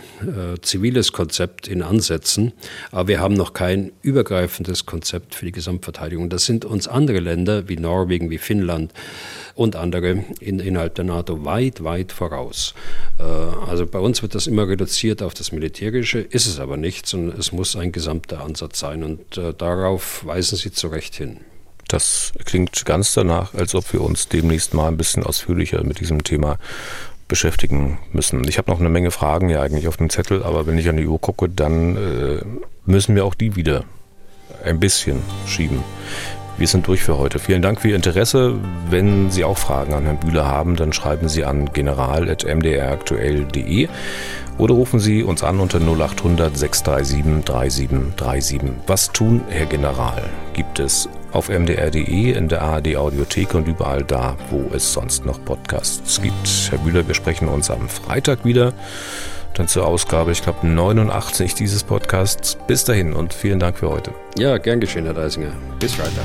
ziviles 0.62 1.12
Konzept 1.12 1.69
in 1.69 1.83
Ansätzen, 1.83 2.53
aber 2.91 3.09
wir 3.09 3.21
haben 3.21 3.35
noch 3.35 3.53
kein 3.53 3.93
übergreifendes 4.03 4.87
Konzept 4.87 5.35
für 5.35 5.47
die 5.47 5.53
Gesamtverteidigung. 5.53 6.31
Das 6.31 6.45
sind 6.45 6.65
uns 6.65 6.89
andere 6.89 7.21
Länder 7.21 7.69
wie 7.69 7.77
Norwegen, 7.77 8.31
wie 8.31 8.39
Finnland 8.39 8.93
und 9.55 9.77
andere 9.77 10.25
in, 10.41 10.61
innerhalb 10.61 10.95
der 10.95 11.05
NATO 11.05 11.45
weit, 11.45 11.85
weit 11.85 12.12
voraus. 12.12 12.75
also 13.69 13.87
bei 13.87 14.01
uns 14.01 14.23
wird 14.23 14.35
das 14.35 14.49
immer 14.49 14.67
reduziert 14.67 15.23
auf 15.23 15.33
das 15.35 15.53
Militärische, 15.53 16.19
ist 16.19 16.47
es 16.47 16.59
aber 16.59 16.77
nicht, 16.77 17.07
sondern 17.07 17.39
es 17.39 17.53
muss 17.53 17.77
ein 17.77 17.93
gesamter 17.93 18.43
Ansatz 18.43 18.81
sein 18.81 19.05
und 19.05 19.41
darauf 19.59 20.27
weisen 20.27 20.59
Sie 20.59 20.73
zu 20.73 20.89
Recht 20.89 21.15
hin. 21.15 21.39
Das 21.87 22.33
klingt 22.45 22.85
ganz 22.85 23.15
danach, 23.15 23.55
als 23.55 23.75
ob 23.75 23.93
wir 23.93 24.01
uns 24.01 24.29
demnächst 24.29 24.75
mal 24.75 24.89
ein 24.89 24.97
bisschen 24.97 25.23
ausführlicher 25.23 25.85
mit 25.85 26.01
diesem 26.01 26.25
Thema 26.25 26.59
beschäftigen 27.29 27.99
müssen. 28.12 28.47
Ich 28.49 28.59
habe 28.59 28.70
noch 28.70 28.81
eine 28.81 28.89
Menge 28.89 29.11
Fragen 29.11 29.49
ja 29.49 29.62
eigentlich 29.62 29.89
auf 29.89 29.97
dem 29.97 30.11
Zettel, 30.11 30.43
aber 30.43 30.66
wenn 30.66 30.79
ich 30.79 30.89
an 30.89 30.97
die 30.97 31.07
Uhr 31.07 31.20
gucke, 31.20 31.49
dann 31.49 31.97
äh, 31.97 32.43
müssen 32.85 33.14
wir 33.14 33.25
auch 33.25 33.35
die 33.35 33.57
wieder 33.57 33.85
ein 34.64 34.81
bisschen 34.81 35.22
schieben. 35.47 35.83
Wir 36.57 36.68
sind 36.68 36.86
durch 36.86 37.02
für 37.02 37.18
heute. 37.18 37.40
Vielen 37.40 37.62
Dank 37.62 37.80
für 37.80 37.88
Ihr 37.88 37.96
Interesse. 37.96 38.55
Wenn 38.88 39.28
Sie 39.30 39.42
auch 39.42 39.59
Fragen 39.59 39.92
an 39.92 40.05
Herrn 40.05 40.18
Bühler 40.18 40.46
haben, 40.46 40.76
dann 40.76 40.92
schreiben 40.92 41.28
Sie 41.28 41.44
an 41.44 41.72
general.mdraktuell.de 41.72 43.88
oder 44.57 44.74
rufen 44.74 45.00
Sie 45.00 45.24
uns 45.24 45.42
an 45.42 45.59
unter 45.59 45.80
0800 45.80 46.57
637 46.57 47.44
3737. 47.44 48.61
Was 48.86 49.11
tun, 49.11 49.40
Herr 49.48 49.66
General? 49.66 50.22
Gibt 50.52 50.78
es 50.78 51.09
auf 51.32 51.48
mdr.de, 51.48 52.30
in 52.32 52.46
der 52.48 52.62
ARD 52.62 52.94
Audiothek 52.96 53.55
und 53.55 53.66
überall 53.66 54.05
da, 54.05 54.36
wo 54.50 54.70
es 54.72 54.92
sonst 54.92 55.26
noch 55.26 55.44
Podcasts 55.44 56.22
gibt. 56.22 56.68
Herr 56.70 56.78
Bühler, 56.78 57.09
wir 57.09 57.14
sprechen 57.14 57.48
uns 57.48 57.68
am 57.68 57.88
Freitag 57.88 58.44
wieder. 58.44 58.72
Dann 59.55 59.68
zur 59.68 59.86
Ausgabe, 59.86 60.32
ich 60.32 60.42
glaube, 60.42 60.66
89 60.66 61.55
dieses 61.55 61.84
Podcasts. 61.84 62.59
Bis 62.66 62.84
dahin 62.84 63.12
und 63.12 63.32
vielen 63.32 63.61
Dank 63.61 63.78
für 63.78 63.88
heute. 63.88 64.12
Ja, 64.36 64.59
gern 64.59 64.80
geschehen, 64.80 65.05
Herr 65.05 65.14
Deisinger. 65.14 65.52
Bis 65.78 65.94
Freitag. 65.94 66.24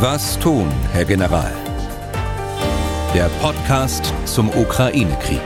Was 0.00 0.38
tun, 0.38 0.70
Herr 0.92 1.04
General? 1.04 1.52
Der 3.14 3.28
Podcast 3.40 4.12
zum 4.26 4.48
Ukraine-Krieg. 4.50 5.40